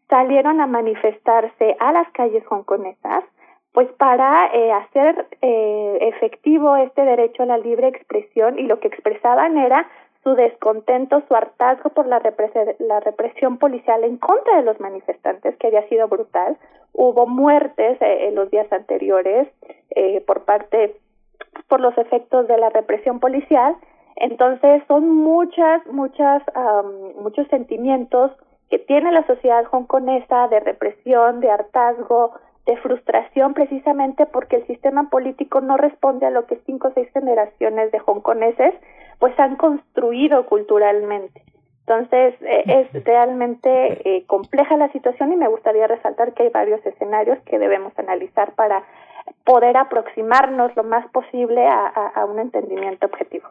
[0.09, 3.23] salieron a manifestarse a las calles hongkonesas
[3.73, 8.87] pues para eh, hacer eh, efectivo este derecho a la libre expresión y lo que
[8.87, 9.87] expresaban era
[10.23, 12.21] su descontento, su hartazgo por la,
[12.79, 16.57] la represión policial en contra de los manifestantes, que había sido brutal.
[16.93, 19.47] Hubo muertes eh, en los días anteriores
[19.91, 20.95] eh, por parte,
[21.67, 23.75] por los efectos de la represión policial.
[24.17, 28.31] Entonces son muchas, muchas, um, muchos sentimientos
[28.69, 32.33] que tiene la sociedad hongkonesa de represión, de hartazgo,
[32.65, 37.09] de frustración precisamente porque el sistema político no responde a lo que cinco o seis
[37.13, 38.73] generaciones de hongkoneses
[39.19, 41.43] pues han construido culturalmente.
[41.81, 42.63] Entonces eh,
[42.93, 43.69] es realmente
[44.07, 48.53] eh, compleja la situación y me gustaría resaltar que hay varios escenarios que debemos analizar
[48.53, 48.83] para
[49.43, 53.49] poder aproximarnos lo más posible a, a un entendimiento objetivo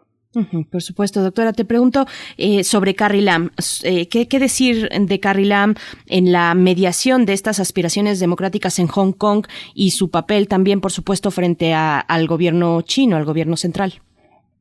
[0.70, 1.52] por supuesto, doctora.
[1.52, 2.06] Te pregunto
[2.36, 3.50] eh, sobre Carrie Lam.
[3.84, 5.74] Eh, ¿qué, ¿qué, decir de Carrie Lam
[6.08, 10.92] en la mediación de estas aspiraciones democráticas en Hong Kong y su papel también, por
[10.92, 14.00] supuesto, frente a, al gobierno chino, al gobierno central?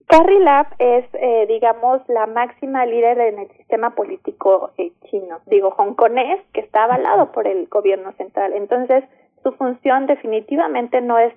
[0.08, 5.74] Carrie Lam es, eh, digamos, la máxima líder en el sistema político eh, chino, digo,
[5.78, 8.54] hongkonés, que está avalado por el gobierno central.
[8.54, 9.04] Entonces,
[9.44, 11.34] su función definitivamente no es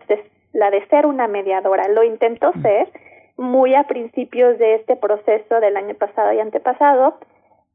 [0.53, 1.89] la de ser una mediadora.
[1.89, 2.89] Lo intentó ser
[3.37, 7.19] muy a principios de este proceso del año pasado y antepasado,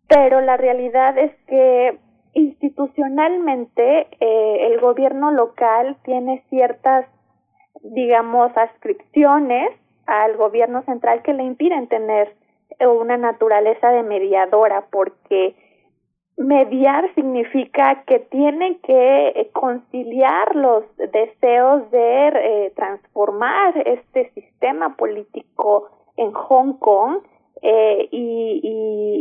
[0.07, 1.97] pero la realidad es que
[2.33, 7.05] institucionalmente eh, el gobierno local tiene ciertas,
[7.81, 9.71] digamos, ascripciones
[10.05, 12.35] al gobierno central que le impiden tener
[12.79, 15.55] una naturaleza de mediadora, porque
[16.37, 25.89] mediar significa que tiene que eh, conciliar los deseos de eh, transformar este sistema político
[26.17, 27.19] en Hong Kong
[27.61, 28.61] eh, y,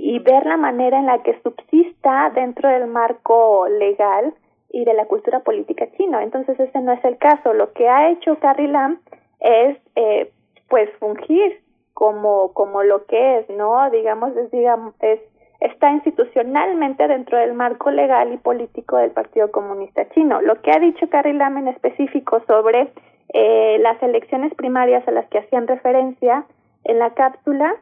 [0.03, 4.35] y, ver la manera en la que subsista dentro del marco legal
[4.71, 6.19] y de la cultura política chino.
[6.21, 7.55] Entonces ese no es el caso.
[7.55, 9.01] Lo que ha hecho Carrie Lam
[9.41, 10.33] es eh,
[10.69, 11.63] pues fungir
[11.95, 13.89] como como lo que es, ¿no?
[13.91, 15.21] Digamos es digamos es
[15.65, 20.43] está institucionalmente dentro del marco legal y político del Partido Comunista Chino.
[20.43, 22.93] Lo que ha dicho Carrie Lam en específico sobre
[23.33, 26.45] eh, las elecciones primarias a las que hacían referencia
[26.85, 27.75] en la cápsula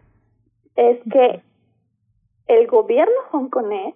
[0.77, 1.43] es que
[2.47, 3.95] el gobierno hongkonés,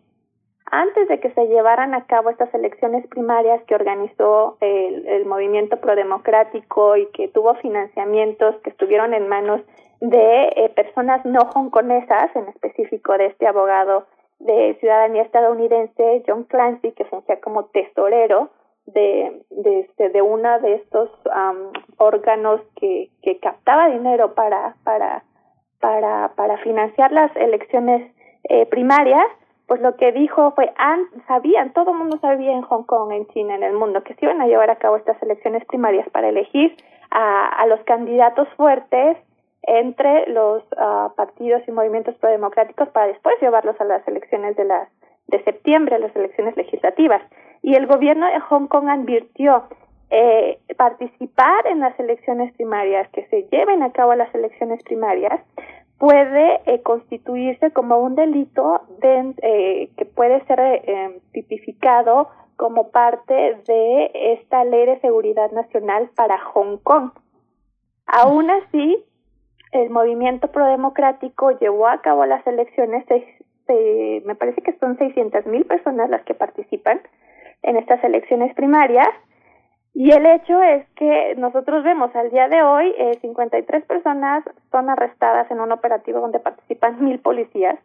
[0.68, 5.76] antes de que se llevaran a cabo estas elecciones primarias que organizó el, el movimiento
[5.76, 9.60] prodemocrático y que tuvo financiamientos que estuvieron en manos
[10.00, 14.06] de eh, personas no hongkonesas, en específico de este abogado
[14.38, 18.50] de ciudadanía estadounidense, John Clancy, que fungía como tesorero
[18.86, 21.10] de, de, este, de uno de estos
[21.96, 25.24] órganos que, que captaba dinero para, para,
[25.80, 28.12] para, para financiar las elecciones
[28.44, 29.26] eh, primarias,
[29.66, 30.72] pues lo que dijo fue,
[31.26, 34.26] sabían, todo el mundo sabía en Hong Kong, en China, en el mundo, que se
[34.26, 36.76] iban a llevar a cabo estas elecciones primarias para elegir
[37.10, 39.16] a, a los candidatos fuertes
[39.66, 44.88] entre los uh, partidos y movimientos prodemocráticos para después llevarlos a las elecciones de las
[45.28, 47.20] de septiembre, a las elecciones legislativas.
[47.62, 49.64] Y el gobierno de Hong Kong advirtió
[50.10, 55.40] eh, participar en las elecciones primarias, que se lleven a cabo las elecciones primarias,
[55.98, 63.34] puede eh, constituirse como un delito de, eh, que puede ser eh, tipificado como parte
[63.66, 67.10] de esta ley de seguridad nacional para Hong Kong.
[68.06, 69.04] Aún así,
[69.82, 73.04] el movimiento prodemocrático llevó a cabo las elecciones,
[73.68, 77.00] me parece que son 600 mil personas las que participan
[77.62, 79.08] en estas elecciones primarias,
[79.98, 84.90] y el hecho es que nosotros vemos al día de hoy eh, 53 personas son
[84.90, 87.78] arrestadas en un operativo donde participan mil policías.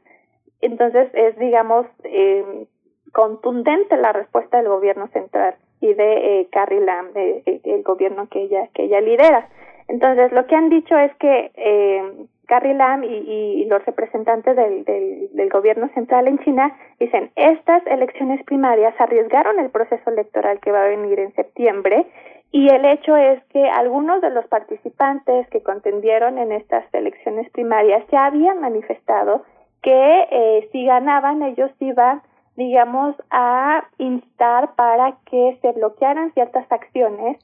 [0.59, 2.67] Entonces es, digamos, eh,
[3.13, 8.41] contundente la respuesta del gobierno central y de eh, Carrie Lam, de, el gobierno que
[8.41, 9.47] ella que ella lidera.
[9.91, 15.29] Entonces, lo que han dicho es que eh, Carrie Lam y, los representantes del, del,
[15.33, 20.83] del, gobierno central en China dicen, estas elecciones primarias arriesgaron el proceso electoral que va
[20.83, 22.07] a venir en septiembre
[22.53, 28.05] y el hecho es que algunos de los participantes que contendieron en estas elecciones primarias
[28.11, 29.43] ya habían manifestado
[29.81, 32.21] que eh, si ganaban ellos iban
[32.55, 37.37] digamos a instar para que se bloquearan ciertas acciones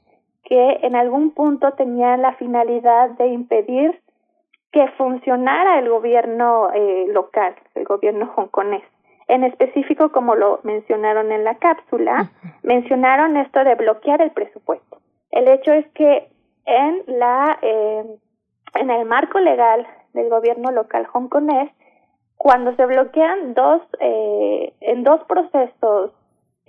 [0.48, 4.00] que en algún punto tenían la finalidad de impedir
[4.72, 8.82] que funcionara el gobierno eh, local, el gobierno hongkonés.
[9.28, 12.30] En específico, como lo mencionaron en la cápsula,
[12.62, 14.98] mencionaron esto de bloquear el presupuesto.
[15.30, 16.30] El hecho es que
[16.64, 18.04] en la eh,
[18.74, 21.70] en el marco legal del gobierno local hongkonés,
[22.38, 26.12] cuando se bloquean dos eh, en dos procesos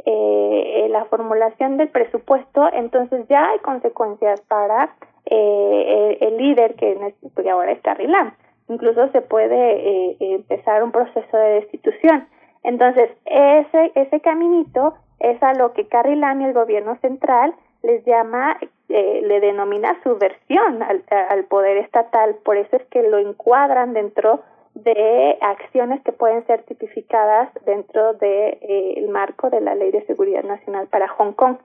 [0.06, 4.96] eh, la formulación del presupuesto, entonces ya hay consecuencias para
[5.26, 8.34] eh, el, líder que, en este, ahora es Carrie Lam.
[8.68, 12.28] Incluso se puede eh, empezar un proceso de destitución.
[12.64, 17.54] Entonces, ese, ese caminito es a lo que Carrie Lam y el gobierno central
[17.84, 18.58] les llama,
[18.90, 22.36] eh, le denomina subversión al, al poder estatal.
[22.44, 24.42] Por eso es que lo encuadran dentro
[24.84, 29.92] de acciones que pueden ser tipificadas dentro del de, eh, el marco de la Ley
[29.92, 31.58] de Seguridad Nacional para Hong Kong.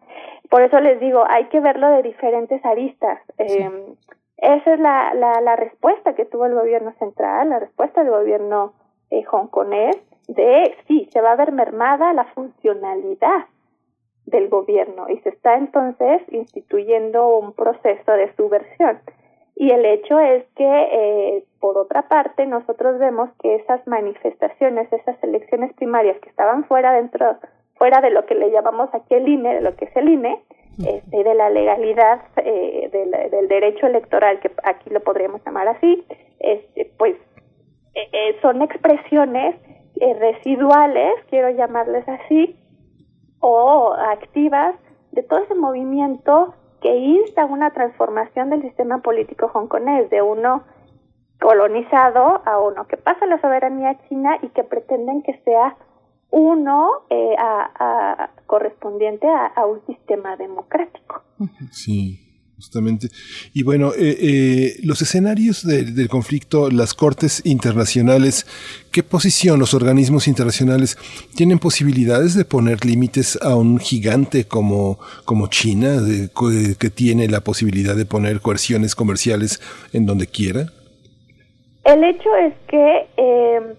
[0.50, 3.20] Por eso les digo, hay que verlo de diferentes aristas.
[3.38, 3.70] Eh,
[4.38, 8.74] esa es la, la, la, respuesta que tuvo el gobierno central, la respuesta del gobierno
[9.10, 9.96] eh, hongkonés
[10.28, 13.46] de sí, se va a ver mermada la funcionalidad
[14.26, 18.98] del gobierno y se está entonces instituyendo un proceso de subversión.
[19.56, 25.16] Y el hecho es que, eh, por otra parte, nosotros vemos que esas manifestaciones, esas
[25.24, 27.38] elecciones primarias que estaban fuera dentro,
[27.76, 30.44] fuera de lo que le llamamos aquí el INE, de lo que es el INE,
[30.86, 36.04] este, de la legalidad eh, del, del, derecho electoral, que aquí lo podríamos llamar así,
[36.38, 37.16] este, pues
[37.94, 39.56] eh, eh son expresiones
[40.02, 42.60] eh, residuales, quiero llamarles así,
[43.40, 44.76] o activas
[45.12, 50.62] de todo ese movimiento que insta una transformación del sistema político hongkonés de uno
[51.40, 55.76] colonizado a uno que pasa la soberanía china y que pretenden que sea
[56.30, 61.22] uno eh, a, correspondiente a, un sistema democrático.
[61.70, 62.20] Sí.
[62.56, 63.08] Justamente.
[63.52, 68.46] Y bueno, eh, eh, los escenarios del conflicto, las cortes internacionales,
[68.92, 70.96] ¿qué posición los organismos internacionales
[71.34, 76.00] tienen posibilidades de poner límites a un gigante como, como China,
[76.78, 79.60] que tiene la posibilidad de poner coerciones comerciales
[79.92, 80.72] en donde quiera?
[81.84, 83.74] El hecho es que eh,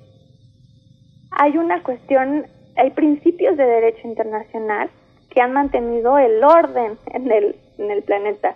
[1.32, 2.46] hay una cuestión,
[2.76, 4.90] hay principios de derecho internacional
[5.30, 8.56] que han mantenido el orden en el, en el planeta.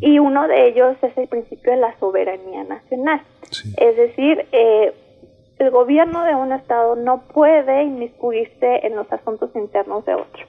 [0.00, 3.22] Y uno de ellos es el principio de la soberanía nacional.
[3.76, 4.92] Es decir, eh,
[5.60, 10.44] el gobierno de un Estado no puede inmiscuirse en los asuntos internos de otro.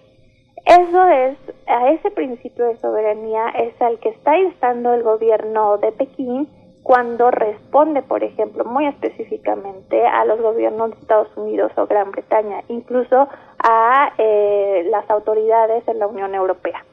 [0.65, 1.37] Eso es,
[1.67, 6.47] a ese principio de soberanía es al que está instando el gobierno de Pekín
[6.83, 12.63] cuando responde, por ejemplo, muy específicamente a los gobiernos de Estados Unidos o Gran Bretaña,
[12.69, 13.27] incluso
[13.59, 16.83] a eh, las autoridades de la Unión Europea.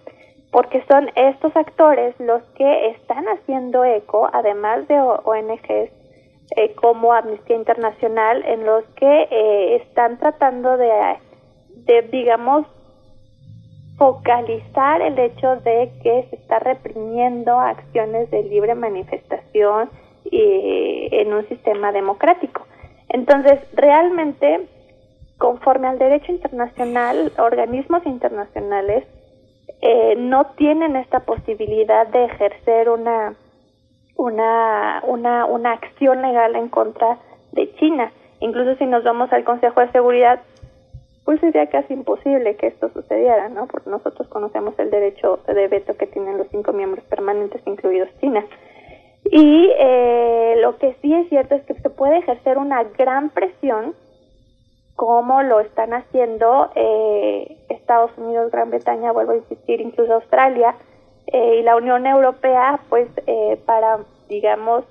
[0.51, 5.91] Porque son estos actores los que están haciendo eco, además de ONGs
[6.57, 10.91] eh, como Amnistía Internacional, en los que eh, están tratando de,
[11.85, 12.67] de, digamos,
[13.99, 19.91] focalizar el hecho de que se está reprimiendo acciones de libre manifestación
[20.31, 22.67] en un sistema democrático.
[23.09, 24.69] Entonces, realmente,
[25.37, 29.05] conforme al derecho internacional, organismos internacionales
[29.81, 33.35] eh, no tienen esta posibilidad de ejercer una,
[34.17, 37.19] una, una, una acción legal en contra
[37.53, 38.13] de China.
[38.41, 40.41] Incluso si nos vamos al Consejo de Seguridad,
[41.29, 43.67] pues sería casi imposible que esto sucediera, ¿no?
[43.67, 48.43] Porque nosotros conocemos el derecho de veto que tienen los cinco miembros permanentes, incluidos China.
[49.27, 53.95] Y eh, lo que sí es cierto es que se puede ejercer una gran presión
[54.97, 60.77] como lo están haciendo eh, Estados Unidos, Gran Bretaña, vuelvo a insistir, incluso Australia
[61.27, 63.99] eh, y la Unión Europea, pues eh, para,
[64.31, 64.83] digamos,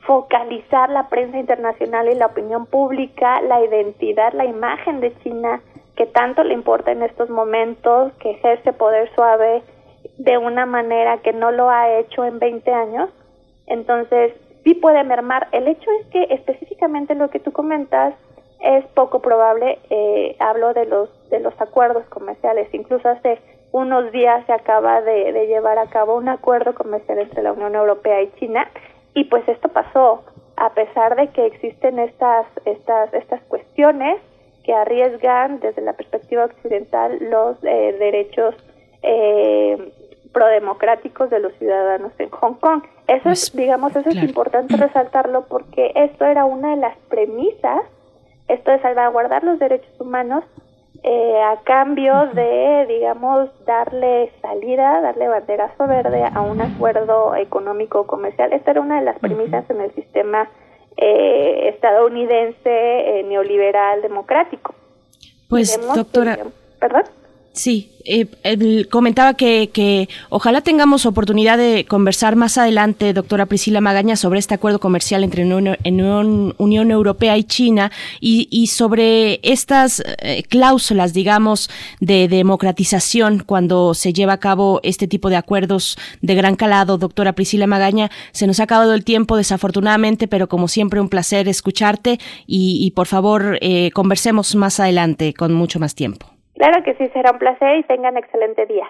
[0.00, 5.62] focalizar la prensa internacional y la opinión pública, la identidad, la imagen de China
[5.96, 9.62] que tanto le importa en estos momentos, que ejerce poder suave
[10.18, 13.10] de una manera que no lo ha hecho en 20 años.
[13.66, 14.32] Entonces,
[14.64, 15.48] sí puede mermar.
[15.52, 18.14] El hecho es que específicamente lo que tú comentas,
[18.64, 19.78] es poco probable.
[19.90, 22.72] Eh, hablo de los de los acuerdos comerciales.
[22.72, 23.38] Incluso hace
[23.72, 28.22] unos días se acaba de, llevar a cabo un acuerdo comercial entre la Unión Europea
[28.22, 28.68] y China
[29.14, 30.24] y pues esto pasó
[30.56, 34.20] a pesar de que existen estas estas estas cuestiones
[34.64, 38.54] que arriesgan desde la perspectiva occidental los eh, derechos
[39.02, 39.92] eh,
[40.32, 42.82] prodemocráticos de los ciudadanos en Hong Kong.
[43.06, 47.82] Eso es, pues, digamos, eso es importante resaltarlo porque esto era una de las premisas
[48.48, 50.44] esto es salvaguardar los derechos humanos
[51.02, 58.52] eh, a cambio de, digamos, darle salida, darle banderazo verde a un acuerdo económico comercial.
[58.52, 60.48] Esta era una de las premisas en el sistema
[60.96, 64.74] eh, estadounidense eh, neoliberal democrático.
[65.48, 66.38] Pues, doctora.
[66.78, 67.02] ¿Perdón?
[67.54, 68.26] Sí, eh,
[68.90, 74.54] comentaba que, que, ojalá tengamos oportunidad de conversar más adelante, doctora Priscila Magaña, sobre este
[74.54, 81.70] acuerdo comercial entre Unión, Unión, Europea y China y, y sobre estas eh, cláusulas, digamos,
[82.00, 86.98] de democratización cuando se lleva a cabo este tipo de acuerdos de gran calado.
[86.98, 91.46] Doctora Priscila Magaña, se nos ha acabado el tiempo, desafortunadamente, pero como siempre un placer
[91.46, 92.18] escucharte
[92.48, 96.33] y, y por favor eh, conversemos más adelante con mucho más tiempo.
[96.54, 98.86] Claro que sí, será un placer y tengan excelente día.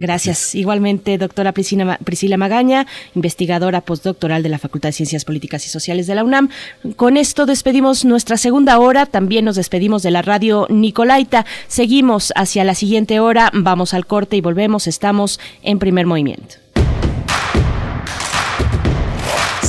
[0.00, 0.54] Gracias.
[0.54, 6.06] Igualmente, doctora Priscila, Priscila Magaña, investigadora postdoctoral de la Facultad de Ciencias Políticas y Sociales
[6.06, 6.48] de la UNAM.
[6.96, 9.04] Con esto despedimos nuestra segunda hora.
[9.04, 11.44] También nos despedimos de la radio Nicolaita.
[11.66, 13.50] Seguimos hacia la siguiente hora.
[13.52, 14.86] Vamos al corte y volvemos.
[14.86, 16.56] Estamos en primer movimiento.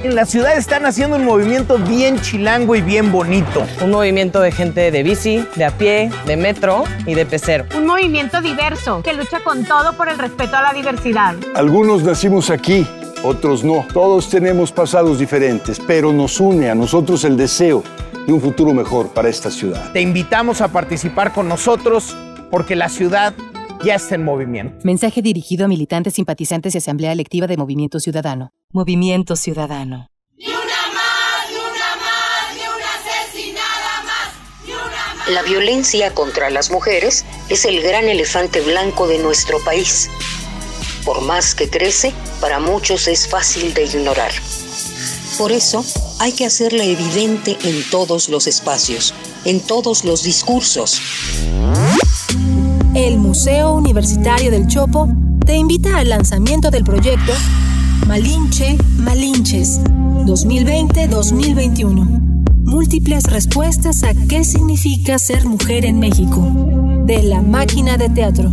[0.00, 3.66] En la ciudad están haciendo un movimiento bien chilango y bien bonito.
[3.82, 7.64] Un movimiento de gente de bici, de a pie, de metro y de pecero.
[7.76, 11.34] Un movimiento diverso que lucha con todo por el respeto a la diversidad.
[11.56, 12.86] Algunos nacimos aquí,
[13.24, 13.84] otros no.
[13.92, 17.82] Todos tenemos pasados diferentes, pero nos une a nosotros el deseo
[18.24, 19.90] de un futuro mejor para esta ciudad.
[19.90, 22.16] Te invitamos a participar con nosotros
[22.52, 23.34] porque la ciudad
[23.84, 24.78] ya está en movimiento.
[24.84, 28.52] Mensaje dirigido a militantes, simpatizantes y Asamblea Electiva de Movimiento Ciudadano.
[28.72, 30.10] Movimiento Ciudadano.
[35.28, 40.08] La violencia contra las mujeres es el gran elefante blanco de nuestro país.
[41.04, 44.32] Por más que crece, para muchos es fácil de ignorar.
[45.36, 45.84] Por eso,
[46.18, 49.12] hay que hacerla evidente en todos los espacios,
[49.44, 51.00] en todos los discursos.
[52.94, 55.10] El Museo Universitario del Chopo
[55.44, 57.32] te invita al lanzamiento del proyecto
[58.06, 62.06] Malinche Malinches 2020-2021.
[62.64, 66.48] Múltiples respuestas a qué significa ser mujer en México.
[67.04, 68.52] De la máquina de teatro.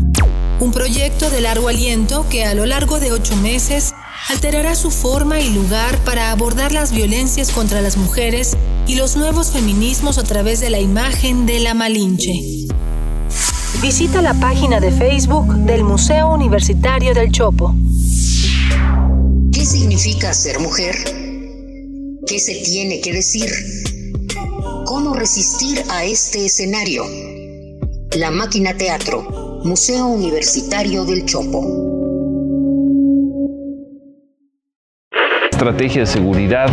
[0.59, 3.93] Un proyecto de largo aliento que a lo largo de ocho meses
[4.29, 8.55] alterará su forma y lugar para abordar las violencias contra las mujeres
[8.87, 12.67] y los nuevos feminismos a través de la imagen de la Malinche.
[13.81, 17.75] Visita la página de Facebook del Museo Universitario del Chopo.
[19.51, 20.95] ¿Qué significa ser mujer?
[22.27, 23.49] ¿Qué se tiene que decir?
[24.85, 27.03] ¿Cómo resistir a este escenario?
[28.17, 31.85] La Máquina Teatro, Museo Universitario del Chopo.
[35.55, 36.67] estrategia de seguridad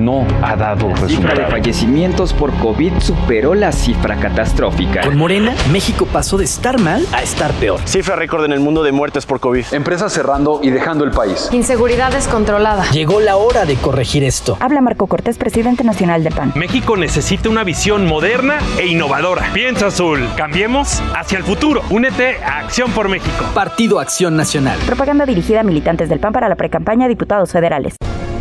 [0.00, 5.02] no ha dado La cifra de fallecimientos por COVID superó la cifra catastrófica.
[5.02, 7.80] Con Morena, México pasó de estar mal a estar peor.
[7.84, 9.66] Cifra récord en el mundo de muertes por COVID.
[9.72, 11.48] Empresas cerrando y dejando el país.
[11.52, 12.90] Inseguridad descontrolada.
[12.90, 14.56] Llegó la hora de corregir esto.
[14.60, 16.52] Habla Marco Cortés, presidente nacional del PAN.
[16.54, 19.50] México necesita una visión moderna e innovadora.
[19.52, 20.28] Piensa azul.
[20.36, 21.82] Cambiemos hacia el futuro.
[21.90, 23.44] Únete a Acción por México.
[23.54, 24.78] Partido Acción Nacional.
[24.86, 27.96] Propaganda dirigida a militantes del PAN para la precampaña a diputados federales.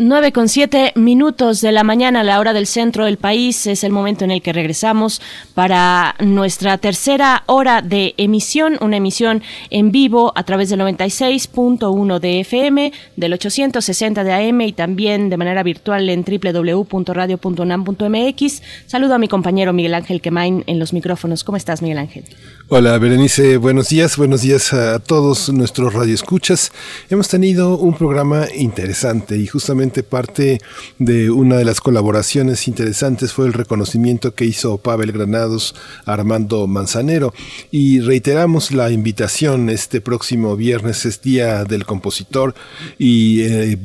[0.00, 3.82] 9 con 7 minutos de la mañana a la hora del centro del país es
[3.82, 5.20] el momento en el que regresamos
[5.54, 12.38] para nuestra tercera hora de emisión, una emisión en vivo a través del 96.1 de
[12.38, 18.62] FM, del 860 de AM y también de manera virtual en www.radio.unam.mx.
[18.86, 21.42] Saludo a mi compañero Miguel Ángel Quemain en los micrófonos.
[21.42, 22.22] ¿Cómo estás, Miguel Ángel?
[22.70, 23.56] Hola, Berenice.
[23.56, 24.18] Buenos días.
[24.18, 26.70] Buenos días a todos nuestros radioescuchas.
[27.08, 30.60] Hemos tenido un programa interesante y justamente parte
[30.98, 35.74] de una de las colaboraciones interesantes fue el reconocimiento que hizo Pavel Granados
[36.04, 37.32] a Armando Manzanero
[37.70, 42.54] y reiteramos la invitación este próximo viernes es día del compositor
[42.98, 43.78] y eh,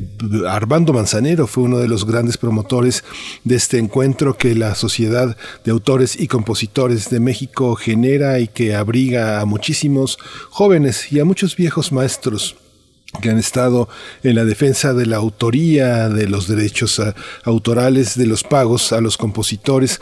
[0.50, 3.06] Armando Manzanero fue uno de los grandes promotores
[3.46, 8.73] de este encuentro que la Sociedad de Autores y Compositores de México genera y que
[8.76, 10.18] abriga a muchísimos
[10.50, 12.56] jóvenes y a muchos viejos maestros
[13.22, 13.88] que han estado
[14.24, 19.02] en la defensa de la autoría, de los derechos ah, autorales, de los pagos a
[19.02, 20.00] los compositores.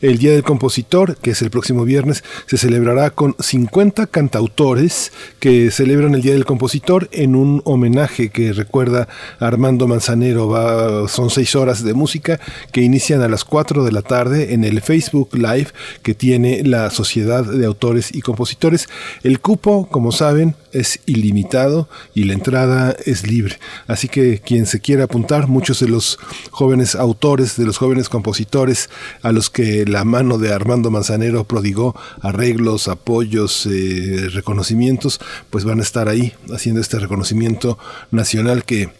[0.00, 5.70] El Día del Compositor, que es el próximo viernes, se celebrará con 50 cantautores que
[5.70, 9.08] celebran el Día del Compositor en un homenaje que recuerda
[9.38, 10.48] a Armando Manzanero.
[10.48, 12.40] Va, son seis horas de música
[12.72, 15.68] que inician a las 4 de la tarde en el Facebook Live
[16.02, 18.88] que tiene la Sociedad de Autores y Compositores.
[19.22, 23.58] El cupo, como saben, es ilimitado y la entrada es libre.
[23.86, 26.18] Así que quien se quiera apuntar, muchos de los
[26.50, 28.90] jóvenes autores, de los jóvenes compositores
[29.22, 35.20] a los que la mano de Armando Manzanero prodigó arreglos, apoyos, eh, reconocimientos,
[35.50, 37.78] pues van a estar ahí haciendo este reconocimiento
[38.10, 38.92] nacional que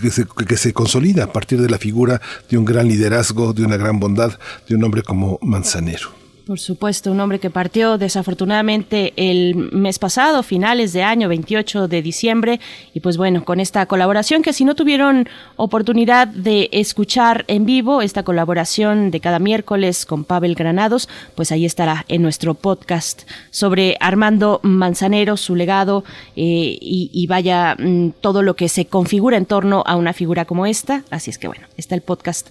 [0.00, 3.64] que se, que se, consolida a partir de la figura de un gran liderazgo, de
[3.64, 4.38] una gran bondad,
[4.68, 6.25] de un hombre como Manzanero.
[6.46, 12.02] Por supuesto, un hombre que partió desafortunadamente el mes pasado, finales de año 28 de
[12.02, 12.60] diciembre,
[12.94, 18.00] y pues bueno, con esta colaboración que si no tuvieron oportunidad de escuchar en vivo
[18.00, 23.96] esta colaboración de cada miércoles con Pavel Granados, pues ahí estará en nuestro podcast sobre
[23.98, 26.04] Armando Manzanero, su legado
[26.36, 30.66] eh, y, vaya mm, todo lo que se configura en torno a una figura como
[30.66, 31.02] esta.
[31.10, 32.50] Así es que bueno, está el podcast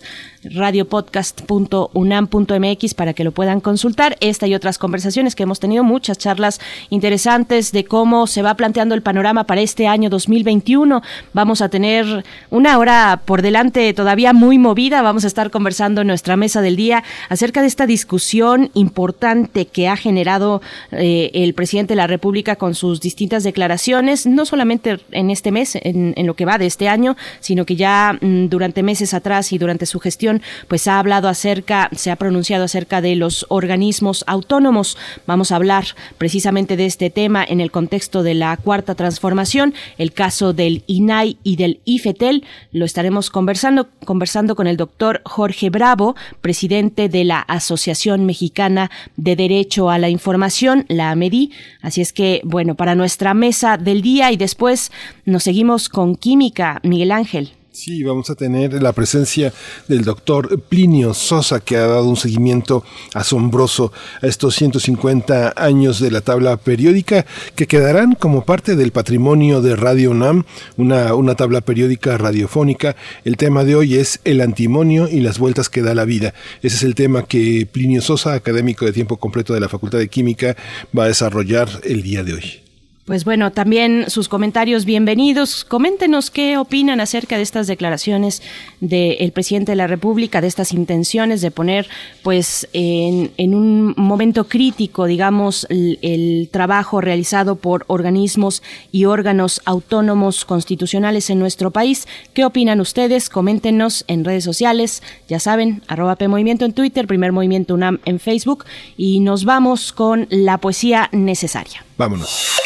[0.53, 4.17] radiopodcast.unam.mx para que lo puedan consultar.
[4.19, 6.59] Esta y otras conversaciones que hemos tenido, muchas charlas
[6.89, 11.01] interesantes de cómo se va planteando el panorama para este año 2021.
[11.33, 15.01] Vamos a tener una hora por delante todavía muy movida.
[15.01, 19.87] Vamos a estar conversando en nuestra mesa del día acerca de esta discusión importante que
[19.87, 20.61] ha generado
[20.91, 25.77] eh, el presidente de la República con sus distintas declaraciones, no solamente en este mes,
[25.81, 29.57] en, lo que va de este año, sino que ya mm, durante meses atrás y
[29.57, 30.34] durante su gestión
[30.67, 34.97] pues ha hablado acerca, se ha pronunciado acerca de los organismos autónomos.
[35.27, 35.85] Vamos a hablar
[36.17, 41.37] precisamente de este tema en el contexto de la cuarta transformación, el caso del INAI
[41.43, 42.45] y del IFETEL.
[42.71, 49.35] Lo estaremos conversando, conversando con el doctor Jorge Bravo, presidente de la Asociación Mexicana de
[49.35, 51.51] Derecho a la Información, la AMEDI.
[51.81, 54.91] Así es que, bueno, para nuestra mesa del día y después
[55.25, 57.51] nos seguimos con química, Miguel Ángel.
[57.75, 59.51] Sí, vamos a tener la presencia
[59.89, 63.91] del doctor Plinio Sosa, que ha dado un seguimiento asombroso
[64.21, 69.75] a estos 150 años de la tabla periódica, que quedarán como parte del patrimonio de
[69.75, 70.45] Radio UNAM,
[70.77, 72.95] una, una tabla periódica radiofónica.
[73.25, 76.33] El tema de hoy es el antimonio y las vueltas que da la vida.
[76.61, 80.07] Ese es el tema que Plinio Sosa, académico de tiempo completo de la Facultad de
[80.07, 80.55] Química,
[80.97, 82.64] va a desarrollar el día de hoy.
[83.05, 85.63] Pues bueno, también sus comentarios bienvenidos.
[85.63, 88.41] Coméntenos qué opinan acerca de estas declaraciones
[88.79, 91.87] del presidente de la República, de estas intenciones de poner,
[92.23, 101.29] pues, en, un momento crítico, digamos, el, trabajo realizado por organismos y órganos autónomos constitucionales
[101.29, 102.07] en nuestro país.
[102.33, 103.29] ¿Qué opinan ustedes?
[103.29, 108.19] Coméntenos en redes sociales, ya saben, arroba P Movimiento en Twitter, Primer Movimiento UNAM en
[108.19, 108.65] Facebook,
[108.97, 111.85] y nos vamos con la poesía necesaria.
[111.99, 112.65] Vámonos.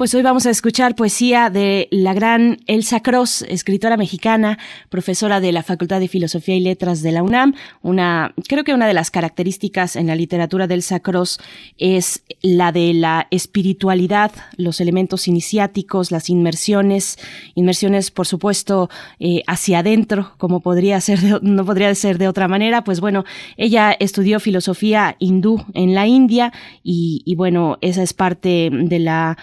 [0.00, 4.58] Pues hoy vamos a escuchar poesía de la gran Elsa Cross, escritora mexicana,
[4.88, 7.54] profesora de la Facultad de Filosofía y Letras de la UNAM.
[7.82, 11.38] Una, creo que una de las características en la literatura de Elsa Cross
[11.76, 17.18] es la de la espiritualidad, los elementos iniciáticos, las inmersiones,
[17.54, 22.48] inmersiones, por supuesto, eh, hacia adentro, como podría ser, de, no podría ser de otra
[22.48, 22.84] manera.
[22.84, 23.26] Pues bueno,
[23.58, 29.36] ella estudió filosofía hindú en la India y, y bueno, esa es parte de la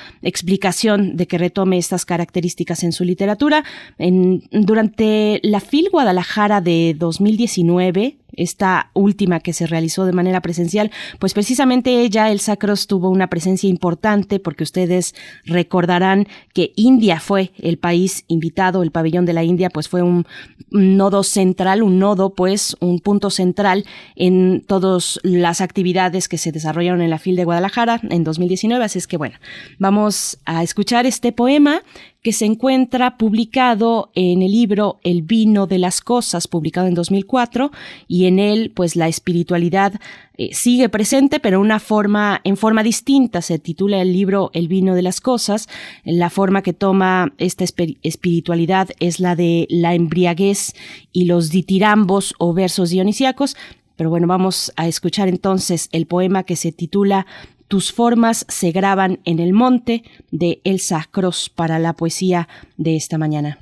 [1.17, 3.63] de que retome estas características en su literatura.
[3.99, 10.91] En, durante la FIL Guadalajara de 2019, esta última que se realizó de manera presencial,
[11.19, 15.15] pues precisamente ella, el Sacros, tuvo una presencia importante porque ustedes
[15.45, 20.25] recordarán que India fue el país invitado, el pabellón de la India, pues fue un
[20.69, 23.85] nodo central, un nodo, pues un punto central
[24.15, 28.83] en todas las actividades que se desarrollaron en la FIL de Guadalajara en 2019.
[28.83, 29.37] Así es que bueno,
[29.79, 31.81] vamos a escuchar este poema
[32.27, 37.71] que se encuentra publicado en el libro El vino de las cosas, publicado en 2004,
[38.09, 39.93] y en él, pues la espiritualidad
[40.37, 43.41] eh, sigue presente, pero una forma, en forma distinta.
[43.41, 45.69] Se titula el libro El vino de las cosas.
[46.03, 50.73] La forma que toma esta espiritualidad es la de la embriaguez
[51.13, 53.55] y los ditirambos o versos dionisíacos.
[53.95, 57.25] Pero bueno, vamos a escuchar entonces el poema que se titula
[57.67, 63.17] tus formas se graban en el monte de Elsa Cross para la poesía de esta
[63.17, 63.59] mañana.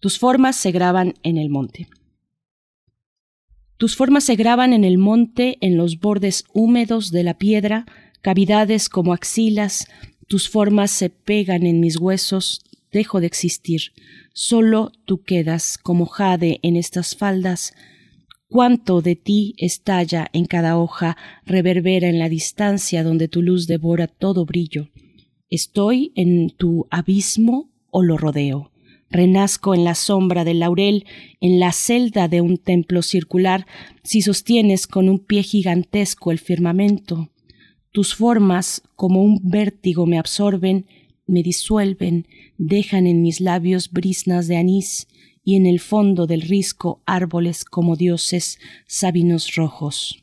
[0.00, 1.88] Tus formas se graban en el monte.
[3.76, 7.86] Tus formas se graban en el monte, en los bordes húmedos de la piedra,
[8.20, 9.86] cavidades como axilas,
[10.26, 12.62] tus formas se pegan en mis huesos,
[12.92, 13.92] dejo de existir,
[14.32, 17.72] solo tú quedas como jade en estas faldas,
[18.50, 21.16] cuánto de ti estalla en cada hoja,
[21.46, 24.90] reverbera en la distancia donde tu luz devora todo brillo.
[25.48, 28.72] Estoy en tu abismo o lo rodeo.
[29.08, 31.04] Renazco en la sombra del laurel,
[31.40, 33.66] en la celda de un templo circular,
[34.04, 37.30] si sostienes con un pie gigantesco el firmamento.
[37.90, 40.86] Tus formas, como un vértigo, me absorben,
[41.26, 45.08] me disuelven, dejan en mis labios brisnas de anís,
[45.44, 50.22] y en el fondo del risco árboles como dioses sabinos rojos.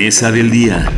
[0.00, 0.90] Del día.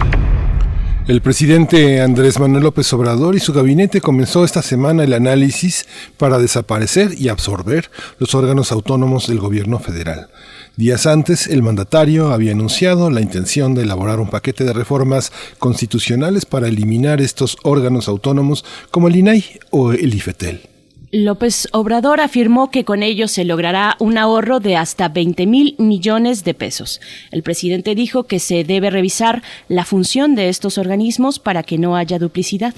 [1.08, 5.88] El presidente Andrés Manuel López Obrador y su gabinete comenzó esta semana el análisis
[6.18, 10.28] para desaparecer y absorber los órganos autónomos del gobierno federal.
[10.76, 16.46] Días antes, el mandatario había anunciado la intención de elaborar un paquete de reformas constitucionales
[16.46, 20.71] para eliminar estos órganos autónomos como el INAI o el IFETEL.
[21.14, 26.42] López Obrador afirmó que con ello se logrará un ahorro de hasta 20 mil millones
[26.42, 27.02] de pesos.
[27.30, 31.96] El presidente dijo que se debe revisar la función de estos organismos para que no
[31.96, 32.74] haya duplicidad.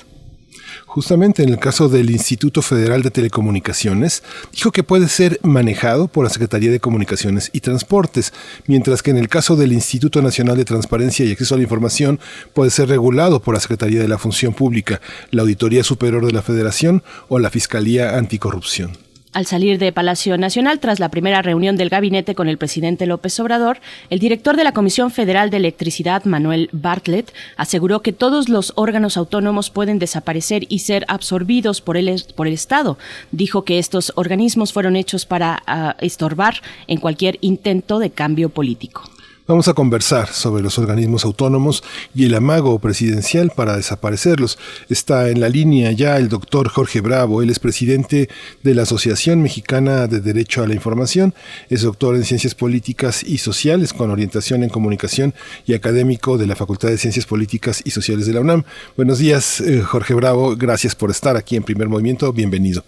[0.94, 4.22] Justamente en el caso del Instituto Federal de Telecomunicaciones,
[4.52, 8.32] dijo que puede ser manejado por la Secretaría de Comunicaciones y Transportes,
[8.68, 12.20] mientras que en el caso del Instituto Nacional de Transparencia y Acceso a la Información
[12.52, 15.00] puede ser regulado por la Secretaría de la Función Pública,
[15.32, 19.03] la Auditoría Superior de la Federación o la Fiscalía Anticorrupción.
[19.34, 23.40] Al salir de Palacio Nacional, tras la primera reunión del gabinete con el presidente López
[23.40, 28.72] Obrador, el director de la Comisión Federal de Electricidad, Manuel Bartlett, aseguró que todos los
[28.76, 32.96] órganos autónomos pueden desaparecer y ser absorbidos por el, por el Estado.
[33.32, 39.02] Dijo que estos organismos fueron hechos para uh, estorbar en cualquier intento de cambio político.
[39.46, 41.84] Vamos a conversar sobre los organismos autónomos
[42.14, 44.56] y el amago presidencial para desaparecerlos.
[44.88, 48.28] Está en la línea ya el doctor Jorge Bravo, él es presidente
[48.62, 51.34] de la Asociación Mexicana de Derecho a la Información,
[51.68, 55.34] es doctor en Ciencias Políticas y Sociales con orientación en Comunicación
[55.66, 58.62] y académico de la Facultad de Ciencias Políticas y Sociales de la UNAM.
[58.96, 62.82] Buenos días, eh, Jorge Bravo, gracias por estar aquí en Primer Movimiento, bienvenido.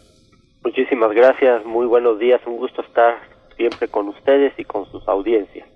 [0.65, 3.19] Muchísimas gracias, muy buenos días, un gusto estar
[3.59, 5.76] siempre con ustedes y con sus audiencias.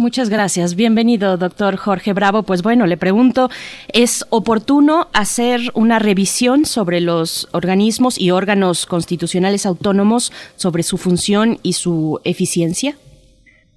[0.00, 0.76] Muchas gracias.
[0.76, 2.42] Bienvenido, doctor Jorge Bravo.
[2.42, 3.50] Pues bueno, le pregunto,
[3.92, 11.58] ¿es oportuno hacer una revisión sobre los organismos y órganos constitucionales autónomos, sobre su función
[11.62, 12.94] y su eficiencia?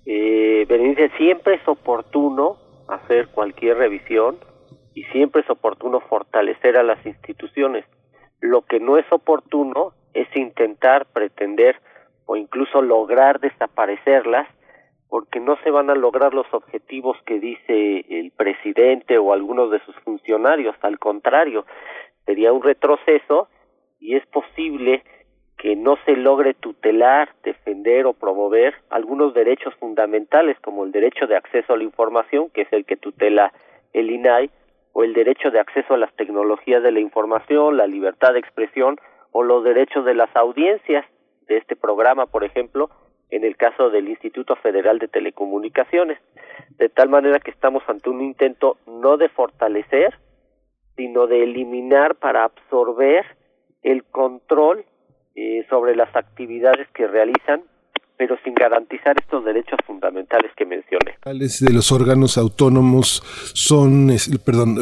[0.06, 2.56] Eh, Berenice, siempre es oportuno
[2.88, 4.38] hacer cualquier revisión
[4.94, 7.84] y siempre es oportuno fortalecer a las instituciones.
[8.40, 11.76] Lo que no es oportuno es intentar, pretender
[12.26, 14.48] o incluso lograr desaparecerlas
[15.14, 19.80] porque no se van a lograr los objetivos que dice el presidente o algunos de
[19.82, 21.68] sus funcionarios, al contrario,
[22.26, 23.48] sería un retroceso
[24.00, 25.04] y es posible
[25.56, 31.36] que no se logre tutelar, defender o promover algunos derechos fundamentales como el derecho de
[31.36, 33.54] acceso a la información, que es el que tutela
[33.94, 34.50] el INAI,
[34.94, 39.00] o el derecho de acceso a las tecnologías de la información, la libertad de expresión
[39.32, 41.06] o los derechos de las audiencias
[41.48, 42.90] de este programa, por ejemplo,
[43.30, 46.20] en el caso del Instituto Federal de Telecomunicaciones,
[46.78, 50.18] de tal manera que estamos ante un intento no de fortalecer,
[50.96, 53.26] sino de eliminar para absorber
[53.82, 54.86] el control
[55.36, 57.64] eh, sobre las actividades que realizan
[58.26, 61.18] pero sin garantizar estos derechos fundamentales que mencioné.
[61.26, 63.22] De los órganos autónomos
[63.54, 64.12] son,
[64.46, 64.78] perdón,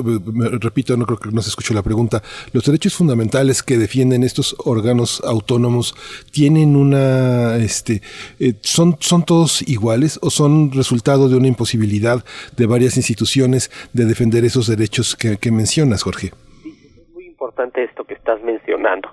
[0.61, 2.21] repito, no creo que no se escuchó la pregunta,
[2.53, 5.95] los derechos fundamentales que defienden estos órganos autónomos
[6.31, 8.01] tienen una, este,
[8.39, 12.23] eh, son, son todos iguales o son resultado de una imposibilidad
[12.55, 16.29] de varias instituciones de defender esos derechos que, que mencionas, Jorge.
[16.61, 19.09] Sí, es muy importante esto que estás mencionando.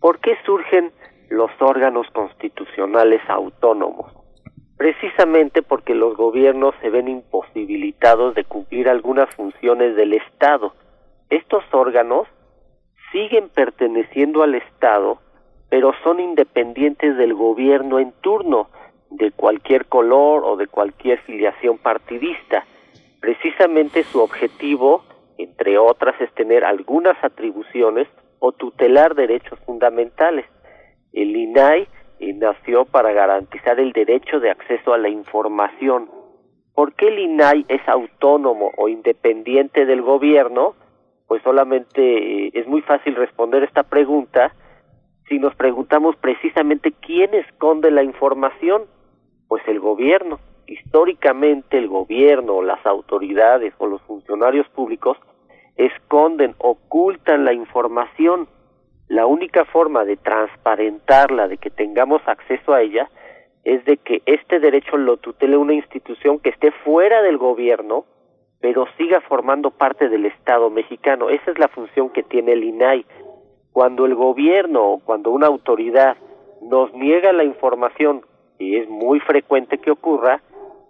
[0.00, 0.90] ¿Por qué surgen
[1.28, 4.12] los órganos constitucionales autónomos,
[4.76, 10.72] precisamente porque los gobiernos se ven imposibilitados de cumplir algunas funciones del Estado.
[11.30, 12.26] Estos órganos
[13.12, 15.18] siguen perteneciendo al Estado,
[15.68, 18.68] pero son independientes del gobierno en turno,
[19.10, 22.64] de cualquier color o de cualquier filiación partidista.
[23.20, 25.02] Precisamente su objetivo,
[25.38, 28.06] entre otras, es tener algunas atribuciones
[28.38, 30.46] o tutelar derechos fundamentales.
[31.12, 31.88] El INAI
[32.20, 36.10] eh, nació para garantizar el derecho de acceso a la información.
[36.74, 40.74] ¿Por qué el INAI es autónomo o independiente del gobierno?
[41.26, 44.52] Pues solamente eh, es muy fácil responder esta pregunta
[45.28, 48.84] si nos preguntamos precisamente quién esconde la información.
[49.46, 50.40] Pues el gobierno.
[50.66, 55.16] Históricamente el gobierno, las autoridades o los funcionarios públicos
[55.76, 58.48] esconden, ocultan la información
[59.08, 63.08] la única forma de transparentarla, de que tengamos acceso a ella,
[63.64, 68.04] es de que este derecho lo tutele una institución que esté fuera del gobierno,
[68.60, 71.30] pero siga formando parte del Estado mexicano.
[71.30, 73.04] Esa es la función que tiene el INAI.
[73.72, 76.16] Cuando el gobierno o cuando una autoridad
[76.62, 78.22] nos niega la información,
[78.58, 80.42] y es muy frecuente que ocurra,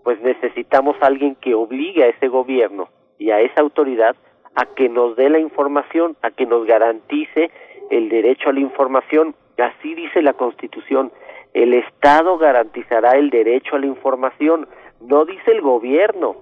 [0.02, 2.88] pues necesitamos alguien que obligue a ese gobierno
[3.18, 4.16] y a esa autoridad
[4.54, 7.50] a que nos dé la información, a que nos garantice
[7.90, 11.12] el derecho a la información, así dice la Constitución,
[11.54, 14.68] el Estado garantizará el derecho a la información,
[15.00, 16.36] no dice el gobierno.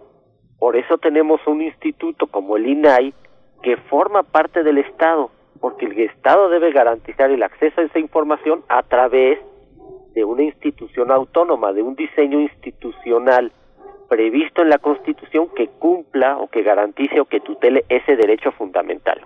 [0.58, 3.14] Por eso tenemos un instituto como el INAI
[3.62, 8.62] que forma parte del Estado, porque el Estado debe garantizar el acceso a esa información
[8.68, 9.38] a través
[10.14, 13.52] de una institución autónoma, de un diseño institucional
[14.08, 19.20] previsto en la Constitución que cumpla o que garantice o que tutele ese derecho fundamental.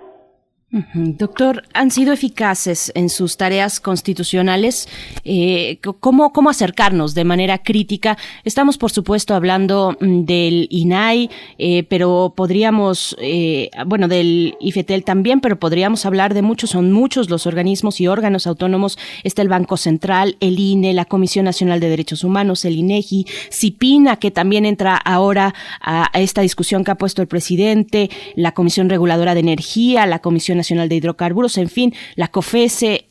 [0.72, 4.88] Doctor, ¿han sido eficaces en sus tareas constitucionales?
[5.24, 8.16] Eh, ¿cómo, ¿Cómo acercarnos de manera crítica?
[8.44, 15.40] Estamos, por supuesto, hablando mm, del INAI, eh, pero podríamos, eh, bueno, del IFETEL también,
[15.40, 18.96] pero podríamos hablar de muchos, son muchos los organismos y órganos autónomos.
[19.24, 24.18] Está el Banco Central, el INE, la Comisión Nacional de Derechos Humanos, el INEGI, CIPINA,
[24.18, 28.88] que también entra ahora a, a esta discusión que ha puesto el presidente, la Comisión
[28.88, 33.08] Reguladora de Energía, la Comisión Nacional de Hidrocarburos, en fin, la COFESE.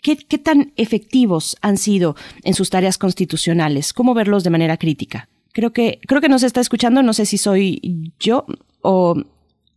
[0.00, 3.92] ¿Qué, ¿Qué tan efectivos han sido en sus tareas constitucionales?
[3.92, 5.28] ¿Cómo verlos de manera crítica?
[5.52, 8.46] Creo que, creo que nos está escuchando, no sé si soy yo
[8.80, 9.14] o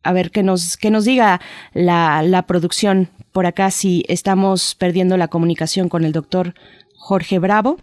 [0.06, 1.42] a ver que nos, que nos diga
[1.74, 6.54] la, la producción por acá si estamos perdiendo la comunicación con el doctor
[6.95, 7.78] Jorge Bravo.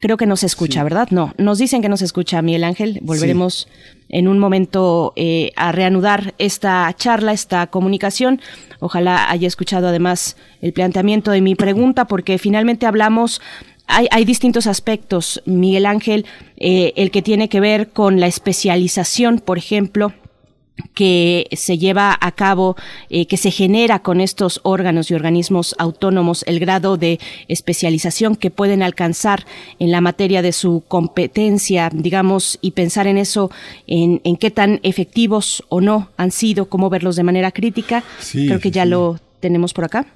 [0.00, 1.08] Creo que no se escucha, ¿verdad?
[1.10, 2.98] No, nos dicen que no se escucha, Miguel Ángel.
[3.02, 3.68] Volveremos
[4.08, 8.40] en un momento eh, a reanudar esta charla, esta comunicación.
[8.80, 13.40] Ojalá haya escuchado además el planteamiento de mi pregunta, porque finalmente hablamos
[13.88, 16.26] hay, hay, distintos aspectos, Miguel Ángel,
[16.56, 20.12] eh, el que tiene que ver con la especialización, por ejemplo,
[20.94, 22.76] que se lleva a cabo,
[23.10, 28.50] eh, que se genera con estos órganos y organismos autónomos, el grado de especialización que
[28.50, 29.46] pueden alcanzar
[29.78, 33.50] en la materia de su competencia, digamos, y pensar en eso,
[33.86, 38.04] en, en qué tan efectivos o no han sido, cómo verlos de manera crítica.
[38.18, 38.90] Sí, Creo que ya sí.
[38.90, 40.06] lo tenemos por acá.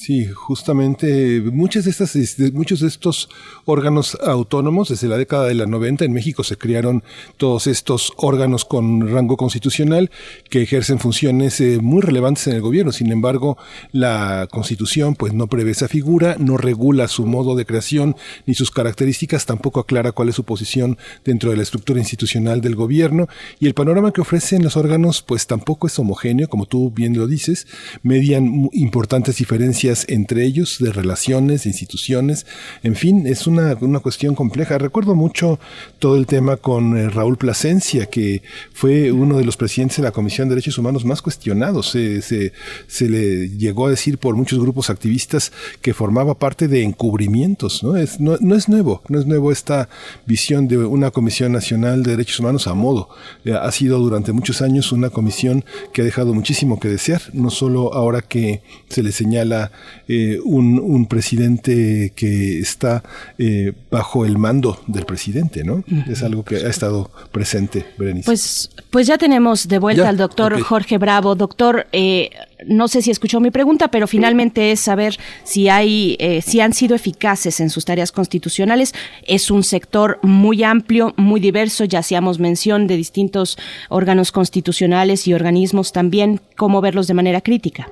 [0.00, 3.28] Sí, justamente muchas de estas, de muchos de estos
[3.66, 7.04] órganos autónomos, desde la década de la 90 en México se crearon
[7.36, 10.10] todos estos órganos con rango constitucional
[10.48, 12.92] que ejercen funciones eh, muy relevantes en el gobierno.
[12.92, 13.58] Sin embargo,
[13.92, 18.70] la Constitución pues no prevé esa figura, no regula su modo de creación ni sus
[18.70, 20.96] características, tampoco aclara cuál es su posición
[21.26, 25.46] dentro de la estructura institucional del gobierno y el panorama que ofrecen los órganos pues
[25.46, 27.66] tampoco es homogéneo, como tú bien lo dices,
[28.02, 32.46] median importantes diferencias entre ellos de relaciones, de instituciones,
[32.82, 34.78] en fin, es una, una cuestión compleja.
[34.78, 35.58] Recuerdo mucho
[35.98, 40.12] todo el tema con eh, Raúl Plasencia, que fue uno de los presidentes de la
[40.12, 41.90] Comisión de Derechos Humanos más cuestionados.
[41.90, 47.82] Se, se, le llegó a decir por muchos grupos activistas que formaba parte de encubrimientos.
[47.82, 47.96] ¿no?
[47.96, 49.88] Es, no es nuevo, no es nuevo esta
[50.26, 53.08] visión de una Comisión Nacional de Derechos Humanos a modo.
[53.44, 57.50] Eh, ha sido durante muchos años una comisión que ha dejado muchísimo que desear, no
[57.50, 59.72] solo ahora que se le señala
[60.08, 63.02] eh, un, un, presidente que está
[63.38, 65.84] eh, bajo el mando del presidente, ¿no?
[66.08, 68.26] Es algo que ha estado presente, Berenice.
[68.26, 70.64] Pues, pues ya tenemos de vuelta ya, al doctor okay.
[70.64, 71.34] Jorge Bravo.
[71.34, 72.30] Doctor, eh,
[72.66, 76.72] no sé si escuchó mi pregunta, pero finalmente es saber si hay, eh, si han
[76.72, 78.94] sido eficaces en sus tareas constitucionales.
[79.26, 81.84] Es un sector muy amplio, muy diverso.
[81.84, 86.40] Ya hacíamos mención de distintos órganos constitucionales y organismos también.
[86.56, 87.90] ¿Cómo verlos de manera crítica?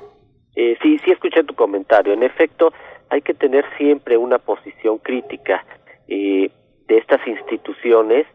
[0.61, 2.12] Eh, sí, sí escuché tu comentario.
[2.12, 2.73] En efecto,
[3.11, 5.65] hay que tener siempre una posición crítica
[6.09, 6.51] eh,
[6.89, 8.27] de estas instituciones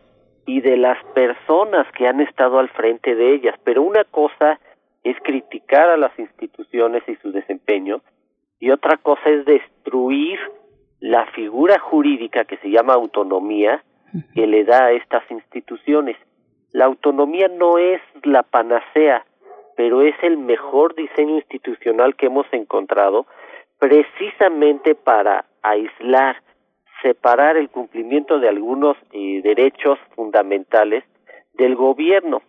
[0.45, 3.56] y de las personas que han estado al frente de ellas.
[3.66, 4.58] Pero una cosa
[5.03, 8.02] es criticar a las instituciones y su desempeño
[8.58, 10.40] y otra cosa es destruir
[11.02, 13.84] la figura jurídica que se llama autonomía
[14.34, 16.16] que le da a estas instituciones.
[16.72, 19.26] La autonomía no es la panacea,
[19.76, 23.26] pero es el mejor diseño institucional que hemos encontrado
[23.80, 26.42] precisamente para aislar,
[27.02, 31.03] separar el cumplimiento de algunos eh, derechos fundamentales
[31.53, 32.42] del gobierno.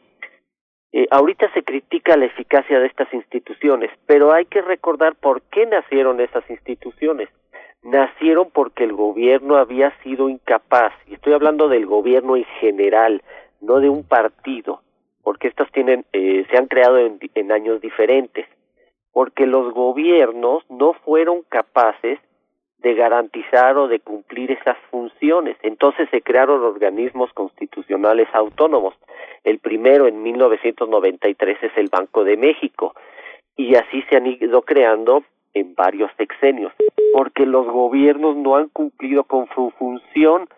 [0.93, 5.67] Eh, ahorita se critica la eficacia de estas instituciones, pero hay que recordar por qué
[5.67, 7.29] nacieron esas instituciones.
[7.83, 13.23] Nacieron porque el gobierno había sido incapaz, y estoy hablando del gobierno en general,
[13.61, 14.84] no de un partido,
[15.25, 18.47] porque estas tienen, eh, se han creado en, en años diferentes,
[19.13, 22.21] porque los gobiernos no fueron capaces
[22.79, 25.57] de garantizar o de cumplir esas funciones.
[25.63, 28.95] Entonces se crearon organismos constitucionales autónomos.
[29.43, 32.95] El primero en 1993 es el Banco de México
[33.57, 36.73] y así se han ido creando en varios sexenios,
[37.13, 40.49] porque los gobiernos no han cumplido con su función,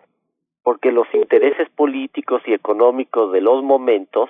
[0.63, 4.29] porque los intereses políticos y económicos de los momentos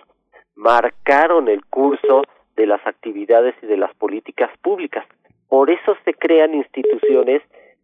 [0.58, 2.24] marcaron el curso
[2.56, 5.06] de las actividades y de las políticas públicas.
[5.48, 7.42] Por eso se crean instituciones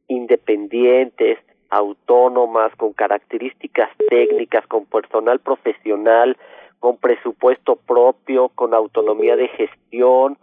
[0.07, 1.37] independientes,
[1.69, 6.35] autónomas, con características técnicas, con personal profesional,
[6.79, 10.37] con presupuesto propio, con autonomía de gestión,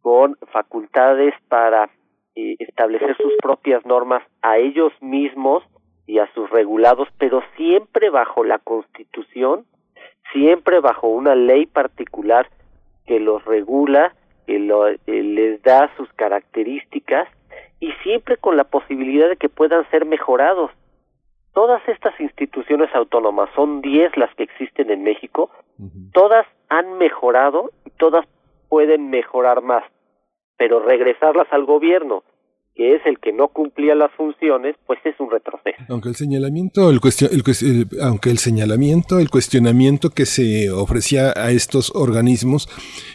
[0.00, 1.90] con facultades para
[2.36, 5.64] eh, establecer sus propias normas a ellos mismos
[6.06, 9.66] y a sus regulados, pero siempre bajo la Constitución,
[10.34, 12.50] siempre bajo una ley particular
[13.06, 14.14] que los regula,
[14.46, 17.28] que lo, eh, les da sus características
[17.80, 20.70] y siempre con la posibilidad de que puedan ser mejorados.
[21.54, 25.50] Todas estas instituciones autónomas, son 10 las que existen en México,
[26.12, 28.26] todas han mejorado y todas
[28.68, 29.84] pueden mejorar más,
[30.56, 32.24] pero regresarlas al gobierno
[32.74, 35.76] que es el que no cumplía las funciones, pues es un retroceso.
[35.88, 41.92] Aunque el señalamiento, el, el, aunque el señalamiento, el cuestionamiento que se ofrecía a estos
[41.94, 42.68] organismos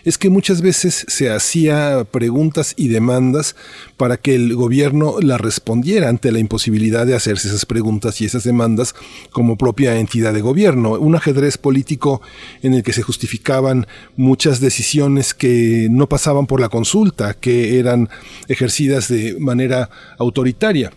[0.05, 3.57] es que muchas veces se hacía preguntas y demandas
[3.97, 8.45] para que el gobierno la respondiera ante la imposibilidad de hacerse esas preguntas y esas
[8.45, 8.95] demandas
[9.31, 10.93] como propia entidad de gobierno.
[10.93, 12.21] Un ajedrez político
[12.63, 18.07] en el que se justificaban muchas decisiones que no pasaban por la consulta, que eran
[18.47, 20.91] ejercidas de manera autoritaria.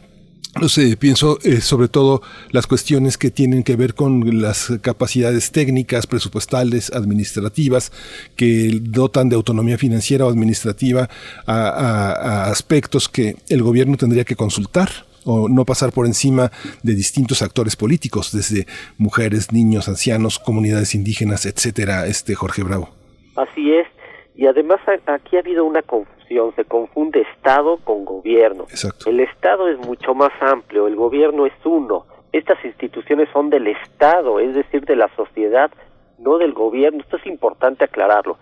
[0.60, 5.50] No sé, pienso eh, sobre todo las cuestiones que tienen que ver con las capacidades
[5.50, 7.90] técnicas, presupuestales, administrativas,
[8.36, 11.08] que dotan de autonomía financiera o administrativa
[11.46, 14.90] a, aspectos que el gobierno tendría que consultar
[15.24, 16.50] o no pasar por encima
[16.82, 18.66] de distintos actores políticos, desde
[18.98, 22.90] mujeres, niños, ancianos, comunidades indígenas, etcétera, este Jorge Bravo.
[23.36, 23.86] Así es,
[24.34, 26.22] y además aquí ha habido una confusión
[26.56, 28.66] se confunde Estado con gobierno.
[29.06, 32.06] El Estado es mucho más amplio, el gobierno es uno.
[32.32, 35.70] Estas instituciones son del Estado, es decir, de la sociedad,
[36.18, 37.00] no del gobierno.
[37.00, 38.38] Esto es importante aclararlo.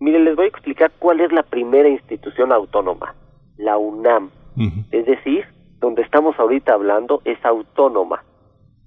[0.00, 3.14] Miren, les voy a explicar cuál es la primera institución autónoma,
[3.56, 4.30] la UNAM.
[4.90, 5.44] Es decir,
[5.80, 8.24] donde estamos ahorita hablando es autónoma.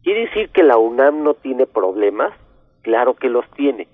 [0.03, 2.33] ¿Quiere decir que la UNAM no tiene problemas?
[2.81, 3.87] Claro que los tiene,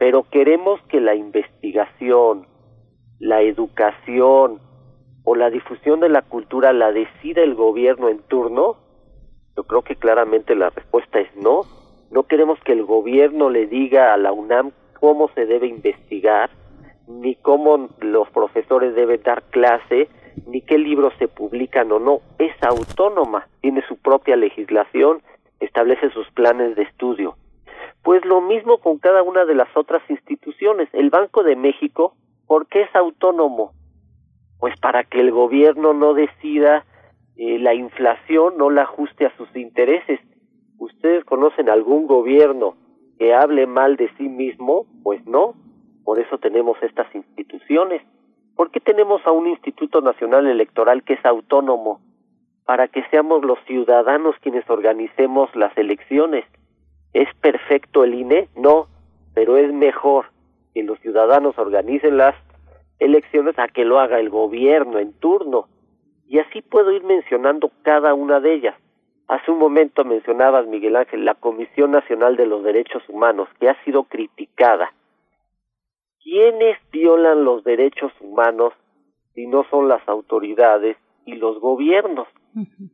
[0.00, 2.46] pero queremos que la investigación,
[3.18, 4.58] la educación
[5.24, 8.78] o la difusión de la cultura la decida el gobierno en turno?
[9.54, 11.64] Yo creo que claramente la respuesta es no.
[12.10, 16.48] No queremos que el gobierno le diga a la UNAM cómo se debe investigar,
[17.06, 20.08] ni cómo los profesores deben dar clase,
[20.46, 22.20] ni qué libros se publican o no.
[22.38, 25.20] Es autónoma, tiene su propia legislación,
[25.60, 27.36] establece sus planes de estudio.
[28.02, 30.88] Pues lo mismo con cada una de las otras instituciones.
[30.92, 32.14] El Banco de México
[32.50, 33.74] ¿Por qué es autónomo?
[34.58, 36.84] Pues para que el gobierno no decida
[37.36, 40.18] eh, la inflación, no la ajuste a sus intereses.
[40.76, 42.74] ¿Ustedes conocen algún gobierno
[43.20, 44.86] que hable mal de sí mismo?
[45.04, 45.54] Pues no.
[46.02, 48.02] Por eso tenemos estas instituciones.
[48.56, 52.00] ¿Por qué tenemos a un Instituto Nacional Electoral que es autónomo?
[52.64, 56.44] Para que seamos los ciudadanos quienes organicemos las elecciones.
[57.12, 58.48] ¿Es perfecto el INE?
[58.56, 58.86] No,
[59.34, 60.26] pero es mejor
[60.74, 62.34] que los ciudadanos organicen las
[62.98, 65.68] elecciones a que lo haga el gobierno en turno.
[66.28, 68.76] Y así puedo ir mencionando cada una de ellas.
[69.26, 73.84] Hace un momento mencionabas, Miguel Ángel, la Comisión Nacional de los Derechos Humanos, que ha
[73.84, 74.92] sido criticada.
[76.22, 78.72] ¿Quiénes violan los derechos humanos
[79.34, 82.28] si no son las autoridades y los gobiernos?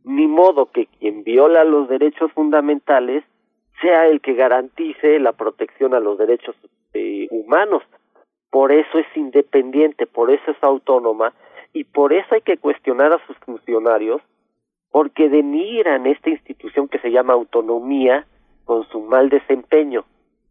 [0.05, 3.25] Ni modo que quien viola los derechos fundamentales
[3.81, 6.55] sea el que garantice la protección a los derechos
[6.95, 7.83] eh, humanos.
[8.51, 11.33] Por eso es independiente, por eso es autónoma
[11.73, 14.23] y por eso hay que cuestionar a sus funcionarios
[14.91, 18.27] porque denigran esta institución que se llama autonomía
[18.65, 20.05] con su mal desempeño,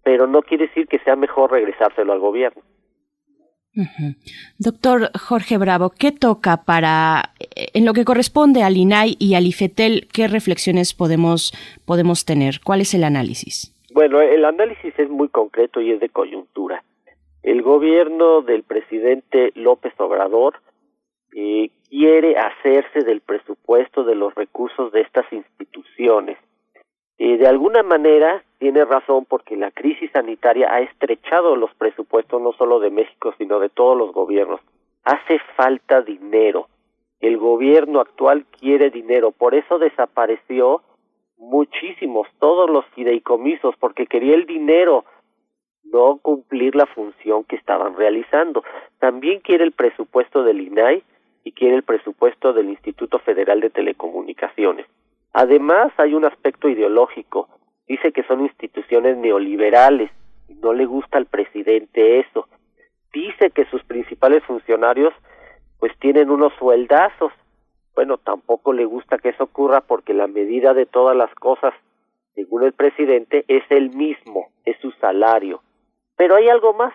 [0.04, 2.62] pero no quiere decir que sea mejor regresárselo al gobierno.
[4.58, 7.34] Doctor Jorge Bravo, ¿qué toca para,
[7.74, 11.54] en lo que corresponde al INAI y al IFETEL, qué reflexiones podemos,
[11.86, 12.62] podemos tener?
[12.64, 13.74] ¿Cuál es el análisis?
[13.94, 16.84] Bueno, el análisis es muy concreto y es de coyuntura.
[17.44, 20.56] El gobierno del presidente López Obrador
[21.36, 26.38] eh, quiere hacerse del presupuesto de los recursos de estas instituciones.
[27.18, 32.54] Eh, de alguna manera tiene razón porque la crisis sanitaria ha estrechado los presupuestos no
[32.54, 34.62] solo de México sino de todos los gobiernos.
[35.04, 36.68] Hace falta dinero.
[37.20, 40.82] El gobierno actual quiere dinero, por eso desapareció
[41.38, 45.06] muchísimos, todos los fideicomisos, porque quería el dinero,
[45.84, 48.64] no cumplir la función que estaban realizando.
[49.00, 51.04] También quiere el presupuesto del INAI
[51.44, 54.88] y quiere el presupuesto del Instituto Federal de Telecomunicaciones.
[55.34, 57.48] Además, hay un aspecto ideológico.
[57.88, 60.12] Dice que son instituciones neoliberales
[60.48, 62.48] y no le gusta al presidente eso.
[63.14, 65.14] Dice que sus principales funcionarios
[65.80, 67.32] pues tienen unos sueldazos
[67.94, 71.74] Bueno, tampoco le gusta que eso ocurra porque la medida de todas las cosas,
[72.34, 75.62] según el presidente, es el mismo, es su salario.
[76.18, 76.94] Pero hay algo más.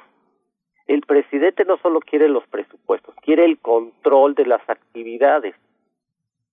[0.87, 5.55] El presidente no solo quiere los presupuestos, quiere el control de las actividades.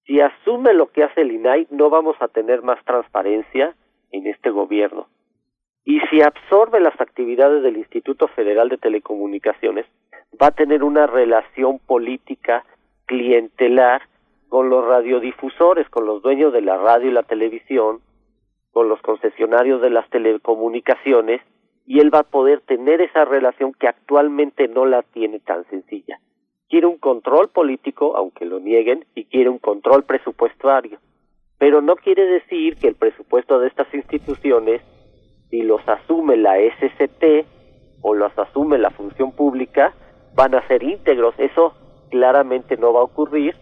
[0.05, 3.75] Si asume lo que hace el INAI, no vamos a tener más transparencia
[4.11, 5.07] en este gobierno.
[5.85, 9.85] Y si absorbe las actividades del Instituto Federal de Telecomunicaciones,
[10.41, 12.65] va a tener una relación política
[13.05, 14.01] clientelar
[14.49, 18.01] con los radiodifusores, con los dueños de la radio y la televisión,
[18.71, 21.41] con los concesionarios de las telecomunicaciones,
[21.85, 26.19] y él va a poder tener esa relación que actualmente no la tiene tan sencilla.
[26.69, 30.99] Quiere un control político, aunque lo nieguen, y quiere un control presupuestario.
[31.59, 34.81] Pero no quiere decir que el presupuesto de estas instituciones,
[35.49, 37.45] si los asume la SCT
[38.01, 39.93] o los asume la función pública,
[40.35, 41.33] van a ser íntegros.
[41.39, 41.73] Eso
[42.11, 43.55] claramente no va a ocurrir.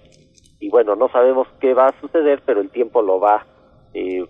[0.59, 3.45] Y bueno, no sabemos qué va a suceder, pero el tiempo lo va
[3.93, 4.25] eh,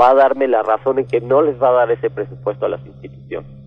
[0.00, 2.70] va a darme la razón en que no les va a dar ese presupuesto a
[2.70, 3.59] las instituciones.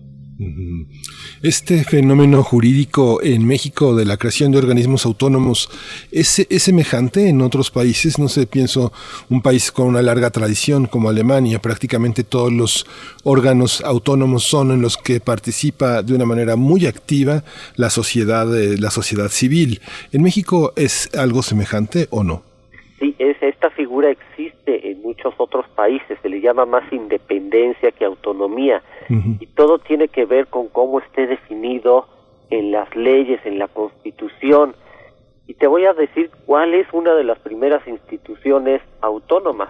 [1.42, 5.68] Este fenómeno jurídico en México de la creación de organismos autónomos
[6.10, 8.18] ¿es, semejante en otros países.
[8.18, 8.92] No sé, pienso
[9.28, 11.60] un país con una larga tradición como Alemania.
[11.60, 12.86] Prácticamente todos los
[13.22, 17.44] órganos autónomos son en los que participa de una manera muy activa
[17.76, 19.80] la sociedad, eh, la sociedad civil.
[20.10, 22.53] ¿En México es algo semejante o no?
[23.04, 28.06] Sí, es, esta figura existe en muchos otros países, se le llama más independencia que
[28.06, 32.06] autonomía y todo tiene que ver con cómo esté definido
[32.48, 34.74] en las leyes, en la constitución.
[35.46, 39.68] Y te voy a decir cuál es una de las primeras instituciones autónomas.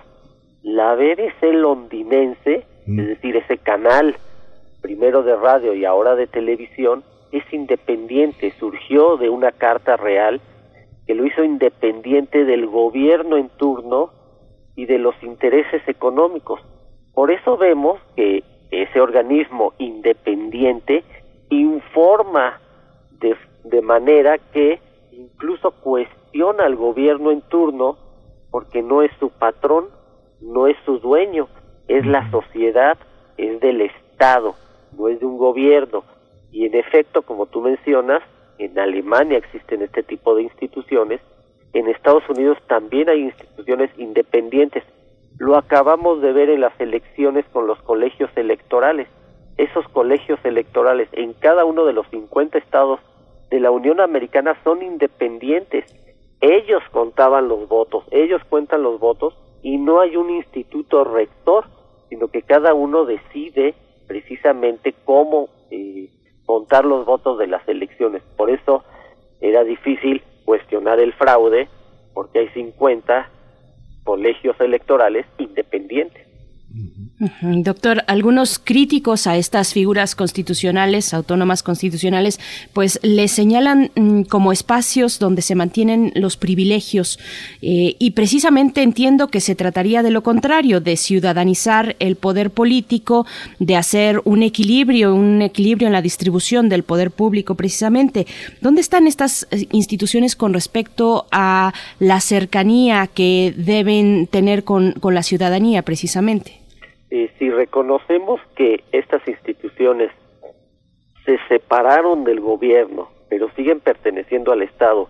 [0.63, 4.15] La BBC londinense, es decir, ese canal
[4.81, 10.41] primero de radio y ahora de televisión, es independiente, surgió de una carta real
[11.07, 14.11] que lo hizo independiente del gobierno en turno
[14.77, 16.61] y de los intereses económicos.
[17.13, 21.05] Por eso vemos que ese organismo independiente
[21.51, 22.61] informa
[23.21, 24.81] de, de manera que
[25.13, 27.97] incluso cuestiona al gobierno en turno
[28.51, 29.87] porque no es su patrón,
[30.41, 31.49] no es su dueño,
[31.89, 32.97] es la sociedad,
[33.37, 34.55] es del Estado,
[34.97, 36.05] no es de un gobierno.
[36.51, 38.23] Y en efecto, como tú mencionas,
[38.59, 41.21] en Alemania existen este tipo de instituciones,
[41.75, 44.85] en Estados Unidos también hay instituciones independientes.
[45.39, 49.09] Lo acabamos de ver en las elecciones con los colegios electorales.
[49.57, 53.01] Esos colegios electorales en cada uno de los 50 estados
[53.51, 55.85] de la Unión Americana son independientes.
[56.41, 61.65] Ellos contaban los votos, ellos cuentan los votos y no hay un instituto rector,
[62.09, 63.75] sino que cada uno decide
[64.07, 66.09] precisamente cómo eh,
[66.47, 68.23] contar los votos de las elecciones.
[68.37, 68.85] Por eso
[69.41, 71.69] era difícil cuestionar el fraude,
[72.13, 73.29] porque hay 50
[74.05, 76.27] colegios electorales independientes.
[77.41, 82.41] Doctor, algunos críticos a estas figuras constitucionales, autónomas constitucionales,
[82.73, 87.19] pues le señalan mm, como espacios donde se mantienen los privilegios
[87.63, 93.27] eh, y precisamente entiendo que se trataría de lo contrario, de ciudadanizar el poder político,
[93.59, 98.27] de hacer un equilibrio, un equilibrio en la distribución del poder público precisamente.
[98.61, 105.15] ¿Dónde están estas eh, instituciones con respecto a la cercanía que deben tener con, con
[105.15, 106.64] la ciudadanía precisamente?
[107.17, 110.11] Eh, si reconocemos que estas instituciones
[111.25, 115.09] se separaron del gobierno, pero siguen perteneciendo al Estado,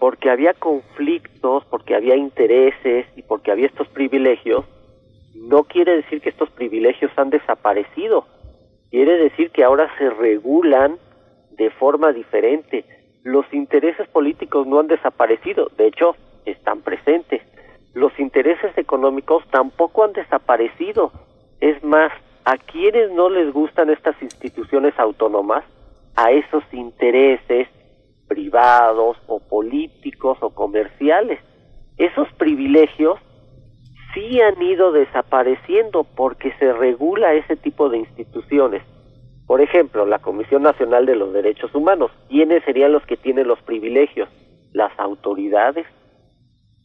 [0.00, 4.64] porque había conflictos, porque había intereses y porque había estos privilegios,
[5.36, 8.26] no quiere decir que estos privilegios han desaparecido,
[8.90, 10.98] quiere decir que ahora se regulan
[11.52, 12.84] de forma diferente.
[13.22, 17.40] Los intereses políticos no han desaparecido, de hecho, están presentes
[17.94, 21.12] los intereses económicos tampoco han desaparecido.
[21.60, 22.12] Es más,
[22.44, 25.64] a quienes no les gustan estas instituciones autónomas,
[26.16, 27.68] a esos intereses
[28.28, 31.40] privados o políticos o comerciales.
[31.98, 33.18] Esos privilegios
[34.14, 38.82] sí han ido desapareciendo porque se regula ese tipo de instituciones.
[39.46, 42.12] Por ejemplo, la Comisión Nacional de los Derechos Humanos.
[42.28, 44.28] ¿Quiénes serían los que tienen los privilegios?
[44.72, 45.86] Las autoridades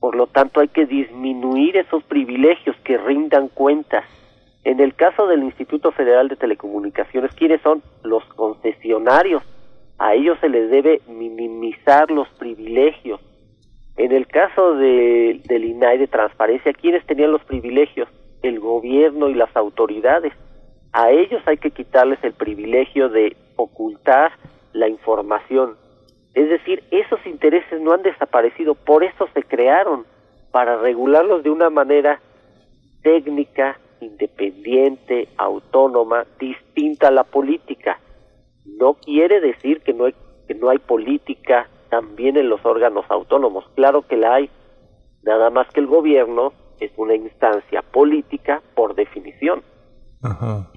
[0.06, 4.06] por lo tanto, hay que disminuir esos privilegios que rindan cuentas.
[4.64, 7.82] En el caso del Instituto Federal de Telecomunicaciones, ¿quiénes son?
[8.04, 9.42] Los concesionarios.
[9.98, 13.20] A ellos se les debe minimizar los privilegios.
[13.98, 18.08] En el caso de, del INAI de transparencia, ¿quiénes tenían los privilegios?
[18.44, 20.34] El gobierno y las autoridades.
[20.94, 24.34] A ellos hay que quitarles el privilegio de ocultar
[24.72, 25.78] la información.
[26.36, 30.06] Es decir, esos intereses no han desaparecido, por eso se crearon,
[30.52, 32.20] para regularlos de una manera
[33.04, 38.00] técnica, independiente, autónoma, distinta a la política.
[38.66, 40.16] No quiere decir que no hay,
[40.48, 43.66] que no hay política también en los órganos autónomos.
[43.76, 44.50] Claro que la hay.
[45.24, 49.64] Nada más que el gobierno es una instancia política por definición.
[50.22, 50.70] Ajá.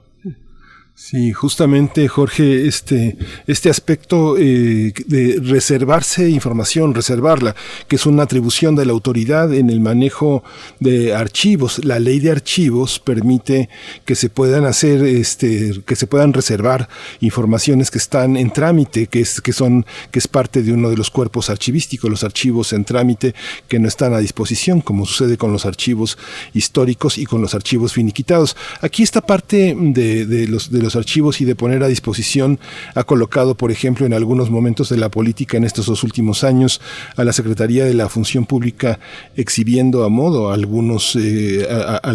[1.01, 7.55] Sí, justamente, Jorge, este, este aspecto eh, de reservarse información, reservarla,
[7.87, 10.43] que es una atribución de la autoridad en el manejo
[10.81, 11.85] de archivos.
[11.85, 13.69] La ley de archivos permite
[14.05, 16.89] que se puedan hacer, este, que se puedan reservar
[17.21, 20.97] informaciones que están en trámite, que es, que son, que es parte de uno de
[20.97, 23.37] los cuerpos archivísticos, los archivos en trámite
[23.69, 26.19] que no están a disposición, como sucede con los archivos
[26.55, 28.57] históricos y con los archivos finiquitados.
[28.81, 32.59] Aquí esta parte de, los, de los archivos y de poner a disposición
[32.95, 36.81] ha colocado, por ejemplo, en algunos momentos de la política en estos dos últimos años
[37.17, 38.99] a la Secretaría de la Función Pública
[39.37, 41.67] exhibiendo a modo algunos, eh,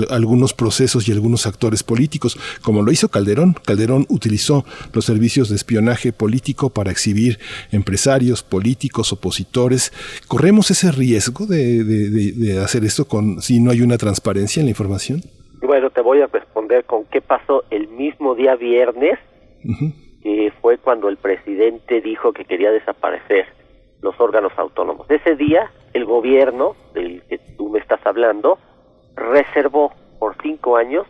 [0.10, 3.56] algunos procesos y algunos actores políticos, como lo hizo Calderón.
[3.66, 7.40] Calderón utilizó los servicios de espionaje político para exhibir
[7.72, 9.92] empresarios, políticos, opositores.
[10.28, 15.24] ¿Corremos ese riesgo de, hacer esto con, si no hay una transparencia en la información?
[15.62, 16.28] Bueno, te voy a
[16.82, 19.20] con qué pasó el mismo día viernes,
[20.24, 23.46] que fue cuando el presidente dijo que quería desaparecer
[24.02, 25.10] los órganos autónomos.
[25.10, 28.58] Ese día, el gobierno, del que tú me estás hablando,
[29.16, 31.06] reservó por cinco años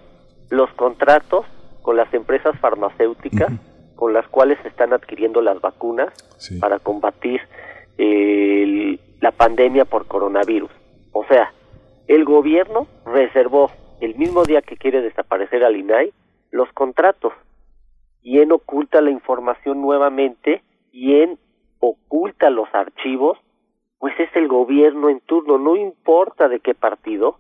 [0.50, 1.46] los contratos
[1.82, 3.52] con las empresas farmacéuticas
[3.96, 6.60] con las cuales se están adquiriendo las vacunas sí.
[6.60, 7.42] para combatir
[7.98, 10.72] eh, la pandemia por coronavirus.
[11.12, 11.54] O sea,
[12.08, 13.72] el gobierno reservó
[14.04, 16.12] el mismo día que quiere desaparecer al INAI,
[16.52, 17.34] los contratos.
[18.22, 20.62] ¿Quién oculta la información nuevamente?
[20.92, 21.38] ¿Quién
[21.80, 23.38] oculta los archivos?
[24.00, 27.38] Pues es el gobierno en turno, no importa de qué partido.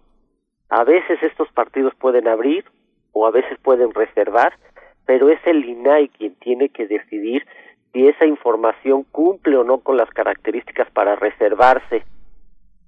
[0.69, 2.63] A veces estos partidos pueden abrir
[3.11, 4.53] o a veces pueden reservar,
[5.05, 7.45] pero es el INAI quien tiene que decidir
[7.91, 12.05] si esa información cumple o no con las características para reservarse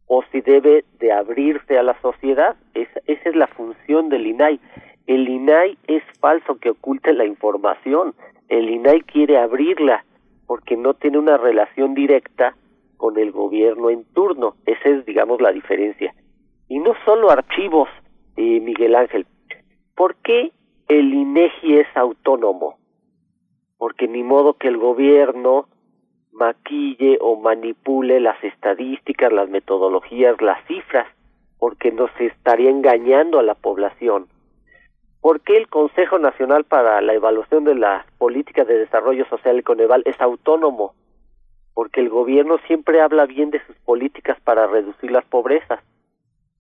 [0.08, 2.56] o si debe de abrirse a la sociedad.
[2.74, 4.60] Esa, es la función del INAI.
[5.08, 8.14] El INAI es falso que oculte la información.
[8.50, 10.06] El INAI quiere abrirla
[10.48, 12.56] porque no tiene una relación directa
[12.98, 14.56] con el gobierno en turno.
[14.66, 16.14] Esa es, digamos, la diferencia.
[16.68, 17.90] Y no solo archivos,
[18.38, 19.26] eh, Miguel Ángel.
[19.96, 20.52] ¿Por qué
[20.88, 22.78] el INEGI es autónomo?
[23.78, 25.68] Porque ni modo que el gobierno
[26.36, 31.08] maquille o manipule las estadísticas, las metodologías, las cifras,
[31.58, 34.28] porque nos estaría engañando a la población.
[35.22, 39.64] ¿Por qué el Consejo Nacional para la Evaluación de las Políticas de Desarrollo Social y
[39.64, 40.94] Coneval es autónomo?
[41.74, 45.80] Porque el gobierno siempre habla bien de sus políticas para reducir las pobrezas,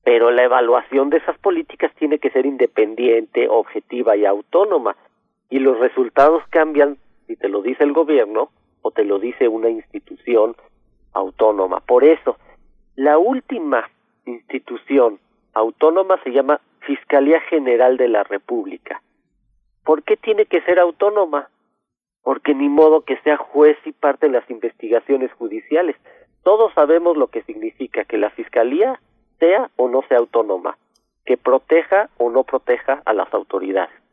[0.03, 4.95] pero la evaluación de esas políticas tiene que ser independiente, objetiva y autónoma,
[5.49, 6.97] y los resultados cambian
[7.27, 8.49] si te lo dice el gobierno
[8.85, 10.55] o te lo dice una institución
[11.11, 11.79] autónoma.
[11.79, 12.37] Por eso,
[12.95, 13.89] la última
[14.25, 15.19] institución
[15.55, 19.01] autónoma se llama Fiscalía General de la República.
[19.83, 21.49] ¿Por qué tiene que ser autónoma?
[22.21, 25.95] Porque ni modo que sea juez y parte de las investigaciones judiciales.
[26.43, 29.01] Todos sabemos lo que significa que la Fiscalía
[29.39, 30.77] sea o no sea autónoma,
[31.25, 34.04] que proteja o no proteja a las autoridades.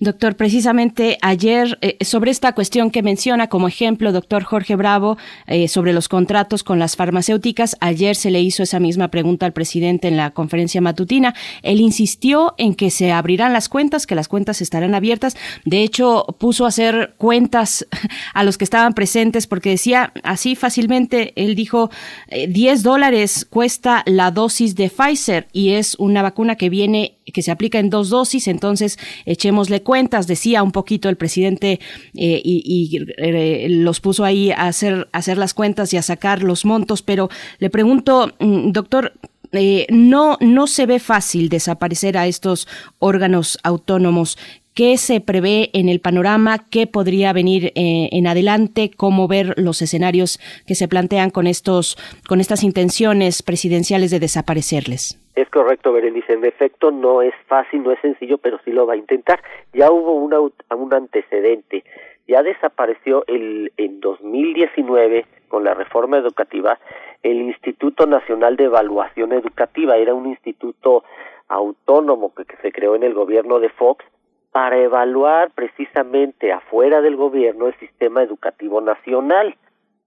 [0.00, 5.68] Doctor, precisamente ayer eh, sobre esta cuestión que menciona como ejemplo, doctor Jorge Bravo, eh,
[5.68, 10.08] sobre los contratos con las farmacéuticas, ayer se le hizo esa misma pregunta al presidente
[10.08, 11.34] en la conferencia matutina.
[11.62, 15.36] Él insistió en que se abrirán las cuentas, que las cuentas estarán abiertas.
[15.64, 17.86] De hecho, puso a hacer cuentas
[18.34, 21.90] a los que estaban presentes porque decía así fácilmente, él dijo,
[22.28, 27.42] eh, 10 dólares cuesta la dosis de Pfizer y es una vacuna que viene que
[27.42, 31.80] se aplica en dos dosis, entonces echémosle cuentas, decía un poquito el presidente
[32.14, 36.42] eh, y, eh, los puso ahí a hacer, a hacer las cuentas y a sacar
[36.42, 39.12] los montos, pero le pregunto, mm, doctor,
[39.52, 44.36] eh, no, no se ve fácil desaparecer a estos órganos autónomos.
[44.74, 46.58] ¿Qué se prevé en el panorama?
[46.70, 48.90] ¿Qué podría venir eh, en adelante?
[48.96, 51.96] ¿Cómo ver los escenarios que se plantean con estos,
[52.28, 55.18] con estas intenciones presidenciales de desaparecerles?
[55.38, 56.32] Es correcto, Berenice.
[56.32, 59.40] En efecto, no es fácil, no es sencillo, pero sí lo va a intentar.
[59.72, 61.84] Ya hubo una, un antecedente.
[62.26, 66.80] Ya desapareció el, en 2019, con la reforma educativa,
[67.22, 69.96] el Instituto Nacional de Evaluación Educativa.
[69.96, 71.04] Era un instituto
[71.46, 74.04] autónomo que, que se creó en el gobierno de Fox
[74.50, 79.54] para evaluar precisamente afuera del gobierno el sistema educativo nacional.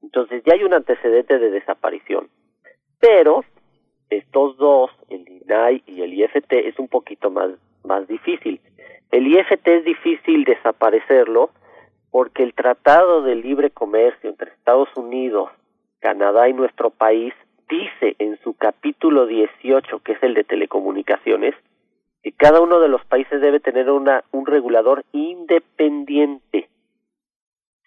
[0.03, 2.27] Entonces ya hay un antecedente de desaparición.
[2.99, 3.45] Pero
[4.11, 7.49] estos dos, el INAI y el IFT, es un poquito más,
[7.83, 8.61] más difícil.
[9.09, 11.49] El IFT es difícil desaparecerlo
[12.11, 15.49] porque el Tratado de Libre Comercio entre Estados Unidos,
[15.99, 17.33] Canadá y nuestro país
[17.69, 21.55] dice en su capítulo 18, que es el de telecomunicaciones,
[22.21, 26.69] que cada uno de los países debe tener una, un regulador independiente.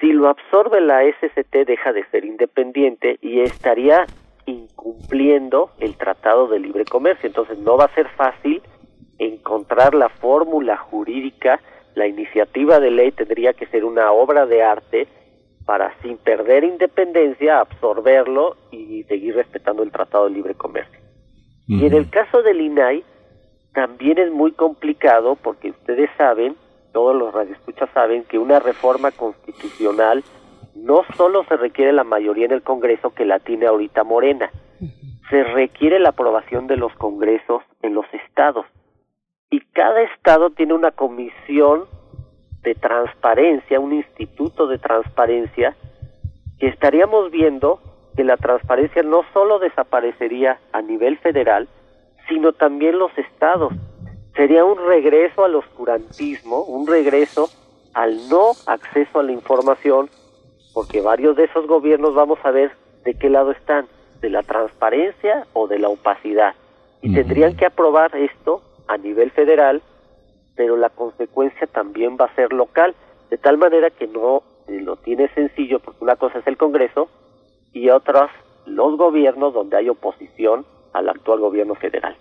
[0.01, 4.07] Si lo absorbe la SCT deja de ser independiente y estaría
[4.47, 7.27] incumpliendo el Tratado de Libre Comercio.
[7.27, 8.63] Entonces no va a ser fácil
[9.19, 11.61] encontrar la fórmula jurídica,
[11.95, 15.07] la iniciativa de ley tendría que ser una obra de arte
[15.65, 21.01] para sin perder independencia absorberlo y seguir respetando el Tratado de Libre Comercio.
[21.67, 23.05] Y en el caso del INAI
[23.73, 26.57] también es muy complicado porque ustedes saben,
[26.93, 30.23] todos los radioescuchas saben que una reforma constitucional
[30.75, 34.51] no solo se requiere la mayoría en el Congreso que la tiene ahorita Morena,
[35.31, 38.67] se requiere la aprobación de los congresos en los estados.
[39.51, 41.85] Y cada estado tiene una comisión
[42.63, 45.77] de transparencia, un instituto de transparencia,
[46.59, 47.81] que estaríamos viendo
[48.17, 51.69] que la transparencia no solo desaparecería a nivel federal,
[52.29, 53.73] sino también los estados.
[54.35, 57.49] Sería un regreso al oscurantismo, un regreso
[57.93, 60.09] al no acceso a la información,
[60.75, 62.73] porque varios de esos gobiernos vamos a ver
[63.05, 63.87] de qué lado están,
[64.21, 66.55] de la transparencia o de la opacidad.
[67.01, 69.83] Y tendrían que aprobar esto a nivel federal,
[70.57, 72.95] pero la consecuencia también va a ser local,
[73.31, 77.09] de tal manera que no eh, lo tiene sencillo, porque una cosa es el Congreso
[77.73, 78.31] y otras
[78.67, 82.17] los gobiernos donde hay oposición al actual gobierno federal.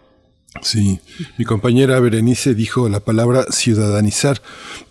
[0.62, 1.00] Sí,
[1.38, 4.42] mi compañera Berenice dijo la palabra ciudadanizar,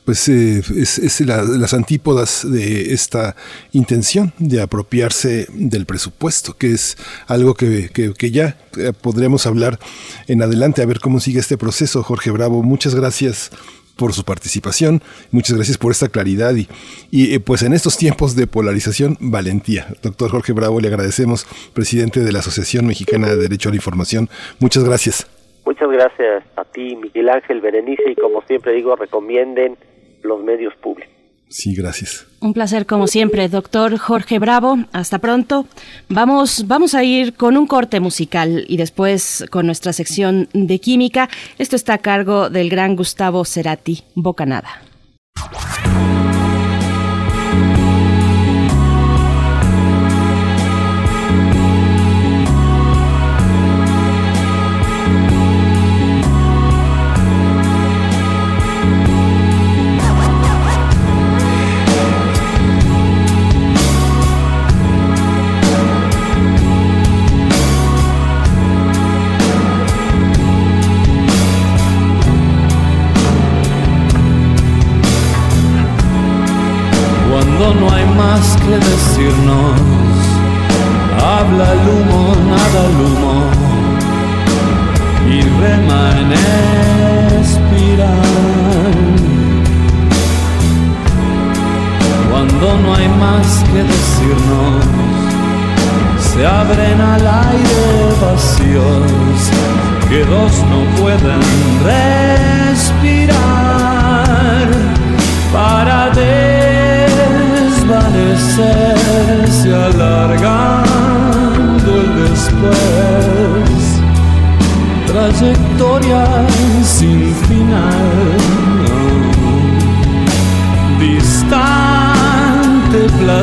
[0.05, 3.37] pues eh, es, las antípodas de esta
[3.73, 6.97] intención de apropiarse del presupuesto, que es
[7.29, 9.79] algo que, que, ya eh, podremos hablar
[10.27, 12.03] en adelante, a ver cómo sigue este proceso.
[12.03, 13.51] Jorge Bravo, muchas gracias
[13.97, 15.01] por su participación,
[15.31, 16.67] muchas gracias por esta claridad y,
[17.11, 19.95] y eh, pues en estos tiempos de polarización, valentía.
[20.03, 24.29] Doctor Jorge Bravo, le agradecemos, presidente de la Asociación Mexicana de Derecho a la Información.
[24.59, 25.27] Muchas gracias.
[25.65, 29.77] Muchas gracias a ti, Miguel Ángel Berenice, y como siempre digo, recomienden
[30.23, 31.13] los medios públicos.
[31.53, 32.27] Sí, gracias.
[32.41, 34.79] Un placer como siempre, doctor Jorge Bravo.
[34.93, 35.67] Hasta pronto.
[36.09, 41.29] Vamos, vamos a ir con un corte musical y después con nuestra sección de química.
[41.59, 44.81] Esto está a cargo del gran Gustavo Cerati, Bocanada.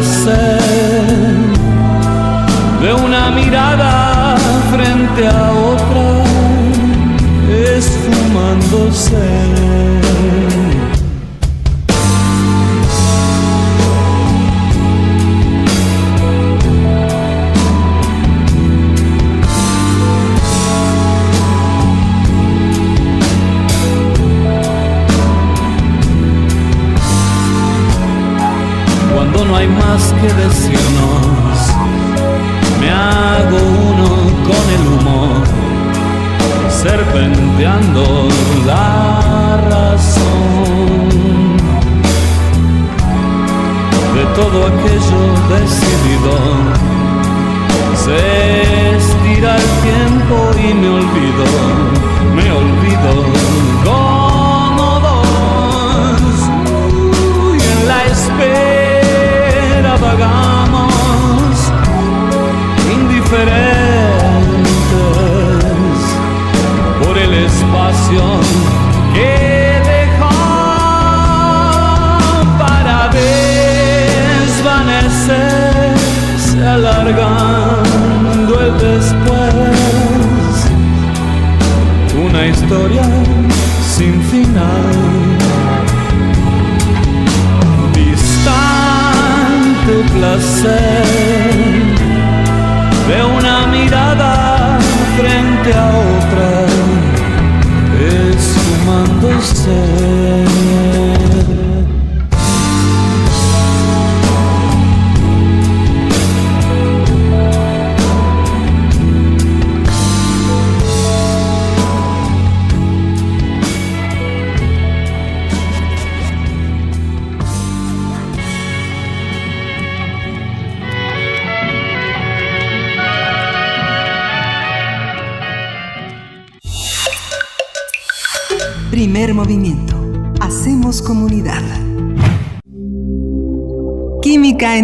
[0.09, 0.59] Placer
[2.81, 4.35] de una mirada
[4.71, 6.23] frente a otra,
[7.49, 9.38] esfumándose.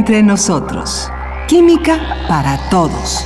[0.06, 1.11] Entre nosotros.
[1.48, 3.25] Química para todos.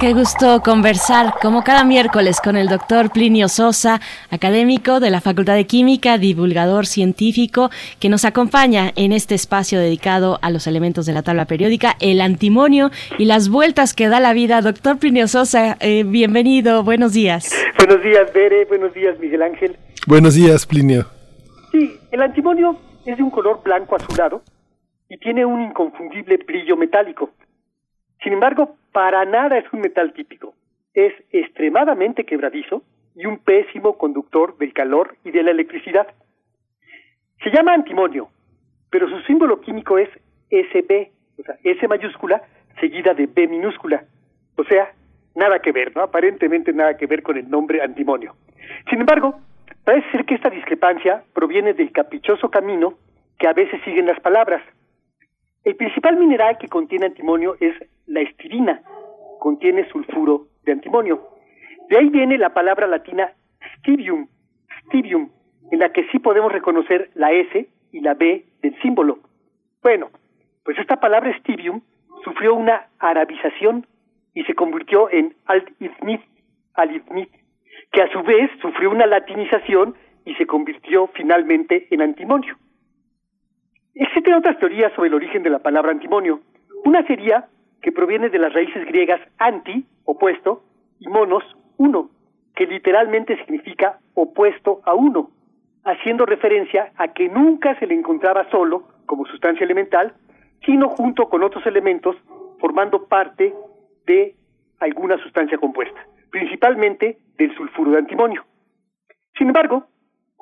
[0.00, 5.54] Qué gusto conversar, como cada miércoles, con el doctor Plinio Sosa, académico de la Facultad
[5.54, 7.70] de Química, divulgador científico,
[8.00, 12.20] que nos acompaña en este espacio dedicado a los elementos de la tabla periódica, el
[12.20, 14.60] antimonio y las vueltas que da la vida.
[14.60, 17.48] Doctor Plinio Sosa, eh, bienvenido, buenos días.
[17.78, 19.76] Buenos días, Bere, buenos días, Miguel Ángel.
[20.08, 21.06] Buenos días, Plinio.
[21.70, 24.42] Sí, el antimonio es de un color blanco azulado
[25.08, 27.30] y tiene un inconfundible brillo metálico.
[28.22, 30.54] Sin embargo, para nada es un metal típico.
[30.94, 32.82] Es extremadamente quebradizo
[33.14, 36.06] y un pésimo conductor del calor y de la electricidad.
[37.42, 38.28] Se llama antimonio,
[38.90, 40.08] pero su símbolo químico es
[40.50, 42.42] SB, o sea, S mayúscula
[42.80, 44.04] seguida de B minúscula.
[44.56, 44.92] O sea,
[45.34, 46.02] nada que ver, ¿no?
[46.02, 48.34] Aparentemente nada que ver con el nombre antimonio.
[48.90, 49.38] Sin embargo,
[49.84, 52.94] parece ser que esta discrepancia proviene del caprichoso camino
[53.38, 54.62] que a veces siguen las palabras.
[55.66, 57.74] El principal mineral que contiene antimonio es
[58.06, 58.82] la estirina,
[59.40, 61.26] contiene sulfuro de antimonio.
[61.90, 63.32] De ahí viene la palabra latina
[63.78, 64.28] stibium,
[64.84, 65.28] stibium,
[65.72, 69.18] en la que sí podemos reconocer la S y la B del símbolo.
[69.82, 70.10] Bueno,
[70.64, 71.80] pues esta palabra stibium
[72.22, 73.88] sufrió una arabización
[74.34, 76.20] y se convirtió en al-iznit,
[76.74, 77.02] al
[77.90, 82.56] que a su vez sufrió una latinización y se convirtió finalmente en antimonio.
[83.98, 86.40] Existen otras teorías sobre el origen de la palabra antimonio.
[86.84, 87.48] Una sería
[87.80, 90.62] que proviene de las raíces griegas anti, opuesto,
[91.00, 91.42] y monos,
[91.78, 92.10] uno,
[92.54, 95.30] que literalmente significa opuesto a uno,
[95.84, 100.12] haciendo referencia a que nunca se le encontraba solo como sustancia elemental,
[100.66, 102.16] sino junto con otros elementos
[102.60, 103.54] formando parte
[104.06, 104.34] de
[104.78, 108.44] alguna sustancia compuesta, principalmente del sulfuro de antimonio.
[109.38, 109.86] Sin embargo,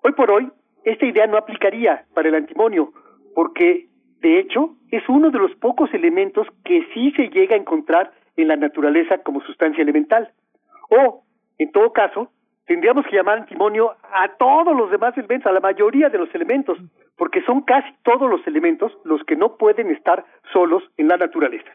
[0.02, 0.50] hoy por hoy,
[0.82, 2.92] esta idea no aplicaría para el antimonio,
[3.34, 3.88] porque,
[4.20, 8.48] de hecho, es uno de los pocos elementos que sí se llega a encontrar en
[8.48, 10.32] la naturaleza como sustancia elemental.
[10.90, 11.24] O,
[11.58, 12.30] en todo caso,
[12.66, 16.78] tendríamos que llamar antimonio a todos los demás elementos, a la mayoría de los elementos,
[17.16, 21.70] porque son casi todos los elementos los que no pueden estar solos en la naturaleza.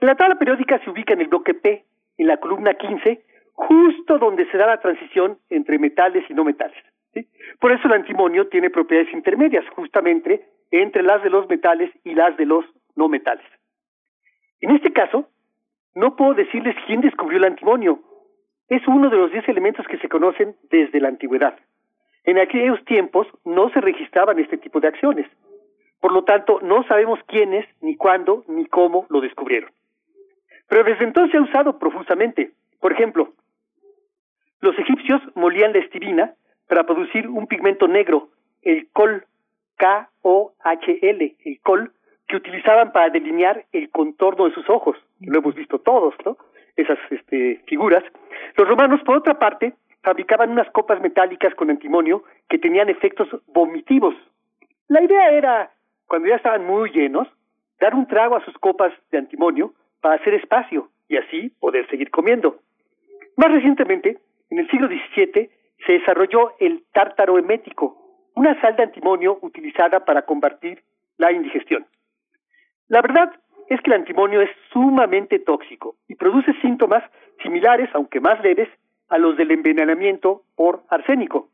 [0.00, 1.84] La tabla periódica se ubica en el bloque P,
[2.18, 3.24] en la columna 15,
[3.54, 6.76] justo donde se da la transición entre metales y no metales.
[7.60, 12.36] Por eso el antimonio tiene propiedades intermedias, justamente entre las de los metales y las
[12.36, 12.64] de los
[12.94, 13.46] no metales.
[14.60, 15.28] En este caso,
[15.94, 18.00] no puedo decirles quién descubrió el antimonio.
[18.68, 21.58] Es uno de los diez elementos que se conocen desde la antigüedad.
[22.24, 25.26] En aquellos tiempos no se registraban este tipo de acciones.
[26.00, 29.70] Por lo tanto, no sabemos quiénes, ni cuándo, ni cómo lo descubrieron.
[30.68, 32.50] Pero desde entonces se ha usado profusamente.
[32.80, 33.32] Por ejemplo,
[34.60, 36.34] los egipcios molían la estirina
[36.68, 38.28] para producir un pigmento negro,
[38.62, 39.24] el col,
[39.76, 41.92] K-O-H-L, el col,
[42.26, 44.96] que utilizaban para delinear el contorno de sus ojos.
[45.20, 46.36] Lo hemos visto todos, ¿no?
[46.76, 48.02] Esas este, figuras.
[48.56, 54.14] Los romanos, por otra parte, fabricaban unas copas metálicas con antimonio que tenían efectos vomitivos.
[54.88, 55.70] La idea era,
[56.06, 57.28] cuando ya estaban muy llenos,
[57.80, 62.10] dar un trago a sus copas de antimonio para hacer espacio y así poder seguir
[62.10, 62.58] comiendo.
[63.36, 64.18] Más recientemente,
[64.50, 65.50] en el siglo XVII,
[65.84, 70.82] se desarrolló el tártaro emético, una sal de antimonio utilizada para combatir
[71.18, 71.86] la indigestión.
[72.88, 73.32] La verdad
[73.68, 77.02] es que el antimonio es sumamente tóxico y produce síntomas
[77.42, 78.68] similares, aunque más leves,
[79.08, 81.48] a los del envenenamiento por arsénico.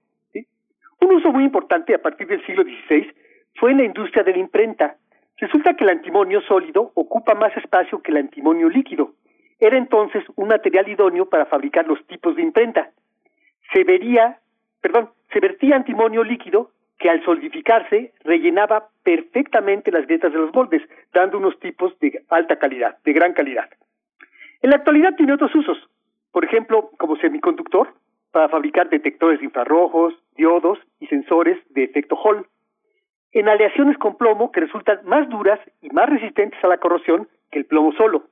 [1.00, 3.12] Un uso muy importante a partir del siglo XVI
[3.56, 4.96] fue en la industria de la imprenta.
[5.36, 9.14] Resulta que el antimonio sólido ocupa más espacio que el antimonio líquido.
[9.58, 12.90] Era entonces un material idóneo para fabricar los tipos de imprenta.
[13.72, 21.38] Se vertía antimonio líquido que al solidificarse rellenaba perfectamente las grietas de los moldes, dando
[21.38, 23.68] unos tipos de alta calidad, de gran calidad.
[24.62, 25.78] En la actualidad tiene otros usos,
[26.30, 27.92] por ejemplo, como semiconductor,
[28.30, 32.46] para fabricar detectores de infrarrojos, diodos y sensores de efecto Hall.
[33.32, 37.58] En aleaciones con plomo que resultan más duras y más resistentes a la corrosión que
[37.58, 38.24] el plomo solo.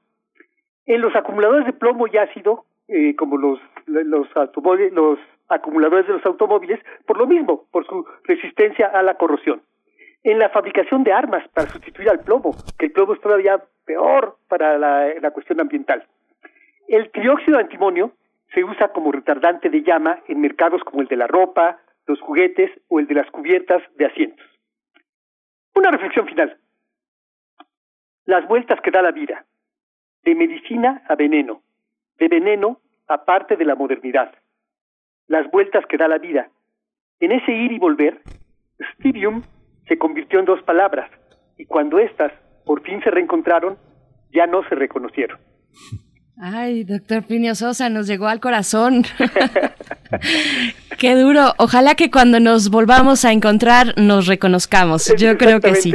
[0.86, 4.28] En los acumuladores de plomo y ácido, eh, como los, los,
[4.92, 9.62] los acumuladores de los automóviles, por lo mismo, por su resistencia a la corrosión.
[10.22, 14.36] En la fabricación de armas para sustituir al plomo, que el plomo es todavía peor
[14.48, 16.06] para la cuestión ambiental.
[16.88, 18.12] El trióxido de antimonio
[18.52, 22.70] se usa como retardante de llama en mercados como el de la ropa, los juguetes
[22.88, 24.46] o el de las cubiertas de asientos.
[25.74, 26.58] Una reflexión final.
[28.24, 29.46] Las vueltas que da la vida,
[30.24, 31.62] de medicina a veneno,
[32.20, 34.32] de veneno a parte de la modernidad.
[35.26, 36.50] Las vueltas que da la vida.
[37.18, 38.20] En ese ir y volver,
[38.94, 39.42] Stibium
[39.88, 41.10] se convirtió en dos palabras,
[41.58, 42.32] y cuando éstas
[42.64, 43.76] por fin se reencontraron,
[44.32, 45.38] ya no se reconocieron.
[46.40, 49.04] Ay, doctor Plinio Sosa, nos llegó al corazón.
[50.98, 51.54] Qué duro.
[51.58, 55.12] Ojalá que cuando nos volvamos a encontrar nos reconozcamos.
[55.18, 55.92] Yo creo que sí.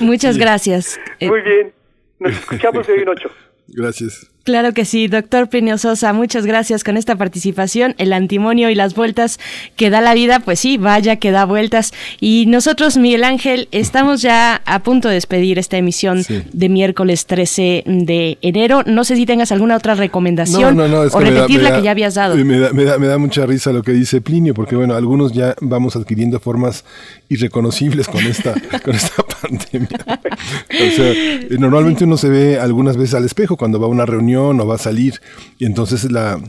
[0.00, 1.00] Muchas gracias.
[1.22, 1.72] Muy bien.
[2.18, 3.30] Nos escuchamos de hoy en ocho.
[3.70, 4.30] Gracias.
[4.42, 7.94] Claro que sí, doctor Plinio Sosa, muchas gracias con esta participación.
[7.98, 9.38] El antimonio y las vueltas
[9.76, 11.92] que da la vida, pues sí, vaya que da vueltas.
[12.20, 17.84] Y nosotros, Miguel Ángel, estamos ya a punto de despedir esta emisión de miércoles 13
[17.84, 18.82] de enero.
[18.86, 22.34] No sé si tengas alguna otra recomendación o repetir la que ya habías dado.
[22.36, 25.32] Me da, me, da, me da mucha risa lo que dice Plinio, porque bueno, algunos
[25.32, 26.86] ya vamos adquiriendo formas
[27.28, 28.54] irreconocibles con esta,
[28.84, 29.98] con esta pandemia.
[30.08, 31.12] O sea,
[31.58, 34.76] normalmente uno se ve algunas veces al espejo cuando va a una reunión o va
[34.76, 35.20] a salir.
[35.58, 36.40] Y entonces la,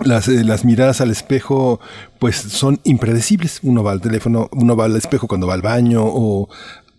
[0.00, 1.80] las, eh, las, miradas al espejo
[2.18, 3.60] pues son impredecibles.
[3.62, 6.48] Uno va al teléfono, uno va al espejo cuando va al baño o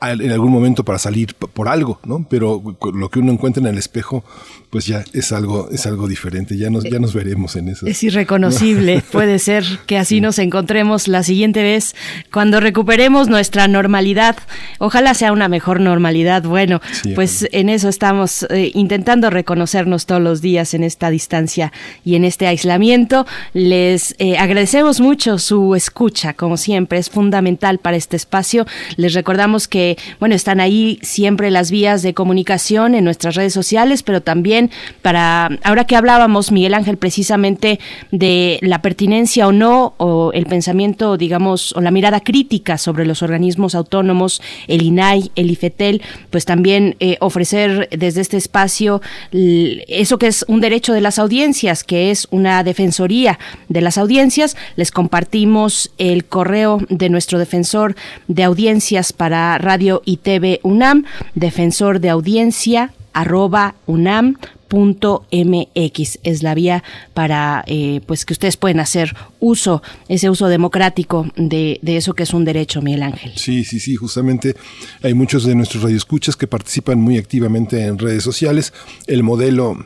[0.01, 2.25] en algún momento para salir por algo, ¿no?
[2.27, 4.23] Pero lo que uno encuentra en el espejo,
[4.71, 6.57] pues ya es algo, es algo diferente.
[6.57, 7.85] Ya nos, ya nos veremos en eso.
[7.85, 9.03] Es irreconocible.
[9.11, 11.95] Puede ser que así nos encontremos la siguiente vez
[12.31, 14.37] cuando recuperemos nuestra normalidad.
[14.79, 16.43] Ojalá sea una mejor normalidad.
[16.43, 16.81] Bueno,
[17.13, 21.71] pues en eso estamos eh, intentando reconocernos todos los días en esta distancia
[22.03, 23.27] y en este aislamiento.
[23.53, 28.65] Les eh, agradecemos mucho su escucha, como siempre, es fundamental para este espacio.
[28.95, 34.03] Les recordamos que bueno, están ahí siempre las vías de comunicación en nuestras redes sociales,
[34.03, 34.71] pero también
[35.01, 37.79] para, ahora que hablábamos, Miguel Ángel, precisamente
[38.11, 43.21] de la pertinencia o no, o el pensamiento, digamos, o la mirada crítica sobre los
[43.21, 50.27] organismos autónomos, el INAI, el IFETEL, pues también eh, ofrecer desde este espacio eso que
[50.27, 53.39] es un derecho de las audiencias, que es una defensoría
[53.69, 54.55] de las audiencias.
[54.75, 57.95] Les compartimos el correo de nuestro defensor
[58.27, 64.37] de audiencias para Radio y TV UNAM, defensor de audiencia arroba unam
[64.71, 71.27] .mx es la vía para eh, pues que ustedes pueden hacer uso ese uso democrático
[71.35, 73.33] de, de, eso que es un derecho Miguel Ángel.
[73.35, 74.55] Sí sí sí justamente
[75.03, 78.73] hay muchos de nuestros radioescuchas que participan muy activamente en redes sociales.
[79.07, 79.85] El modelo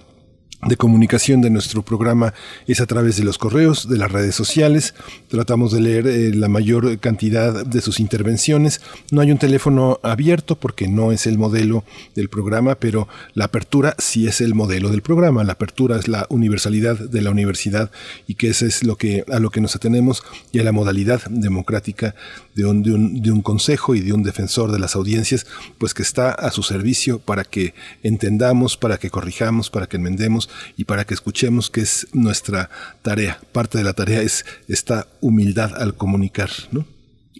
[0.65, 2.33] de comunicación de nuestro programa
[2.67, 4.95] es a través de los correos, de las redes sociales.
[5.27, 8.81] Tratamos de leer eh, la mayor cantidad de sus intervenciones.
[9.11, 11.83] No hay un teléfono abierto porque no es el modelo
[12.15, 15.43] del programa, pero la apertura sí es el modelo del programa.
[15.43, 17.91] La apertura es la universalidad de la universidad
[18.27, 21.21] y que eso es lo que, a lo que nos atenemos y a la modalidad
[21.29, 22.15] democrática
[22.55, 25.45] de un, de un, de un consejo y de un defensor de las audiencias,
[25.77, 30.49] pues que está a su servicio para que entendamos, para que corrijamos, para que enmendemos
[30.77, 32.69] y para que escuchemos que es nuestra
[33.01, 33.39] tarea.
[33.51, 36.85] Parte de la tarea es esta humildad al comunicar, ¿no?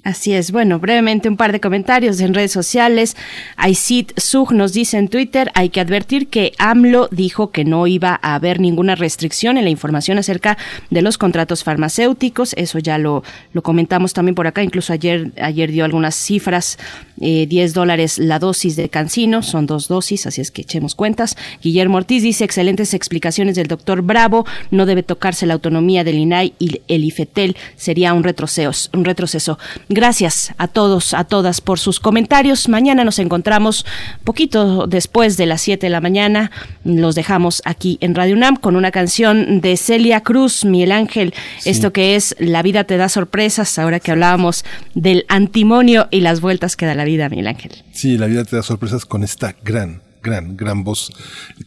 [0.06, 0.52] Así es.
[0.52, 3.18] Bueno, brevemente un par de comentarios en redes sociales.
[3.58, 8.20] Aisit Sug nos dice en Twitter, hay que advertir que AMLO dijo que no iba
[8.22, 10.60] a haber ninguna restricción en la información acerca
[10.92, 12.54] de los contratos farmacéuticos.
[12.54, 14.62] Eso ya lo, lo comentamos también por acá.
[14.62, 16.78] Incluso ayer, ayer dio algunas cifras.
[17.20, 21.38] Eh, 10 dólares la dosis de Cancino, son dos dosis, así es que echemos cuentas.
[21.64, 26.54] Guillermo Ortiz dice, excelentes explicaciones del doctor Bravo, no debe tocarse la autonomía del INAI
[26.60, 28.90] y el IFETEL, sería un retroceso.
[28.94, 29.58] Un retroceso.
[29.96, 32.68] Gracias a todos, a todas por sus comentarios.
[32.68, 33.86] Mañana nos encontramos
[34.26, 36.52] poquito después de las 7 de la mañana.
[36.84, 41.34] Los dejamos aquí en Radio UNAM con una canción de Celia Cruz, Miguel Ángel.
[41.64, 44.66] Esto que es La vida te da sorpresas, ahora que hablábamos
[44.96, 47.72] del antimonio y las vueltas que da la vida, Miguel Ángel.
[47.94, 51.12] Sí, La vida te da sorpresas con esta gran gran, gran voz,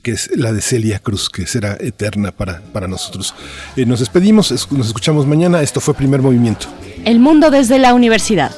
[0.03, 3.35] que es la de Celia Cruz, que será eterna para, para nosotros.
[3.77, 5.63] Eh, nos despedimos, nos escuchamos mañana.
[5.63, 6.67] Esto fue Primer Movimiento.
[7.05, 8.51] El mundo desde la universidad.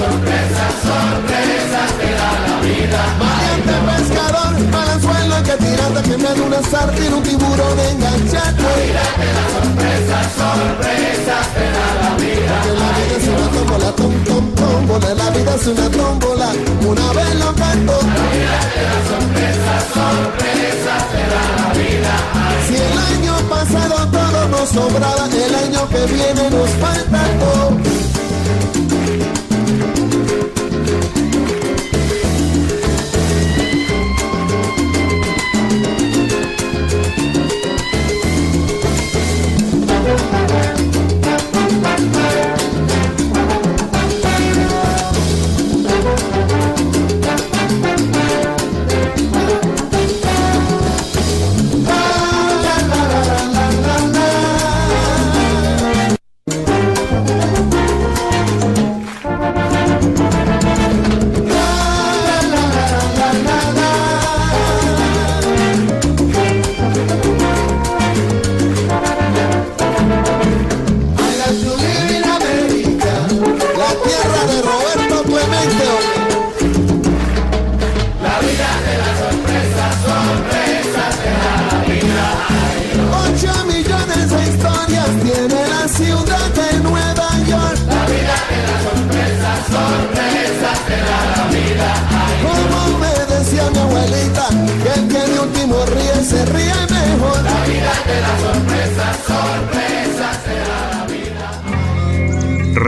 [0.00, 1.82] Sorpresa, sorpresa,
[2.48, 3.00] la vida.
[3.20, 4.52] Valiente pescador,
[6.46, 8.62] una sardina, un tiburón enganchado.
[8.62, 12.54] La vida te da sorpresas, sorpresas te da la vida.
[12.62, 14.29] Porque la vida es una tom,
[14.90, 15.14] tómbola.
[15.14, 16.52] La vida es una tómbola,
[16.86, 17.92] una vez lo canto.
[17.92, 22.12] La vida te da sorpresas, sorpresas te da la vida.
[22.66, 28.00] Si el año pasado todo nos sobraba, el año que viene nos falta todo.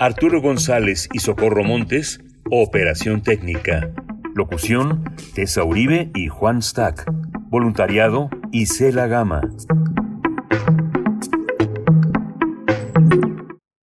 [0.00, 3.90] Arturo González y Socorro Montes, Operación Técnica.
[4.34, 7.04] Locución, Tessa Uribe y Juan Stack.
[7.48, 9.42] Voluntariado, Isela Gama.